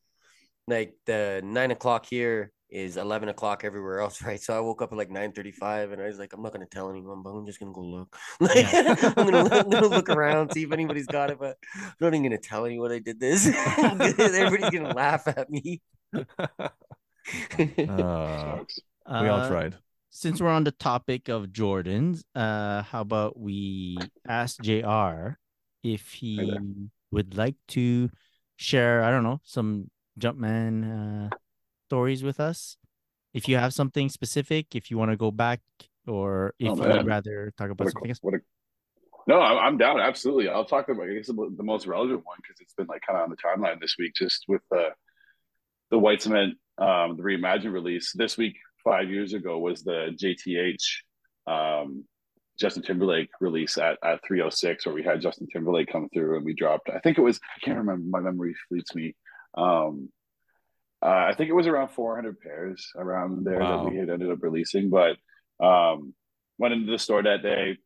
[0.67, 4.41] like the nine o'clock here is eleven o'clock everywhere else, right?
[4.41, 6.51] So I woke up at like nine thirty five, and I was like, I'm not
[6.53, 8.15] gonna tell anyone, but I'm just gonna go look.
[8.39, 12.07] Like, I'm, gonna, look- I'm gonna around, see if anybody's got it, but I'm not
[12.13, 13.47] even gonna tell anyone I did this.
[13.77, 15.81] Everybody's gonna laugh at me.
[16.13, 16.23] Uh,
[19.21, 19.75] we all Uh, tried.
[20.11, 23.97] Since we're on the topic of Jordans, uh, how about we
[24.27, 25.37] ask JR
[25.83, 26.59] if he there.
[27.11, 28.09] would like to
[28.57, 29.89] share, I don't know, some
[30.19, 31.35] Jumpman uh,
[31.89, 32.77] stories with us?
[33.33, 35.61] If you have something specific, if you want to go back,
[36.07, 38.19] or if oh, you would rather talk about What a, something else.
[38.21, 38.39] what a,
[39.27, 39.99] no, I'm, I'm down.
[39.99, 40.49] Absolutely.
[40.49, 43.17] I'll talk about, I guess, the, the most relevant one because it's been like kind
[43.17, 44.89] of on the timeline this week, just with the
[45.91, 48.13] the White Cement, um, the Reimagine release.
[48.13, 50.83] This week, five years ago, was the JTH
[51.47, 52.05] um,
[52.59, 56.53] Justin Timberlake release at, at 306, where we had Justin Timberlake come through and we
[56.53, 59.15] dropped, I think it was, I can't remember, my memory fleets me.
[59.57, 60.09] Um,
[61.01, 63.83] uh, I think it was around 400 pairs around there Wow.
[63.83, 65.17] that we had ended up releasing, but
[65.63, 66.13] um,
[66.57, 67.77] went into the store that day,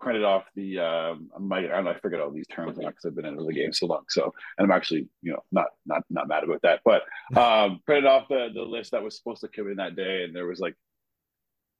[0.00, 2.88] printed off the um I might I don't know I forget all these terms now
[2.88, 4.04] because I've been into the game so long.
[4.08, 6.80] So and I'm actually, you know, not not not mad about that.
[6.84, 7.02] But
[7.38, 10.34] um printed off the the list that was supposed to come in that day and
[10.34, 10.74] there was like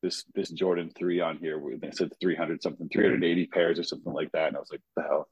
[0.03, 4.33] this this Jordan 3 on here they said 300 something, 380 pairs or something like
[4.33, 4.49] that.
[4.49, 5.29] And I was like, the hell.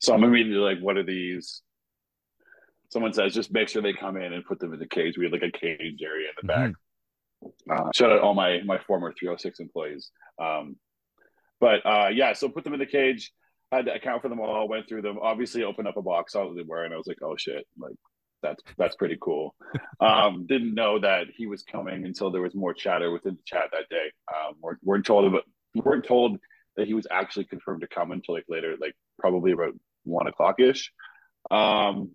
[0.00, 1.62] So I'm immediately like, what are these?
[2.96, 5.18] Someone says, just make sure they come in and put them in the cage.
[5.18, 6.72] We had like a cage area in the back.
[7.70, 10.10] Uh, shout out all my my former 306 employees.
[10.40, 10.76] Um,
[11.60, 13.32] but uh, yeah, so put them in the cage.
[13.70, 14.66] Had to account for them all.
[14.66, 15.18] Went through them.
[15.20, 16.32] Obviously, opened up a box.
[16.32, 17.96] Saw what they were, and I was like, "Oh shit!" Like
[18.42, 19.54] that's that's pretty cool.
[20.00, 23.68] um, didn't know that he was coming until there was more chatter within the chat
[23.72, 24.10] that day.
[24.34, 25.44] Um, weren't, weren't told about
[25.74, 26.38] weren't told
[26.78, 30.60] that he was actually confirmed to come until like later, like probably about one o'clock
[30.60, 30.90] ish.
[31.50, 32.12] Um,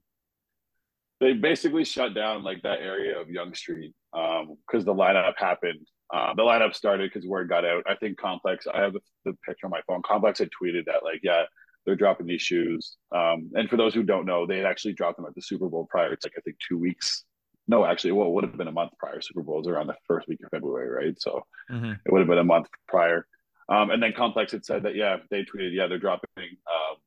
[1.22, 5.88] they basically shut down like that area of Yonge Street because the lineup happened.
[6.12, 7.84] Uh, the lineup started because word got out.
[7.88, 8.66] I think Complex.
[8.68, 10.02] I have the, the picture on my phone.
[10.02, 11.44] Complex had tweeted that like, yeah,
[11.86, 12.98] they're dropping these shoes.
[13.16, 15.70] Um, and for those who don't know, they had actually dropped them at the Super
[15.70, 16.12] Bowl prior.
[16.12, 17.24] It's like I think two weeks.
[17.68, 19.22] No, actually, well, it would have been a month prior.
[19.22, 21.22] Super Bowl was around the first week of February, right?
[21.22, 22.00] So Mhm.
[22.04, 23.28] it would have been a month prior.
[23.70, 26.98] Um, and then Complex had said that yeah, they tweeted yeah they're dropping um,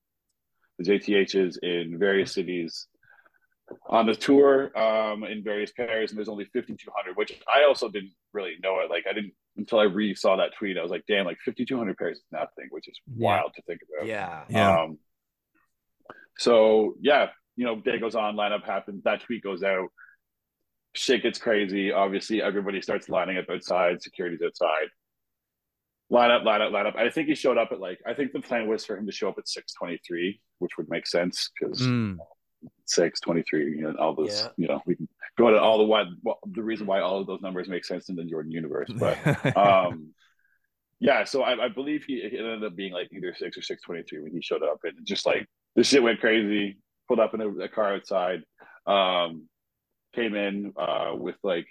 [0.79, 2.87] the JTHs in various cities
[3.87, 8.13] on the tour um, in various pairs, and there's only 5,200, which I also didn't
[8.33, 8.91] really know it.
[8.91, 10.77] Like I didn't until I re saw that tweet.
[10.79, 13.27] I was like, damn, like 5,200 pairs is nothing, which is Yeah.
[13.27, 14.07] wild to think about.
[14.09, 14.45] Yeah.
[14.49, 14.81] Yeah.
[14.83, 14.99] Um,
[16.39, 19.89] so yeah, you know, day goes on, lineup happens, that tweet goes out,
[20.95, 21.93] shit gets crazy.
[21.93, 24.89] Obviously, everybody starts lining up outside, security's outside.
[26.11, 26.97] Line up, line up, line up.
[26.97, 29.13] I think he showed up at like I think the plan was for him to
[29.13, 32.19] show up at 623, which would make sense because Mm,
[32.87, 34.49] 6, 23, you know, all those, Yeah.
[34.57, 35.09] you know, we can
[35.39, 38.09] go to all the why well, the reason why all of those numbers make sense
[38.09, 38.91] in the Jordan universe.
[38.99, 39.19] But
[39.57, 40.11] um
[41.01, 43.83] yeah, so I, I believe he it ended up being like either six or six
[43.83, 45.47] twenty three when he showed up, and just like
[45.77, 46.79] this shit went crazy.
[47.09, 48.43] Pulled up in a, a car outside,
[48.87, 49.47] um,
[50.15, 51.67] came in uh, with like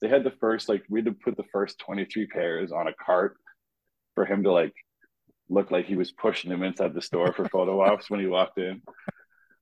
[0.00, 2.86] they had the first like we had to put the first twenty three pairs on
[2.86, 3.36] a cart
[4.14, 4.74] for him to like
[5.48, 8.58] look like he was pushing them inside the store for photo ops when he walked
[8.58, 8.82] in.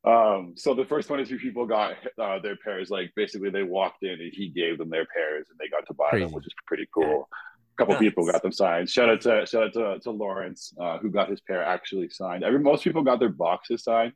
[0.07, 4.13] Um, so the first 23 people got uh, their pairs, like basically they walked in
[4.13, 6.25] and he gave them their pairs and they got to buy Crazy.
[6.25, 7.29] them, which is pretty cool.
[7.33, 8.89] A couple people got them signed.
[8.89, 12.45] Shout out to shout out to, to Lawrence, uh, who got his pair actually signed.
[12.45, 14.13] Every most people got their boxes signed,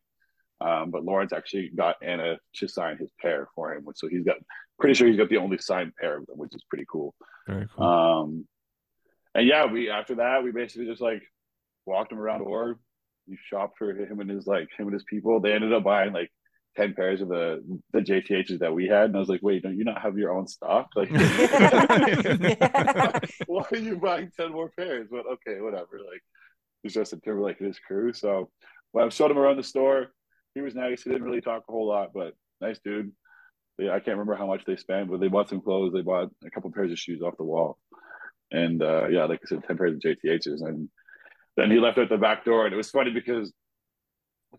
[0.60, 3.84] um, but Lawrence actually got Anna to sign his pair for him.
[3.96, 4.36] So he's got
[4.78, 7.14] pretty sure he's got the only signed pair of them, which is pretty cool.
[7.48, 7.84] Very cool.
[7.84, 8.46] Um,
[9.34, 11.22] and yeah, we after that we basically just like
[11.84, 12.78] walked him around the Org.
[13.28, 15.40] We shopped for him and his like him and his people.
[15.40, 16.30] They ended up buying like
[16.76, 19.76] ten pairs of the the JTHs that we had, and I was like, wait, don't
[19.76, 20.88] you not have your own stock?
[20.96, 21.10] Like,
[23.46, 25.08] why are you buying ten more pairs?
[25.10, 25.98] But okay, whatever.
[25.98, 26.22] Like,
[26.84, 28.12] it's Justin Timberlake and his crew.
[28.12, 28.50] So
[28.92, 30.08] when I showed him around the store,
[30.54, 31.02] he was nice.
[31.02, 33.12] He didn't really talk a whole lot, but nice dude.
[33.78, 35.92] They, I can't remember how much they spent, but they bought some clothes.
[35.92, 37.78] They bought a couple pairs of shoes off the wall,
[38.50, 40.66] and uh, yeah, like I said, ten pairs of JTHs.
[40.66, 40.88] And
[41.56, 43.52] then he left out the back door, and it was funny because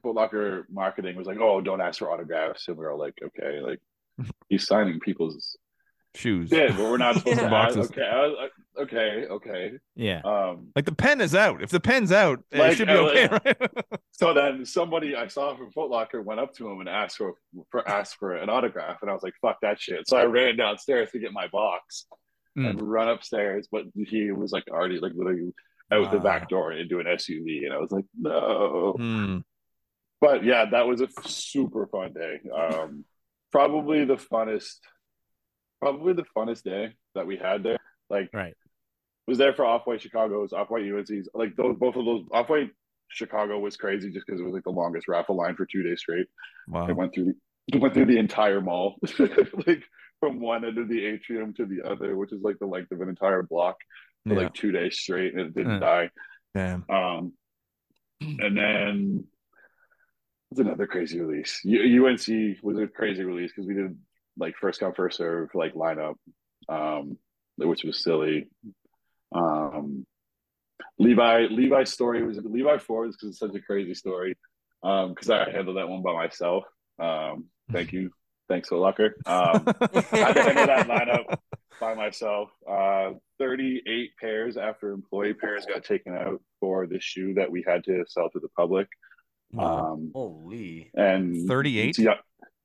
[0.02, 3.16] Foot Locker marketing was like, "Oh, don't ask for autographs," and we were all like,
[3.24, 3.80] "Okay, like
[4.50, 5.58] he's signing people's
[6.14, 6.50] Shoes.
[6.50, 7.92] shit, but we're not supposed to ask." Boxes.
[7.92, 9.72] Okay, I was like, okay, okay.
[9.96, 10.22] Yeah.
[10.24, 11.62] Um, Like the pen is out.
[11.62, 13.58] If the pen's out, it should be uh, okay, right?
[14.12, 17.36] so then somebody I saw from Foot Locker went up to him and asked for,
[17.70, 20.58] for asked for an autograph, and I was like, "Fuck that shit!" So I ran
[20.58, 22.06] downstairs to get my box
[22.56, 25.54] and run upstairs, but he was like already like literally
[25.92, 29.38] out the back door into an SUV, and I was like, "No." Hmm.
[30.22, 32.40] but yeah, that was a super fun day.
[32.54, 33.06] Um,
[33.52, 34.78] probably the funnest,
[35.80, 37.78] probably the funnest day that we had there.
[38.10, 38.56] Like, Right.
[39.28, 41.28] was there for Off White Chicago's, Off White UNC's.
[41.34, 42.24] Like those, both of those.
[42.32, 42.72] Off White
[43.10, 46.00] Chicago was crazy just because it was like the longest raffle line for two days
[46.00, 46.28] straight.
[46.68, 46.88] Wow.
[46.88, 47.36] It went through the,
[47.76, 48.96] it went through the entire mall,
[49.68, 49.84] like
[50.20, 53.02] from one end of the atrium to the other, which is like the length of
[53.02, 53.76] an entire block
[54.28, 54.40] for Yeah.
[54.42, 56.10] like two days straight, and it didn't die.
[56.54, 56.86] Damn.
[56.90, 57.34] Um,
[58.22, 59.26] and then
[60.52, 61.62] it's another crazy release.
[61.64, 63.98] U- UNC was a crazy release because we did
[64.38, 66.16] like first come first serve like lineup,
[66.70, 67.18] um,
[67.58, 68.48] which was silly.
[69.34, 70.06] Um,
[71.00, 74.38] Levi Levi's story was Levi Forbes because it's such a crazy story.
[74.84, 76.66] Um, because I handled that one by myself.
[77.00, 78.12] Um, thank you,
[78.50, 79.16] thanks Foot Locker.
[79.26, 81.38] Um, I handled that lineup
[81.82, 82.50] by myself.
[82.70, 87.84] Uh, 38 pairs after employee pairs got taken out for the shoe that we had
[87.86, 88.88] to sell to the public.
[89.52, 89.94] Wow.
[89.94, 90.92] Um, Holy.
[90.94, 91.98] and 38?
[91.98, 92.14] Yeah,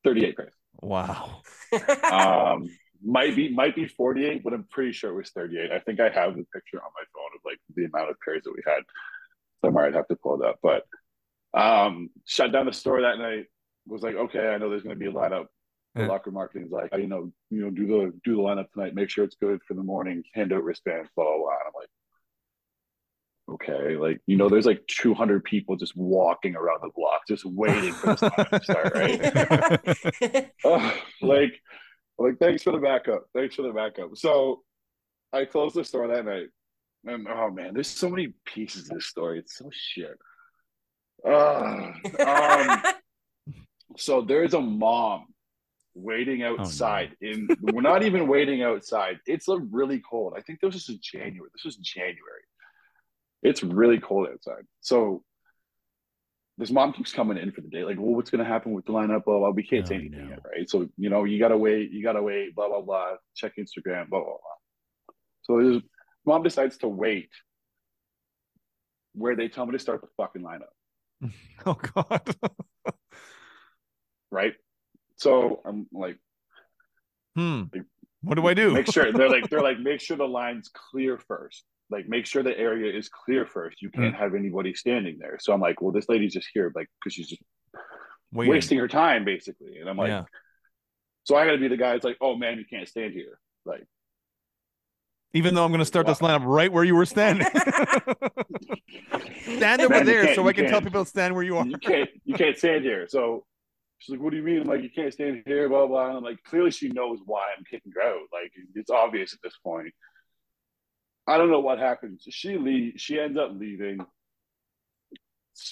[0.04, 0.52] 38 pairs.
[0.80, 1.40] wow.
[2.12, 2.68] Um,
[3.04, 5.70] might be might be 48, but I'm pretty sure it was 38.
[5.72, 8.42] I think I have the picture on my phone of like the amount of pairs
[8.44, 8.82] that we had.
[9.64, 10.84] Somewhere I'd have to pull it up, but
[11.58, 13.46] um, shut down the store that night.
[13.86, 15.46] Was like, okay, I know there's going to be a lineup.
[15.96, 16.08] The Yeah.
[16.08, 18.94] locker marketing's like, you know, you know, do the do the lineup tonight.
[18.94, 20.22] Make sure it's good for the morning.
[20.34, 21.50] Hand out wristbands, blah blah blah.
[21.52, 21.88] And I'm like,
[23.62, 27.92] okay, like you know, there's like 200 people just walking around the block, just waiting
[27.94, 30.50] for this lineup to start, right?
[30.64, 31.52] Ugh, like,
[32.18, 33.24] like, thanks for the backup.
[33.34, 34.16] Thanks for the backup.
[34.16, 34.62] So
[35.32, 36.48] I closed the store that night.
[37.04, 39.38] And oh man, there's so many pieces of this story.
[39.38, 40.18] It's so shit.
[41.26, 41.94] Ugh.
[42.20, 42.82] um,
[43.96, 45.28] so there's a mom
[45.96, 49.18] waiting oh, outside in we're not even waiting outside.
[49.26, 50.34] It's a really cold.
[50.36, 51.50] I think this is January.
[51.54, 52.44] This is January.
[53.42, 54.64] It's really cold outside.
[54.80, 55.22] So
[56.58, 58.92] this mom keeps coming in for the day, like, well, what's gonna happen with the
[58.92, 59.24] lineup?
[59.24, 59.50] Blah blah.
[59.50, 60.30] We can't oh, say Oh, anything no.
[60.30, 60.68] yet, right?
[60.68, 63.12] So you know, you gotta wait, you gotta wait, blah blah blah.
[63.34, 65.14] Check Instagram, blah blah blah.
[65.42, 65.82] So this
[66.24, 67.30] mom decides to wait
[69.14, 71.30] where they tell me to start the fucking lineup,
[71.66, 72.36] Oh God.
[74.30, 74.54] right?
[75.16, 76.18] So I'm like,
[77.34, 77.64] hmm.
[78.22, 78.72] What do I do?
[78.72, 81.64] make sure they're like they're like make sure the line's clear first.
[81.90, 83.80] Like make sure the area is clear first.
[83.80, 85.38] You can't have anybody standing there.
[85.40, 87.42] So I'm like, well, this lady's just here, like, because she's just
[88.32, 88.50] Waiting.
[88.50, 89.78] wasting her time, basically.
[89.78, 90.24] And I'm like, yeah.
[91.22, 91.94] so I got to be the guy.
[91.94, 93.38] It's like, oh man, you can't stand here.
[93.64, 93.86] Like,
[95.32, 97.46] Even though I'm going to start this lineup right where you were standing.
[99.42, 101.66] stand over Man, there so I can tell people to stand where you are.
[101.66, 103.06] you can't you can't stand here.
[103.08, 103.44] So
[103.98, 104.62] she's like, what do you mean?
[104.62, 106.08] I'm like, you can't stand here, blah blah.
[106.08, 108.28] And I'm like, clearly she knows why I'm kicking her out.
[108.32, 109.92] Like it's obvious at this point.
[111.26, 112.24] I don't know what happens.
[112.28, 112.94] She leave.
[112.96, 113.98] She ends up leaving.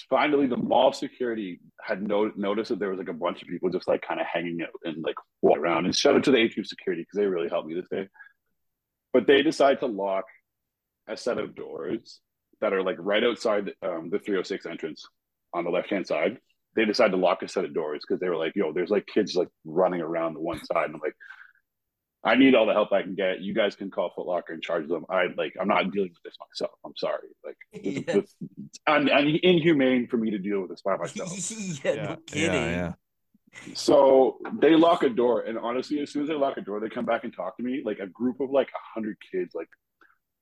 [0.09, 3.69] finally the mall security had no, noticed that there was like a bunch of people
[3.69, 6.47] just like kind of hanging out and like walk around and shout out to the
[6.47, 8.07] HQ security because they really helped me this day.
[9.13, 10.25] But they decide to lock
[11.07, 12.19] a set of doors
[12.61, 15.05] that are like right outside um, the 306 entrance
[15.53, 16.39] on the left hand side.
[16.75, 19.05] They decide to lock a set of doors because they were like, yo, there's like
[19.07, 20.85] kids like running around the one side.
[20.85, 21.15] And I'm like,
[22.23, 23.41] I need all the help I can get.
[23.41, 25.05] You guys can call Foot Locker and charge them.
[25.09, 26.77] I like, I'm not dealing with this myself.
[26.85, 27.27] I'm sorry.
[27.45, 28.17] Like, Yeah.
[28.17, 28.35] it's,
[28.67, 31.31] it's un, un, inhumane for me to deal with this by myself.
[31.85, 32.53] yeah, Yeah, no kidding.
[32.53, 32.93] yeah,
[33.73, 36.89] So they lock a door, and honestly, as soon as they lock a door, they
[36.89, 37.81] come back and talk to me.
[37.85, 39.69] Like a group of like a hundred kids, like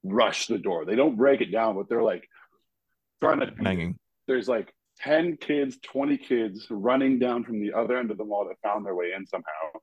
[0.03, 0.85] rush the door.
[0.85, 2.27] They don't break it down, but they're like
[3.21, 3.47] trying to.
[3.57, 3.63] yeah.
[3.67, 3.99] Hanging.
[4.27, 4.73] There's like
[5.03, 8.85] ten kids, twenty kids running down from the other end of the mall that found
[8.85, 9.79] their way in somehow,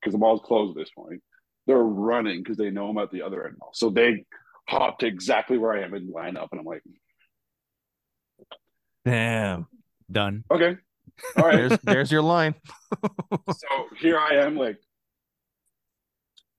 [0.00, 1.22] because the mall's closed at this point.
[1.66, 3.56] They're running because they know I'm at the other end.
[3.58, 3.70] mall.
[3.72, 4.24] So they
[4.68, 6.82] hop to exactly where I am and line up, and I'm like,
[9.04, 9.66] Damn.
[10.10, 10.44] Done.
[10.50, 10.76] okay,
[11.36, 11.56] all right.
[11.56, 12.54] There's there's your line.
[13.50, 14.78] so here I am, like,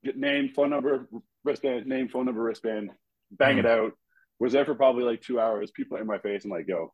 [0.04, 1.08] get name, phone number,
[1.44, 2.90] wristband, name, phone number, wristband,
[3.32, 3.70] bang it mm.
[3.70, 3.92] out.
[4.40, 5.72] Was there for probably like two hours.
[5.72, 6.46] People in my face.
[6.46, 6.94] I'm like, yo,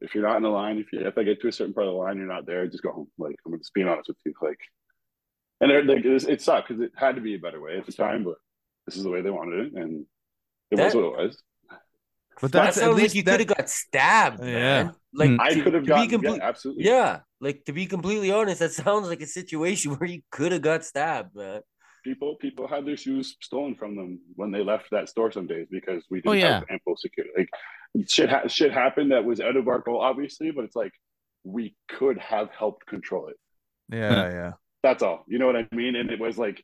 [0.00, 1.86] if you're not in the line, if you if I get to a certain part
[1.86, 3.08] of the line, you're not there, just go home.
[3.18, 4.32] Like, I'm just being honest with you.
[4.42, 4.58] Like,
[5.60, 7.76] and they're, like, it, was- it sucked because it had to be a better way
[7.76, 8.36] at the time, but
[8.86, 10.06] this is the way they wanted it, and
[10.70, 11.42] it was what it was.
[12.40, 14.54] But That that's at sounds like least you that- could have got stabbed, Yeah.
[14.84, 14.94] man.
[15.12, 15.40] Like Mm.
[15.40, 16.84] I could have to be gotten, complete- yeah, absolutely.
[16.84, 20.62] Yeah, like to be completely honest, that sounds like a situation where you could have
[20.62, 21.60] got stabbed, man.
[22.02, 25.66] people people had their shoes stolen from them when they left that store some days
[25.70, 26.54] because we didn't Oh, yeah.
[26.60, 27.34] have ample security.
[27.36, 27.50] Like
[28.08, 30.92] shit, ha- shit happened that was out of our control, obviously, but it's like
[31.44, 33.36] we could have helped control it.
[33.88, 34.52] Yeah, yeah.
[34.82, 35.24] That's all.
[35.26, 35.96] You know what I mean?
[35.96, 36.62] And it was like,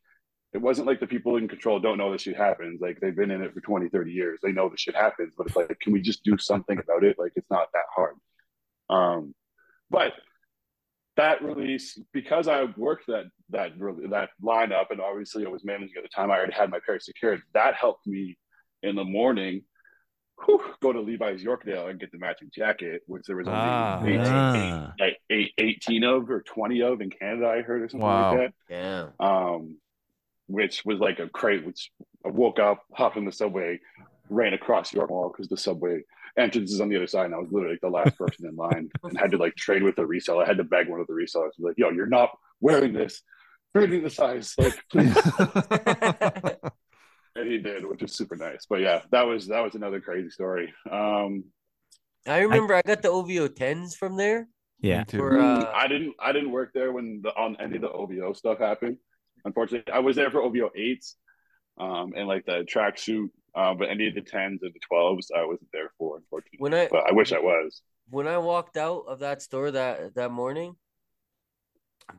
[0.53, 2.81] it wasn't like the people in control don't know this shit happens.
[2.81, 4.39] Like they've been in it for 20, 30 years.
[4.43, 7.19] They know this shit happens, but it's like, can we just do something about it?
[7.19, 8.15] Like it's not that hard.
[8.89, 9.35] Um,
[9.91, 10.13] but
[11.17, 13.73] that release, because I worked that that
[14.11, 17.01] that lineup, and obviously I was managing at the time, I already had my pair
[17.01, 17.43] secured.
[17.55, 18.39] That helped me
[18.83, 19.63] in the morning
[20.45, 24.03] whew, go to Levi's Yorkdale and get the matching jacket, which there was only Ah.
[24.05, 24.95] 18, Ah.
[25.01, 28.37] like eight, 18 of or 20 of in Canada, I heard or something Wow.
[28.37, 29.09] like Yeah.
[29.19, 29.25] that.
[29.25, 29.77] Um,
[30.49, 31.91] which was like a crate, which
[32.25, 33.81] I woke up, hopped in the subway,
[34.29, 36.03] ran across York Mall because the subway
[36.39, 38.55] entrance is on the other side, and I was literally like the last person in
[38.57, 40.45] line and had to like trade with the reseller.
[40.45, 42.31] I had to beg one of the resellers, like, yo, you're not
[42.61, 43.23] wearing this.
[43.75, 45.15] Trade me the size, like, please.
[47.37, 48.67] and he did, which is super nice.
[48.69, 50.73] But yeah, that was that was another crazy story.
[50.91, 51.45] Um,
[52.27, 54.49] I remember I, got the OVO tens from there.
[54.81, 55.05] Yeah.
[55.05, 55.19] Too.
[55.19, 58.33] For uh, I didn't I didn't work there when the on any of the OVO
[58.33, 58.99] stuff happened.
[59.45, 61.17] Unfortunately, I was there for OVO eights,
[61.79, 65.45] um, and like the tracksuit, uh, but any of the tens or the twelves, I
[65.45, 66.17] wasn't there for.
[66.17, 67.83] Unfortunately, when I but I wish I was.
[68.11, 70.75] when I walked out of that store that that morning,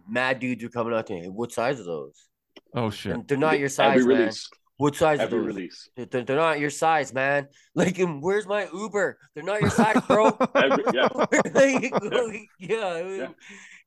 [0.07, 1.27] mad dudes were coming out to me.
[1.27, 2.27] What size are those?
[2.73, 3.13] oh shit.
[3.13, 4.21] And they're not your size, every man.
[4.21, 7.47] release, What size are every release, They're, they're not your size, man.
[7.75, 9.17] Like, um, where's my Uber?
[9.33, 10.37] They're not your size, bro.
[10.55, 11.07] every, yeah.
[11.15, 13.27] Like, yeah, it was, Yeah.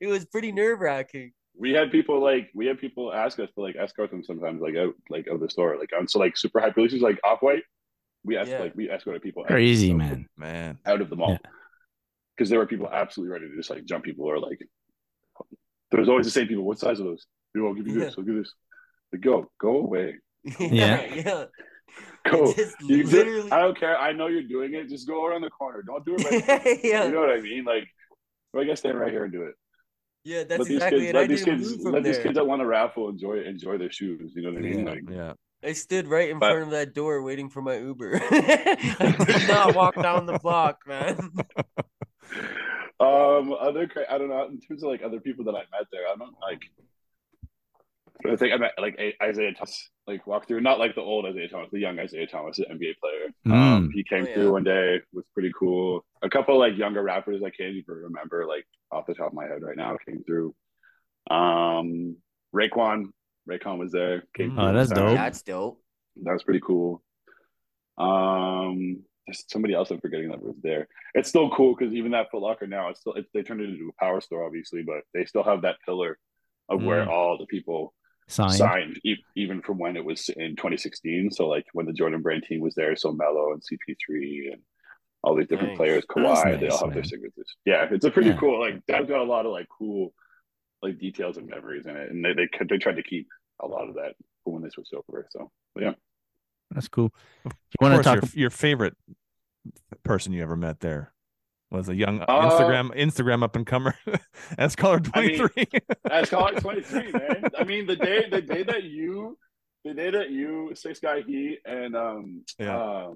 [0.01, 1.33] it was pretty nerve wracking.
[1.57, 4.77] We had people like we had people ask us to like escort them sometimes like
[4.77, 7.43] out like out of the store like on so like super high releases like off
[7.43, 7.62] white.
[8.25, 8.61] We asked Yeah.
[8.61, 10.27] like we escorted people out- Crazy out- man.
[10.37, 10.79] Man.
[10.87, 11.51] out of the mall Yeah.
[12.37, 14.59] because there were people absolutely ready to just like jump people or like
[15.91, 16.65] there was always the same people.
[16.65, 17.27] What size are those?
[17.55, 18.15] Yo, I'll give you this.
[18.17, 18.53] I'll give this.
[19.12, 20.15] Like, go, go away.
[20.61, 21.15] Yeah.
[21.15, 21.45] yeah.
[22.31, 22.53] Go.
[22.53, 23.99] Just You just- I don't care.
[23.99, 24.89] I know you're doing it.
[24.89, 25.83] Just go around the corner.
[25.83, 26.81] Don't do it right.
[26.85, 27.65] yeah, You know what I mean?
[27.65, 27.85] Like,
[28.53, 29.55] well, I guess stand right here and do it.
[30.25, 31.17] yeah, that's let these exactly kids, it.
[31.17, 32.12] I let these didn't kids, move from let there.
[32.12, 34.33] these kids that want to raffle enjoy enjoy their shoes.
[34.35, 34.87] You know what I mean?
[34.87, 34.91] Yeah.
[34.93, 35.33] Like, yeah.
[35.62, 38.21] I stood right in But- front of that door waiting for my Uber.
[38.31, 41.17] I did not walk down the block, man.
[43.01, 44.47] um, other I don't know.
[44.47, 46.62] In terms of like other people that I met there, I don't like.
[48.29, 51.49] I think I met like Isaiah Thomas, like walk through, not like the old Isaiah
[51.49, 53.27] Thomas, the young Isaiah Thomas, the NBA player.
[53.47, 53.93] Um, Mm.
[53.95, 54.35] he came Oh, yeah.
[54.35, 56.05] through one day, was pretty cool.
[56.23, 59.45] A couple like younger rappers I can't even remember, like off the top of my
[59.45, 60.55] head right now, came through.
[61.31, 62.17] Um,
[62.55, 63.07] Raekwon,
[63.49, 64.25] Raekwon was there.
[64.37, 64.71] Came Mm.
[64.71, 65.15] Oh, that's dope.
[65.17, 65.83] That's dope.
[66.23, 67.03] That was pretty cool.
[67.99, 70.89] Um, there's somebody else I'm forgetting that was there.
[71.15, 73.69] It's still cool because even that Foot Locker now, it's still it's, they turned it
[73.71, 76.19] into a power store, obviously, but they still have that pillar
[76.69, 77.09] of where Mm.
[77.09, 77.93] all the people
[78.31, 78.55] Signed.
[78.55, 81.31] signed, e- even from when it was in 2016.
[81.32, 84.62] So like when the Jordan Brand team was there, so Melo and CP3 and
[85.23, 85.77] all these different Nice.
[85.77, 87.57] players, That's Kawhi, they all nice, have their signatures.
[87.65, 88.36] Yeah, it's a pretty Yeah.
[88.39, 88.61] cool.
[88.61, 90.15] Like that's got a lot of like cool,
[90.82, 93.28] like details and memories in it, and they they they tried to keep
[93.61, 95.27] a lot of that for when they switched over.
[95.31, 95.93] So yeah.
[96.70, 97.12] That's cool.
[97.44, 98.15] Of You want to talk?
[98.35, 98.97] your, your favorite
[100.05, 101.12] person you ever met there?
[101.71, 103.95] Was a young Uh, Instagram Instagram up and comer.
[104.59, 105.67] S color I mean, three.
[106.05, 107.45] That's call 23, man.
[107.59, 109.39] I mean, the day the day that you
[109.85, 112.77] the day that you six guy heat and um Yeah.
[112.77, 113.11] uh,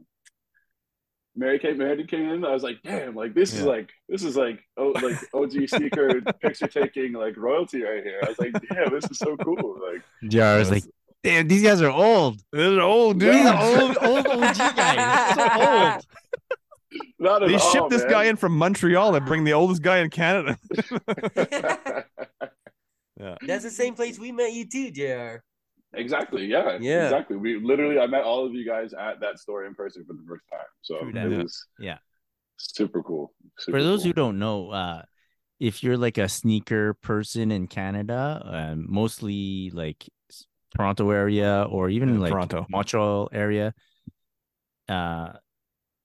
[1.36, 4.36] Mary Kate Meredith came in, I was like, damn, like this is like this is
[4.36, 8.20] like oh like OG sneaker picture taking like royalty right here.
[8.24, 9.80] I was like, damn, this is so cool.
[9.84, 10.84] Like JR is like,
[11.24, 12.40] damn, these guys are old.
[12.52, 13.34] They're old, dude.
[13.34, 15.36] These are old, old OG guys.
[15.36, 16.06] They're so old.
[17.18, 18.10] Not at They all, shipped this man.
[18.10, 20.56] guy in from Montreal and bring the oldest guy in Canada.
[23.20, 23.36] yeah.
[23.46, 25.36] That's the same place we met you too, Jr.
[25.94, 26.78] exactly, yeah.
[26.80, 27.04] Yeah.
[27.04, 27.36] Exactly.
[27.36, 30.24] We literally I met all of you guys at that store in person for the
[30.28, 30.66] first time.
[30.82, 31.28] So True it that.
[31.42, 31.98] was Yeah.
[32.56, 33.32] super cool.
[33.58, 35.02] Super For those who don't know, uh,
[35.60, 40.04] if you're like a sneaker person in Canada, um, mostly like
[40.76, 42.66] Toronto area or even Yeah, like Toronto.
[42.68, 43.72] Montreal area,
[44.88, 45.32] uh,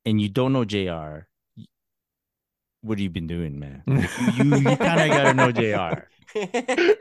[0.06, 1.28] and you don't know JR,
[2.82, 3.84] what have you been doing, man?
[3.88, 6.08] you you, you kind of gotta know JR.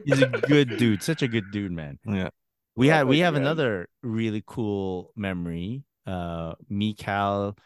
[0.04, 1.98] He's a good dude, such a good dude, man.
[2.04, 2.30] yeah.
[2.76, 3.42] We Yeah, had we have man.
[3.42, 5.84] another really cool memory.
[6.06, 7.56] Uh, me, Cal,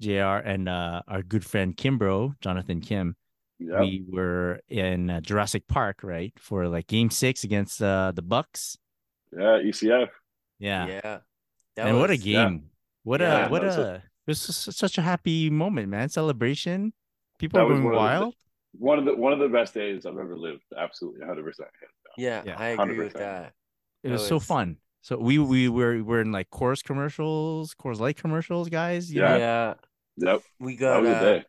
[0.00, 0.40] Jr.
[0.42, 3.16] and uh, our good friend Kimbro, Jonathan Kim.
[3.58, 3.80] Yeah.
[3.80, 8.78] We were in uh, Jurassic Park, right, for like Game Six against uh, the Bucks.
[9.36, 10.08] Yeah, ECF.
[10.58, 11.18] Yeah, yeah.
[11.76, 12.44] That and what a was- yeah.
[12.48, 12.70] game!
[13.02, 16.08] What Yeah, a what a, a- it was such a happy moment, man.
[16.08, 16.92] Celebration.
[17.38, 18.34] People That are was going one of the- wild.
[18.72, 20.62] One of the one of the best days I've ever lived.
[20.78, 21.68] Absolutely, hundred percent.
[22.16, 23.18] Yeah, Yeah, I agree with 100%.
[23.18, 23.52] that.
[24.04, 24.76] It that was so fun.
[25.02, 29.10] So we we were we're in like Coors commercials, Coors Light commercials, guys.
[29.12, 29.28] you Yeah.
[29.28, 29.38] know?
[29.38, 29.74] Yeah.
[30.32, 31.40] Yep, We got uh,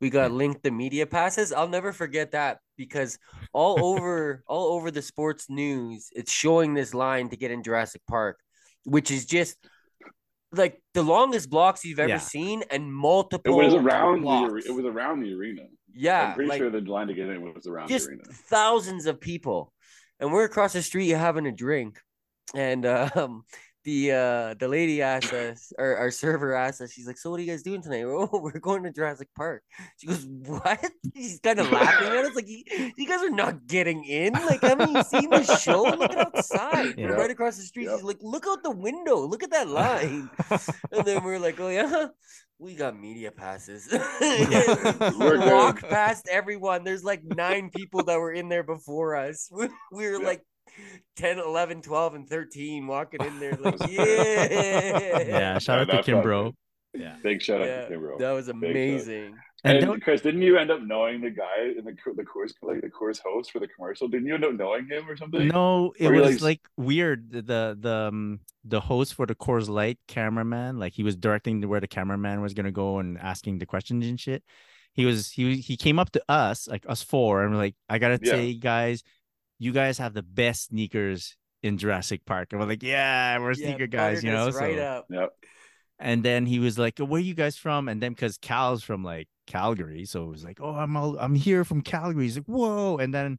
[0.00, 1.52] we got linked the media passes.
[1.52, 3.18] I'll never forget that because
[3.52, 8.02] all over all over the sports news, it's showing this line to get in Jurassic
[8.06, 8.38] Park,
[8.84, 9.56] which is just
[10.52, 12.18] like the longest blocks you've ever Yeah.
[12.18, 13.52] seen and multiple.
[13.52, 14.52] It multiple was around the blocks.
[14.52, 15.62] are- it was around the arena.
[15.92, 18.24] yeah, I'm pretty like sure the line to get in was around just the arena.
[18.32, 19.72] thousands of people.
[20.20, 22.00] And we're across the street you having a drink.
[22.54, 22.84] And
[23.16, 23.44] um
[23.88, 27.40] the uh the lady asked us or our server asked us, she's like, So what
[27.40, 28.04] are you guys doing tonight?
[28.06, 29.62] Oh, we're going to Jurassic Park.
[29.96, 30.84] She goes, What?
[31.16, 32.62] She's kind of laughing at us, like you,
[32.96, 34.34] you guys are not getting in.
[34.34, 35.82] Like, haven't you seen the show?
[35.84, 36.96] Look outside.
[36.98, 37.16] We're Yeah.
[37.16, 37.86] right across the street.
[37.86, 37.94] Yep.
[37.96, 40.28] She's like, Look out the window, look at that line.
[40.92, 42.08] and then we're like, Oh yeah.
[42.60, 43.86] We got media passes.
[43.92, 45.52] We're good.
[45.52, 46.82] Walk past everyone.
[46.82, 49.48] There's like nine people that were in there before us.
[49.52, 50.26] We, we were Yeah.
[50.26, 50.42] like
[51.16, 55.24] 10, 11, 12, and 13 walking in there like, yeah.
[55.26, 56.54] Yeah, shout Yeah, out to that's Kim, bro.
[56.94, 58.18] Yeah, Big shout out Yeah, to Kimbro.
[58.18, 59.36] that was amazing.
[59.64, 62.80] and And, Chris, didn't you end up knowing the guy in the the Coors like
[62.80, 64.08] the Coors host for the commercial?
[64.08, 65.46] Didn't you end up knowing him or something?
[65.46, 67.30] No, it Or was like, like weird.
[67.30, 71.60] The the the, um, the host for the Coors Light cameraman, like he was directing
[71.60, 74.42] to where the cameraman was gonna go and asking the questions and shit.
[74.94, 77.98] He was he he came up to us, like us four, and we're like, I
[77.98, 78.32] gotta Yeah.
[78.32, 79.02] say, guys,
[79.58, 82.48] you guys have the best sneakers in Jurassic Park.
[82.52, 84.50] And we're like, yeah, we're Yeah, sneaker guys, you know.
[84.50, 85.06] right so- up.
[85.10, 85.30] Yep.
[85.98, 89.02] and then he was like, "Where are you guys from?" And then because Cal's from
[89.02, 92.46] like Calgary, so it was like, "Oh, I'm all, I'm here from Calgary." He's like,
[92.46, 93.38] "Whoa!" And then,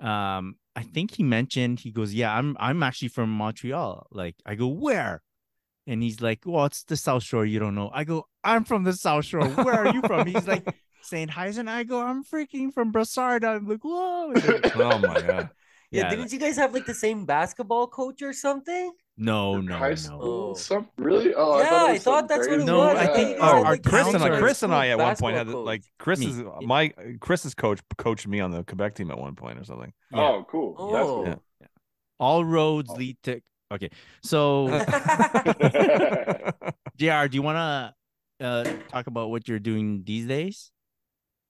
[0.00, 4.54] um, I think he mentioned he goes, "Yeah, I'm I'm actually from Montreal." Like, I
[4.54, 5.22] go, "Where?"
[5.86, 7.44] And he's like, "Well, it's the South Shore.
[7.44, 9.44] You don't know." I go, "I'm from the South Shore.
[9.46, 10.66] Where are you from?" He's like,
[11.06, 15.50] "Saint Heisen." I go, "I'm freaking from Brossard." I'm like, "Whoa!" Like, oh my god.
[15.92, 18.92] Yeah, Yeah, didn't you guys have like the same basketball coach or something?
[19.18, 19.94] no, no, High no.
[19.94, 20.50] school?
[20.50, 20.54] Oh.
[20.54, 21.32] Some really?
[21.34, 22.64] Oh, Yeah, I thought, I thought something that's what it.
[22.66, 22.96] No, was.
[22.98, 25.38] I think you our- our Chris and I, Chris and I at one point basketball
[25.38, 25.64] had coach.
[25.66, 26.26] like Chris Me.
[26.26, 26.88] is my
[27.20, 29.92] Chris's coach coached me on the Quebec team at one point or something.
[30.12, 30.20] Yeah.
[30.20, 30.74] Oh, cool.
[30.92, 31.24] That's Oh.
[31.24, 31.42] cool.
[32.18, 32.94] All roads Oh.
[32.96, 33.40] lead to.
[33.72, 33.88] Okay,
[34.22, 34.68] so.
[36.96, 37.94] JR, do you want
[38.40, 40.70] to uh, talk about what you're doing these days?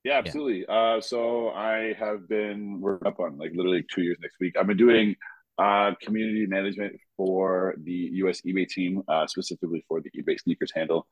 [0.06, 0.64] Yeah, absolutely.
[0.68, 4.54] Uh, so I have been working up on like literally two years next week.
[4.56, 5.16] I've been doing
[5.58, 11.08] uh, community management for the US eBay team, uh, specifically for the eBay sneakers handle.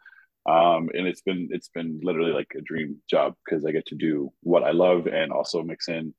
[0.49, 3.97] Um, and it's been it's been literally like a dream job because I get to
[3.97, 6.15] do what I love and also mix in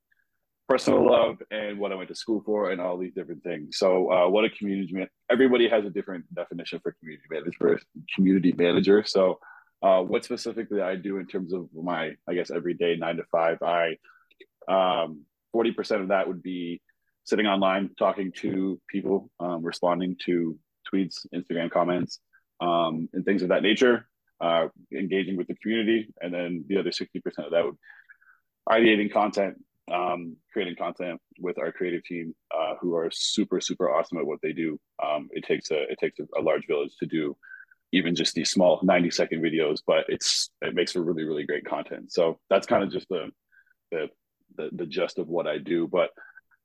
[0.67, 3.77] personal love and what I went to school for and all these different things.
[3.77, 7.79] So uh, what a community man- everybody has a different definition for community manager
[8.13, 9.05] community manager.
[9.05, 9.39] So
[9.85, 13.61] uh, what specifically I do in terms of my, I guess, everyday nine to five,
[13.61, 13.97] I,
[14.67, 15.25] um,
[15.55, 16.81] 40% of that would be
[17.23, 20.57] sitting online, talking to people, um, responding to
[20.91, 22.19] tweets, Instagram comments,
[22.61, 24.07] um, and things of that nature,
[24.41, 26.11] uh, engaging with the community.
[26.19, 27.77] And then the other 60% of that would
[28.67, 34.17] ideating content, um, creating content with our creative team, uh, who are super, super awesome
[34.17, 34.79] at what they do.
[35.03, 37.37] Um, it takes a, it takes a, a large village to do
[37.95, 41.65] even just these small 90 second videos, but it's it makes for really, really great
[41.65, 42.11] content.
[42.11, 43.23] So that's kind of just the
[43.91, 44.09] the
[44.57, 45.87] the, the gist of what I do.
[45.87, 46.09] But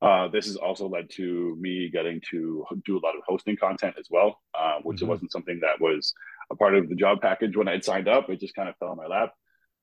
[0.03, 3.97] uh, this has also led to me getting to do a lot of hosting content
[3.99, 5.09] as well, uh, which Mhm.
[5.09, 6.15] wasn't something that was
[6.51, 8.31] a part of the job package when I had signed up.
[8.31, 9.33] It just kind of fell in my lap.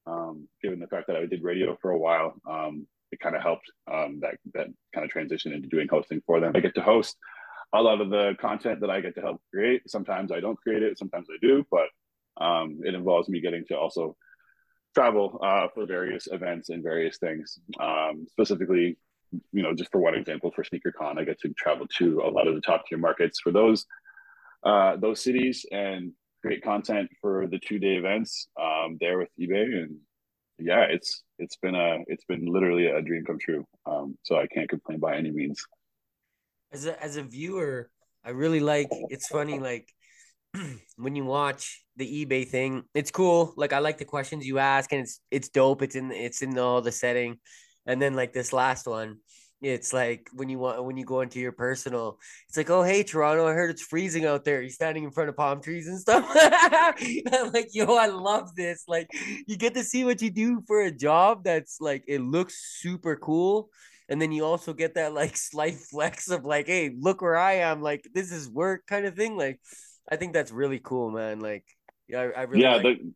[0.06, 3.42] Um, given the fact that I did radio for a while, um, it kind of
[3.42, 6.54] helped um, that that kind of transition into doing hosting for them.
[6.56, 7.16] I get to host
[7.74, 9.90] a lot of the content that I get to help create.
[9.90, 11.88] Sometimes I don't create it, sometimes I do, but
[12.44, 14.16] um, it involves me getting to also
[14.96, 17.60] travel uh, for various events and various things.
[17.80, 18.98] Um, specifically,
[19.52, 22.48] you know, just for one example, for SneakerCon, I get to travel to a lot
[22.48, 23.86] of the top tier markets for those
[24.64, 29.84] uh, those cities and create content for the two day events um, there with eBay.
[29.84, 29.98] And
[30.60, 33.66] yeah, it's it's been a it's been literally a dream come true.
[33.86, 35.64] Um, so I can't complain by any means.
[36.72, 37.90] As a as a viewer,
[38.24, 38.90] I really like.
[39.10, 39.94] It's funny, like
[40.98, 42.84] when you watch the eBay thing.
[42.94, 43.54] It's cool.
[43.58, 45.82] Like I like the questions you ask, and it's it's dope.
[45.82, 47.38] It's in it's in all the setting,
[47.86, 49.18] and then like this last one.
[49.60, 53.02] It's like when you want when you go into your personal, it's like, oh hey
[53.02, 54.62] Toronto, I heard it's freezing out there.
[54.62, 56.30] You're standing in front of palm trees and stuff.
[56.36, 58.84] I'm like, yo, I love this.
[58.88, 59.08] Like
[59.48, 63.16] you get to see what you do for a job that's like it looks super
[63.16, 63.72] cool
[64.10, 67.54] and then you also get that like slight flex of like hey look where i
[67.54, 69.60] am like this is work kind of thing like
[70.10, 71.66] i think that's really cool man like
[72.08, 73.14] yeah i, I really yeah, like, the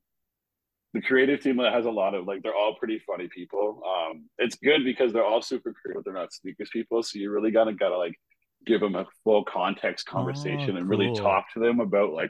[0.94, 3.82] the creative team has a lot of like they're all pretty funny people.
[3.86, 6.04] Um, it's good because they're all super creative.
[6.04, 8.16] They're not sneakers people, so you really gotta gotta like
[8.66, 12.30] give them a full context conversation and really talk to them about like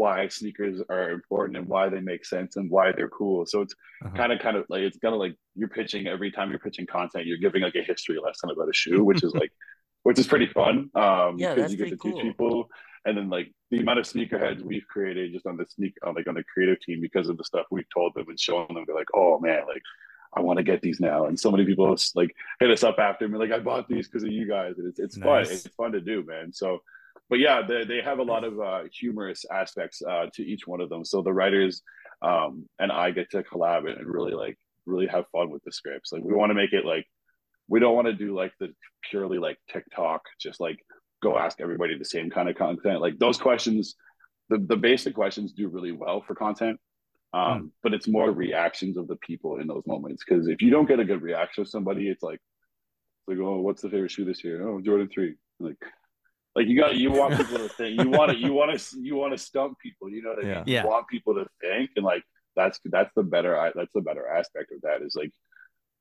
[0.00, 3.46] why sneakers are important and why they make sense and why they're cool.
[3.46, 3.74] So it's
[4.04, 4.16] Uh-huh.
[4.20, 6.86] kind of kind of like it's kind of like you're pitching every time you're pitching
[6.86, 9.52] content, you're giving like a history lesson about a shoe, which is like
[10.06, 10.74] which is pretty fun.
[11.04, 12.54] Um Yeah, because that's you get to pretty teach people
[13.06, 16.28] and then like the amount of sneakerheads we've created just on the sneak on like
[16.28, 19.00] on the creative team because of the stuff we've told them and shown them, they're
[19.04, 19.82] like, oh man, like
[20.36, 21.26] I want to get these now.
[21.26, 24.06] And so many people like hit us up after and be like, I bought these
[24.08, 24.74] because of you guys.
[24.78, 25.42] And it's it's fun.
[25.42, 26.52] It's fun to do, man.
[26.52, 26.68] So
[27.28, 30.80] but yeah, they, they have a lot of uh, humorous aspects uh, to each one
[30.80, 31.04] of them.
[31.04, 31.82] So the writers
[32.22, 36.12] um, and I get to collab and really like really have fun with the scripts.
[36.12, 37.06] Like we want to make it like
[37.68, 38.72] we don't want to do like the
[39.10, 40.78] purely like TikTok, just like
[41.22, 43.00] go ask everybody the same kind of content.
[43.00, 43.96] Like those questions,
[44.48, 46.78] the, the basic questions do really well for content.
[47.34, 50.22] Um, but it's more reactions of the people in those moments.
[50.24, 53.60] Cause if you don't get a good reaction of somebody, it's like, it's like, oh,
[53.60, 54.66] what's the favorite shoe this year?
[54.66, 55.34] Oh, Jordan three.
[55.58, 55.76] Like,
[56.56, 59.14] like you got, you want people to think, you want to, you want to, you
[59.14, 60.08] want to stump people.
[60.10, 60.50] You know what I mean?
[60.50, 60.64] Yeah.
[60.66, 60.86] You Yeah.
[60.86, 62.24] want people to think, and like
[62.56, 65.30] that's that's the better, that's the better aspect of that is like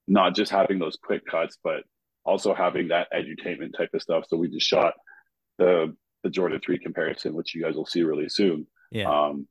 [0.08, 1.84] not just having those quick cuts, but
[2.24, 4.24] also having that edutainment type of stuff.
[4.30, 4.94] So we just shot
[5.60, 8.66] the the Jordan three comparison, which you guys will see really soon.
[8.92, 9.10] Yeah.
[9.12, 9.48] Um,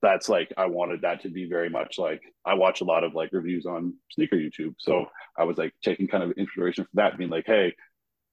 [0.00, 3.14] that's like I wanted that to be very much like I watch a lot of
[3.14, 5.06] like reviews on sneaker YouTube, so
[5.38, 7.74] I was like taking kind of inspiration from that, being like, hey,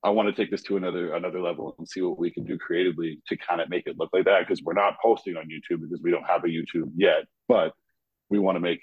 [0.04, 2.58] I want to take this to another another level and see what we can do
[2.58, 5.82] creatively to kind of make it look like that because we're not posting on YouTube
[5.82, 7.74] because we don't have a YouTube yet, but
[8.30, 8.82] we want to make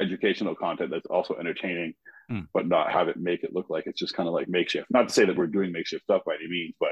[0.00, 1.94] educational content that's also entertaining,
[2.28, 2.40] Hmm.
[2.52, 4.86] but not have it make it look like it's just kind of like makeshift.
[4.90, 6.90] Not to say that we're doing makeshift stuff by any means, but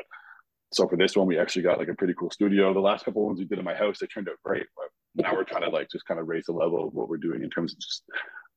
[0.72, 2.72] so for this one, we actually got like a pretty cool studio.
[2.72, 4.86] The last couple ones we did in my house, they turned out great, but
[5.22, 7.42] now we're trying to like just kind of raise the level of what we're doing
[7.42, 8.02] in terms of just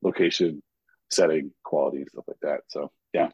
[0.02, 0.62] location,
[1.10, 2.60] setting, quality, and stuff like that.
[2.68, 3.28] So yeah,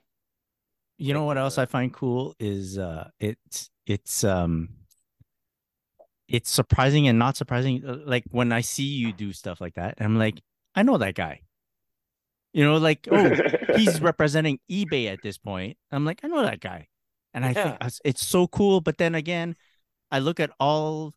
[0.99, 4.71] You know what else I find cool is uh it's it's um
[6.29, 9.95] it's surprising and not surprising uh, like when I see you do stuff like that
[10.01, 10.41] I'm like
[10.75, 11.43] I know that guy.
[12.53, 13.37] You know like oh
[13.77, 15.77] he's representing eBay at this point.
[15.93, 16.89] I'm like I know that guy.
[17.35, 17.87] And I think Yeah.
[17.87, 19.55] it's- it's so cool but then again
[20.11, 21.13] I look at all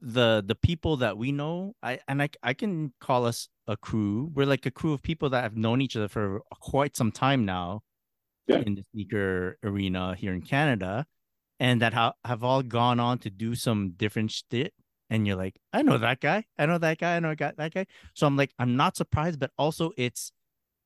[0.00, 4.30] the the people that we know I and I I can call us a crew.
[4.34, 7.44] We're like a crew of people that have known each other for quite some time
[7.44, 7.82] now
[8.46, 8.62] Yeah.
[8.66, 11.06] in the sneaker arena here in Canada,
[11.60, 14.74] and that ha- have all gone on to do some different shit.
[15.10, 16.44] And you're like, I know that guy.
[16.58, 17.16] I know that guy.
[17.16, 17.86] I know that that guy.
[18.14, 20.32] So I'm like, I'm not surprised, but also it's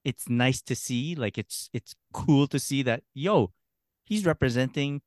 [0.04, 1.14] it's nice to see.
[1.14, 3.52] Like it's it's cool to see that yo,
[4.04, 5.00] he's representing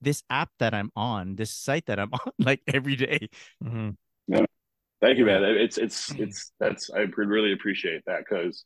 [0.00, 3.28] this app that I'm on, this site that I'm on, like every day.
[3.64, 3.96] Mhm.
[5.00, 5.42] Thank you, man.
[5.44, 8.64] It's it's it's that's I pre- really appreciate that because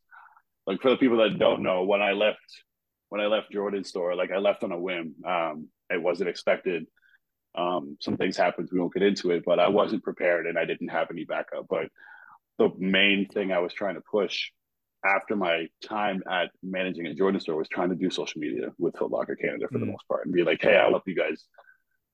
[0.66, 2.38] like for the people that don't know, when I left
[3.10, 5.14] when I left Jordan store, like I left on a whim.
[5.26, 6.86] Um, it wasn't expected.
[7.54, 8.68] Um, some things happened.
[8.72, 11.66] We won't get into it, but I wasn't prepared and I didn't have any backup.
[11.68, 11.88] But
[12.58, 14.50] the main thing I was trying to push
[15.04, 18.96] after my time at managing a Jordan store was trying to do social media with
[18.96, 19.92] Foot Locker Canada for the Mm.
[19.92, 21.44] most part and be like, hey, I'll help you guys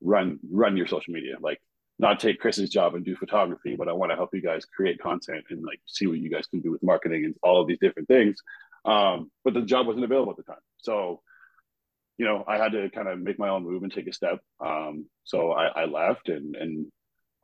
[0.01, 1.37] run run your social media.
[1.41, 1.61] Like
[1.99, 5.01] not take Chris's job and do photography, but I want to help you guys create
[5.01, 7.79] content and like see what you guys can do with marketing and all of these
[7.81, 8.37] different things.
[8.87, 10.63] Um, but the job wasn't available at the time.
[10.79, 11.21] So,
[12.19, 14.39] you know, I had to kind of make my own move and take a step.
[14.65, 16.87] Um, so I, I left and, and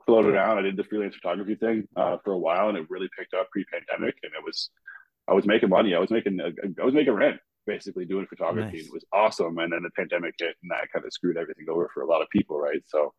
[0.06, 0.58] floated around.
[0.58, 3.50] I did the freelance photography thing uh, for a while and it really picked up
[3.50, 4.70] pre-pandemic and it was,
[5.28, 5.94] I was making money.
[5.94, 8.78] I was making, I was making rent basically doing photography.
[8.78, 8.86] Nice.
[8.86, 9.58] It was awesome.
[9.58, 12.22] And then the pandemic hit and that kind of screwed everything over for a lot
[12.22, 12.58] of people.
[12.58, 12.82] Right.
[12.86, 13.12] So,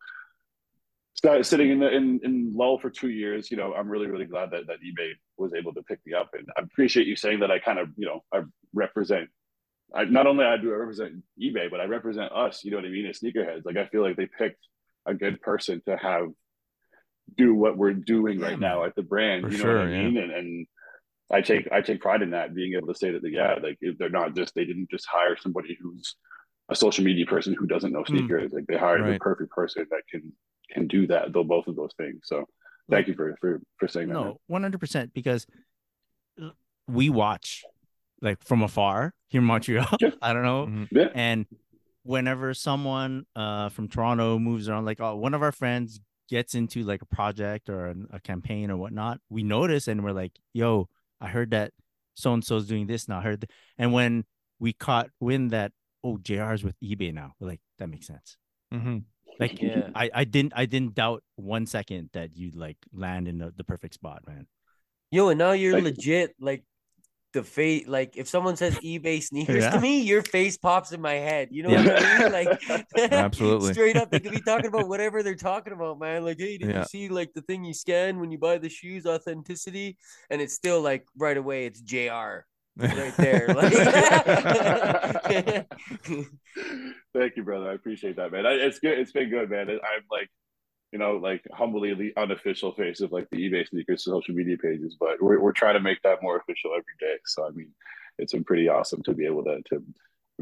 [1.42, 4.50] sitting in the in, in lull for two years you know i'm really really glad
[4.50, 6.30] that, that ebay was able to pick me up.
[6.34, 8.40] And i appreciate you saying that i kind of you know i
[8.74, 9.28] represent
[9.94, 12.86] i not only i do i represent ebay but i represent us you know what
[12.86, 13.64] i mean as sneakerheads.
[13.64, 14.62] Like i feel like they picked
[15.06, 16.26] a good person to have
[17.36, 19.90] do what we're doing right now at the brand For you know sure, what i
[19.92, 20.02] yeah.
[20.02, 20.16] mean?
[20.18, 20.66] And, and
[21.32, 23.96] i take i take pride in that being able to say that yeah like if
[23.98, 26.16] they're not just they didn't just hire somebody who's
[26.70, 28.16] a social media person who doesn't know Hmm.
[28.16, 28.52] sneakers.
[28.52, 30.32] Like they hired the perfect person that can
[30.70, 32.44] can do that though both of those things so
[32.90, 34.14] thank you for for for saying that.
[34.14, 35.46] No, one hundred percent because
[36.88, 37.64] we watch
[38.20, 39.86] like from afar here in Montreal.
[40.00, 40.10] Yeah.
[40.22, 40.88] I don't know, Mhm.
[40.92, 41.46] yeah and
[42.02, 46.82] whenever someone uh from Toronto moves around, like uh, one of our friends gets into
[46.82, 50.88] like a project or an, a campaign or whatnot, we notice and we're like, "Yo,
[51.20, 51.72] I heard that
[52.14, 53.50] so and so's doing this now." I heard, th-.
[53.78, 54.24] and when
[54.58, 55.72] we caught wind that
[56.02, 58.36] oh, JR's with eBay now, we're like, "That makes sense."
[58.72, 59.04] Mhm.
[59.38, 59.90] Like, Yeah.
[59.94, 63.64] I I didn't I didn't doubt one second that you'd like land in the, the
[63.64, 64.46] perfect spot, man.
[65.10, 65.90] Yo, and now you're Thank you.
[65.90, 66.64] legit like
[67.32, 67.86] the face.
[67.88, 69.70] Like if someone says eBay sneakers Yeah.
[69.70, 71.48] to me, your face pops in my head.
[71.50, 71.84] You know Yeah.
[71.84, 72.32] what I mean?
[72.32, 73.72] Like Absolutely.
[73.72, 76.24] straight up, they could be talking about whatever they're talking about, man.
[76.24, 76.80] Like, hey, did Yeah.
[76.80, 79.96] you see like the thing you scan when you buy the shoes, authenticity?
[80.30, 82.46] And it's still like right away, it's JR.
[82.76, 83.48] right there.
[83.48, 83.72] Like,
[87.14, 87.70] thank you brother.
[87.70, 88.46] I appreciate that man.
[88.46, 89.70] I, it's good it's been good man.
[89.70, 89.78] I'm
[90.10, 90.30] like
[90.92, 94.96] you know like humbly the unofficial face of like the ebay sneakers social media pages
[94.98, 97.16] but we're, we're trying to make that more official every day.
[97.26, 97.70] So i mean
[98.18, 99.82] it's been pretty awesome to be able to to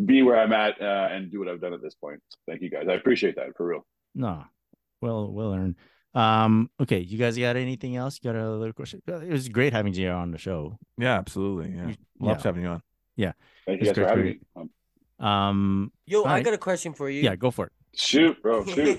[0.05, 2.21] be where i'm at uh, and do what i've done at this point.
[2.29, 2.87] So thank you guys.
[2.89, 3.87] I appreciate that for real.
[4.15, 4.45] No,
[5.01, 5.77] well, well earned.
[6.15, 8.19] Um, okay, you guys got anything else?
[8.23, 9.03] You got another question?
[9.09, 10.79] Uh, It was great having JR on the show.
[10.99, 11.75] Yeah, absolutely.
[11.75, 11.89] Yeah.
[11.89, 12.49] You- Loves yeah.
[12.49, 12.83] having you on.
[13.17, 13.33] Yeah.
[13.67, 14.41] Thank you It's guys for having me
[15.19, 16.45] um, Um, Yo, I Alright.
[16.45, 17.23] got a question for you.
[17.23, 17.73] yeah, go for it.
[17.95, 18.99] shoot bro shoot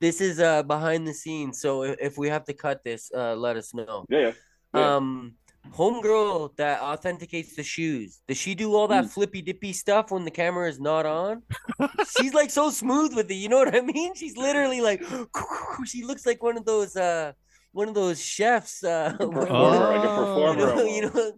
[0.00, 3.34] this is uh behind the scenes, so if, if we have to cut this, uh,
[3.36, 4.04] let us know.
[4.08, 4.32] yeah yeah
[4.74, 4.96] Yeah.
[4.96, 5.34] Um,
[5.74, 8.20] homegirl that authenticates the shoes.
[8.28, 9.10] Does she do all that Mm.
[9.10, 11.42] flippy dippy stuff when the camera is not on?
[12.18, 13.34] She's like so smooth with it.
[13.34, 14.14] You know what I mean?
[14.14, 15.02] She's literally like,
[15.86, 17.32] she looks like one of those uh,
[17.72, 18.82] one of those chefs.
[18.84, 20.16] Uh, a where- performer, like a Oh.
[20.16, 21.14] performer you know, you almost.
[21.14, 21.32] know,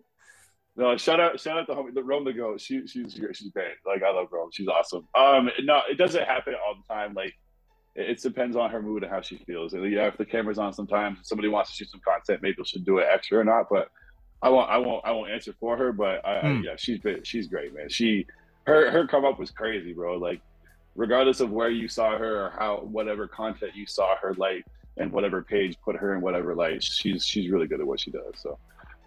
[0.92, 2.60] No, shout out, shout out to homie, the Rome the Goat.
[2.60, 3.34] She, she's great.
[3.36, 3.74] She's great.
[3.84, 4.50] Like I love Rome.
[4.52, 5.08] She's awesome.
[5.16, 7.14] Um, no, it doesn't happen all the time.
[7.14, 7.34] Like
[7.96, 9.72] it, it depends on her mood and how she feels.
[9.72, 12.62] And, yeah, if the camera's on, sometimes if somebody wants to shoot some content, maybe
[12.64, 13.66] she'll do it extra or not.
[13.68, 13.88] But
[14.42, 15.92] I won't, I won't, I won't answer for her.
[15.92, 16.60] But I, I, Hmm.
[16.62, 17.88] yeah, she's been, she's great, man.
[17.88, 18.26] She,
[18.66, 20.16] her, her come up was crazy, bro.
[20.16, 20.40] Like
[20.94, 24.64] regardless of where you saw her or how whatever content you saw her like
[24.96, 28.10] and whatever page put her in whatever light, she's she's really good at what she
[28.10, 28.34] does.
[28.36, 28.58] So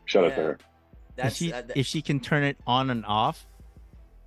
[0.06, 0.44] shout out to Yeah.
[0.44, 0.52] her.
[0.54, 3.46] If that's she uh, th- if she can turn it on and off,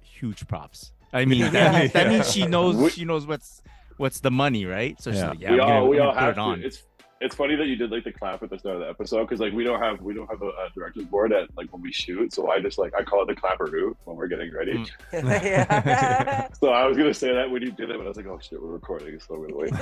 [0.03, 0.93] huge props.
[1.13, 1.79] I mean, that, Yeah.
[1.81, 3.63] means, that means she We- knows she knows what's
[3.97, 5.01] what's the money, right?
[5.01, 5.29] So she's Yeah.
[5.31, 6.63] like, yeah, we I'm gonna, all we I'm all gonna put have it on.
[6.65, 6.83] It's
[7.25, 9.41] it's funny that you did like the clap at the start of the episode because
[9.41, 11.91] like we don't have we don't have a, a director's board at like when we
[11.91, 12.35] shoot.
[12.35, 14.75] So I just like I call it the clapperoo when we're getting ready.
[14.75, 14.91] Mm.
[15.43, 16.49] yeah.
[16.61, 18.39] So I was gonna say that when you did it, but I was like, oh
[18.41, 19.73] shit, we're recording, so I'm gonna wait.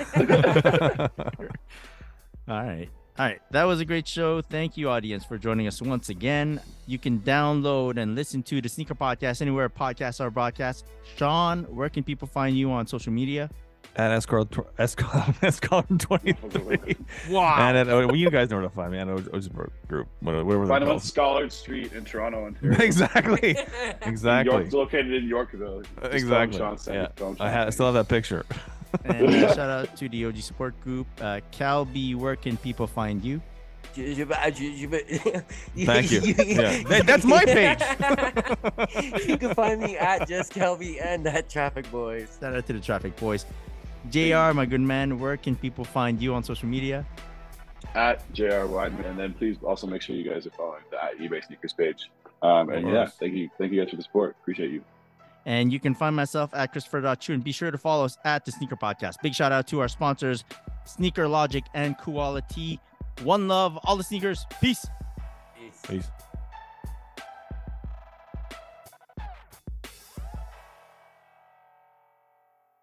[2.48, 2.88] All right.
[3.18, 3.40] All right.
[3.50, 4.40] That was a great show.
[4.40, 6.60] Thank you, audience, for joining us once again.
[6.86, 10.86] You can download and listen to the Sneaker Podcast anywhere podcasts are broadcast.
[11.16, 13.50] Sean, where can people find you on social media?
[13.94, 14.46] At Escar
[14.78, 16.96] Escar twenty three.
[17.30, 17.56] Wow.
[17.68, 18.98] And at, oh, well, you guys know where to find me.
[18.98, 21.02] I know Ozenberg Group, whatever whatever they're Find them on called.
[21.42, 22.78] Scollard Street in Toronto, Ontario.
[22.80, 23.54] exactly,
[24.02, 25.82] exactly, York, it's located in Yorkville.
[26.02, 26.58] Just exactly.
[26.58, 27.16] Sean sent Yeah, it.
[27.16, 28.46] Tell them I, Sean ha- I still have that picture.
[29.04, 31.06] and uh, shout out to the OG support group.
[31.20, 33.42] Uh, Calby, where can people find you?
[33.94, 34.16] Thank
[36.10, 36.20] you.
[36.22, 36.82] Yeah.
[36.84, 37.78] That- that's my page.
[39.28, 42.40] you can find me at Just Kalby and at Traphik Boyz.
[42.40, 43.44] Shout out to the Traphik Boyz.
[44.10, 47.06] JR, my good man, where can people find you on social media?
[47.94, 51.44] at JR Wideman, and then please also make sure you guys are following the eBay
[51.44, 52.10] sneakers page.
[52.42, 54.36] Um, and yeah, thank you, thank you guys for the support.
[54.40, 54.82] Appreciate you.
[55.44, 58.52] And you can find myself at Christopher.chiu and be sure to follow us at the
[58.52, 59.16] Sneaker Podcast.
[59.22, 60.44] Big shout out to our sponsors,
[60.84, 62.78] Sneaker Logic and Kuwallatee.
[63.24, 64.46] One love, all the sneakers.
[64.60, 64.86] Peace.
[65.58, 65.82] Peace.
[65.86, 66.10] Peace.